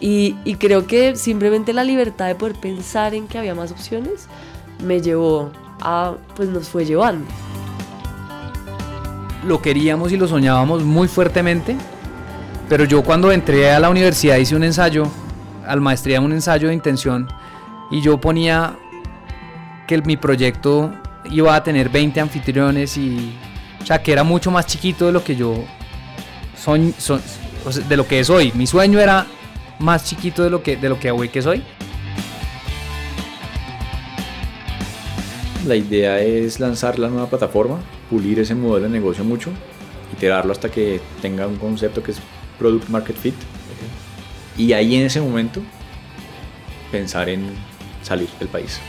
Y, 0.00 0.36
y 0.44 0.54
creo 0.54 0.86
que 0.86 1.16
simplemente 1.16 1.72
la 1.72 1.84
libertad 1.84 2.26
de 2.26 2.34
poder 2.34 2.56
pensar 2.56 3.14
en 3.14 3.28
que 3.28 3.38
había 3.38 3.54
más 3.54 3.70
opciones 3.70 4.26
me 4.82 5.00
llevó 5.00 5.50
a, 5.80 6.14
pues 6.36 6.48
nos 6.48 6.68
fue 6.68 6.84
llevando. 6.84 7.26
Lo 9.46 9.60
queríamos 9.62 10.12
y 10.12 10.16
lo 10.16 10.28
soñábamos 10.28 10.82
muy 10.84 11.08
fuertemente, 11.08 11.76
pero 12.68 12.84
yo 12.84 13.02
cuando 13.02 13.32
entré 13.32 13.70
a 13.70 13.80
la 13.80 13.90
universidad 13.90 14.36
hice 14.36 14.54
un 14.54 14.64
ensayo, 14.64 15.06
al 15.66 15.80
maestría 15.80 16.20
un 16.20 16.32
ensayo 16.32 16.68
de 16.68 16.74
intención, 16.74 17.28
y 17.90 18.00
yo 18.02 18.20
ponía 18.20 18.76
que 19.90 20.00
mi 20.02 20.16
proyecto 20.16 20.92
iba 21.32 21.52
a 21.52 21.64
tener 21.64 21.88
20 21.88 22.20
anfitriones 22.20 22.96
y, 22.96 23.34
o 23.82 23.84
sea, 23.84 24.00
que 24.00 24.12
era 24.12 24.22
mucho 24.22 24.52
más 24.52 24.64
chiquito 24.64 25.06
de 25.06 25.10
lo 25.10 25.24
que 25.24 25.34
yo 25.34 25.64
son, 26.56 26.94
son 26.96 27.20
de 27.88 27.96
lo 27.96 28.06
que 28.06 28.20
es 28.20 28.30
hoy. 28.30 28.52
Mi 28.54 28.68
sueño 28.68 29.00
era 29.00 29.26
más 29.80 30.04
chiquito 30.04 30.44
de 30.44 30.50
lo 30.50 30.62
que 30.62 30.76
de 30.76 30.88
lo 30.88 31.00
que 31.00 31.10
hoy 31.10 31.28
que 31.28 31.42
soy. 31.42 31.64
La 35.66 35.74
idea 35.74 36.20
es 36.20 36.60
lanzar 36.60 37.00
la 37.00 37.08
nueva 37.08 37.28
plataforma, 37.28 37.80
pulir 38.08 38.38
ese 38.38 38.54
modelo 38.54 38.86
de 38.86 38.92
negocio 38.92 39.24
mucho, 39.24 39.50
iterarlo 40.12 40.52
hasta 40.52 40.70
que 40.70 41.00
tenga 41.20 41.48
un 41.48 41.56
concepto 41.56 42.00
que 42.00 42.12
es 42.12 42.18
Product 42.60 42.88
Market 42.90 43.16
Fit. 43.16 43.34
Y 44.56 44.72
ahí 44.72 44.94
en 44.94 45.06
ese 45.06 45.20
momento 45.20 45.60
pensar 46.92 47.28
en 47.28 47.44
salir 48.04 48.28
del 48.38 48.46
país. 48.46 48.80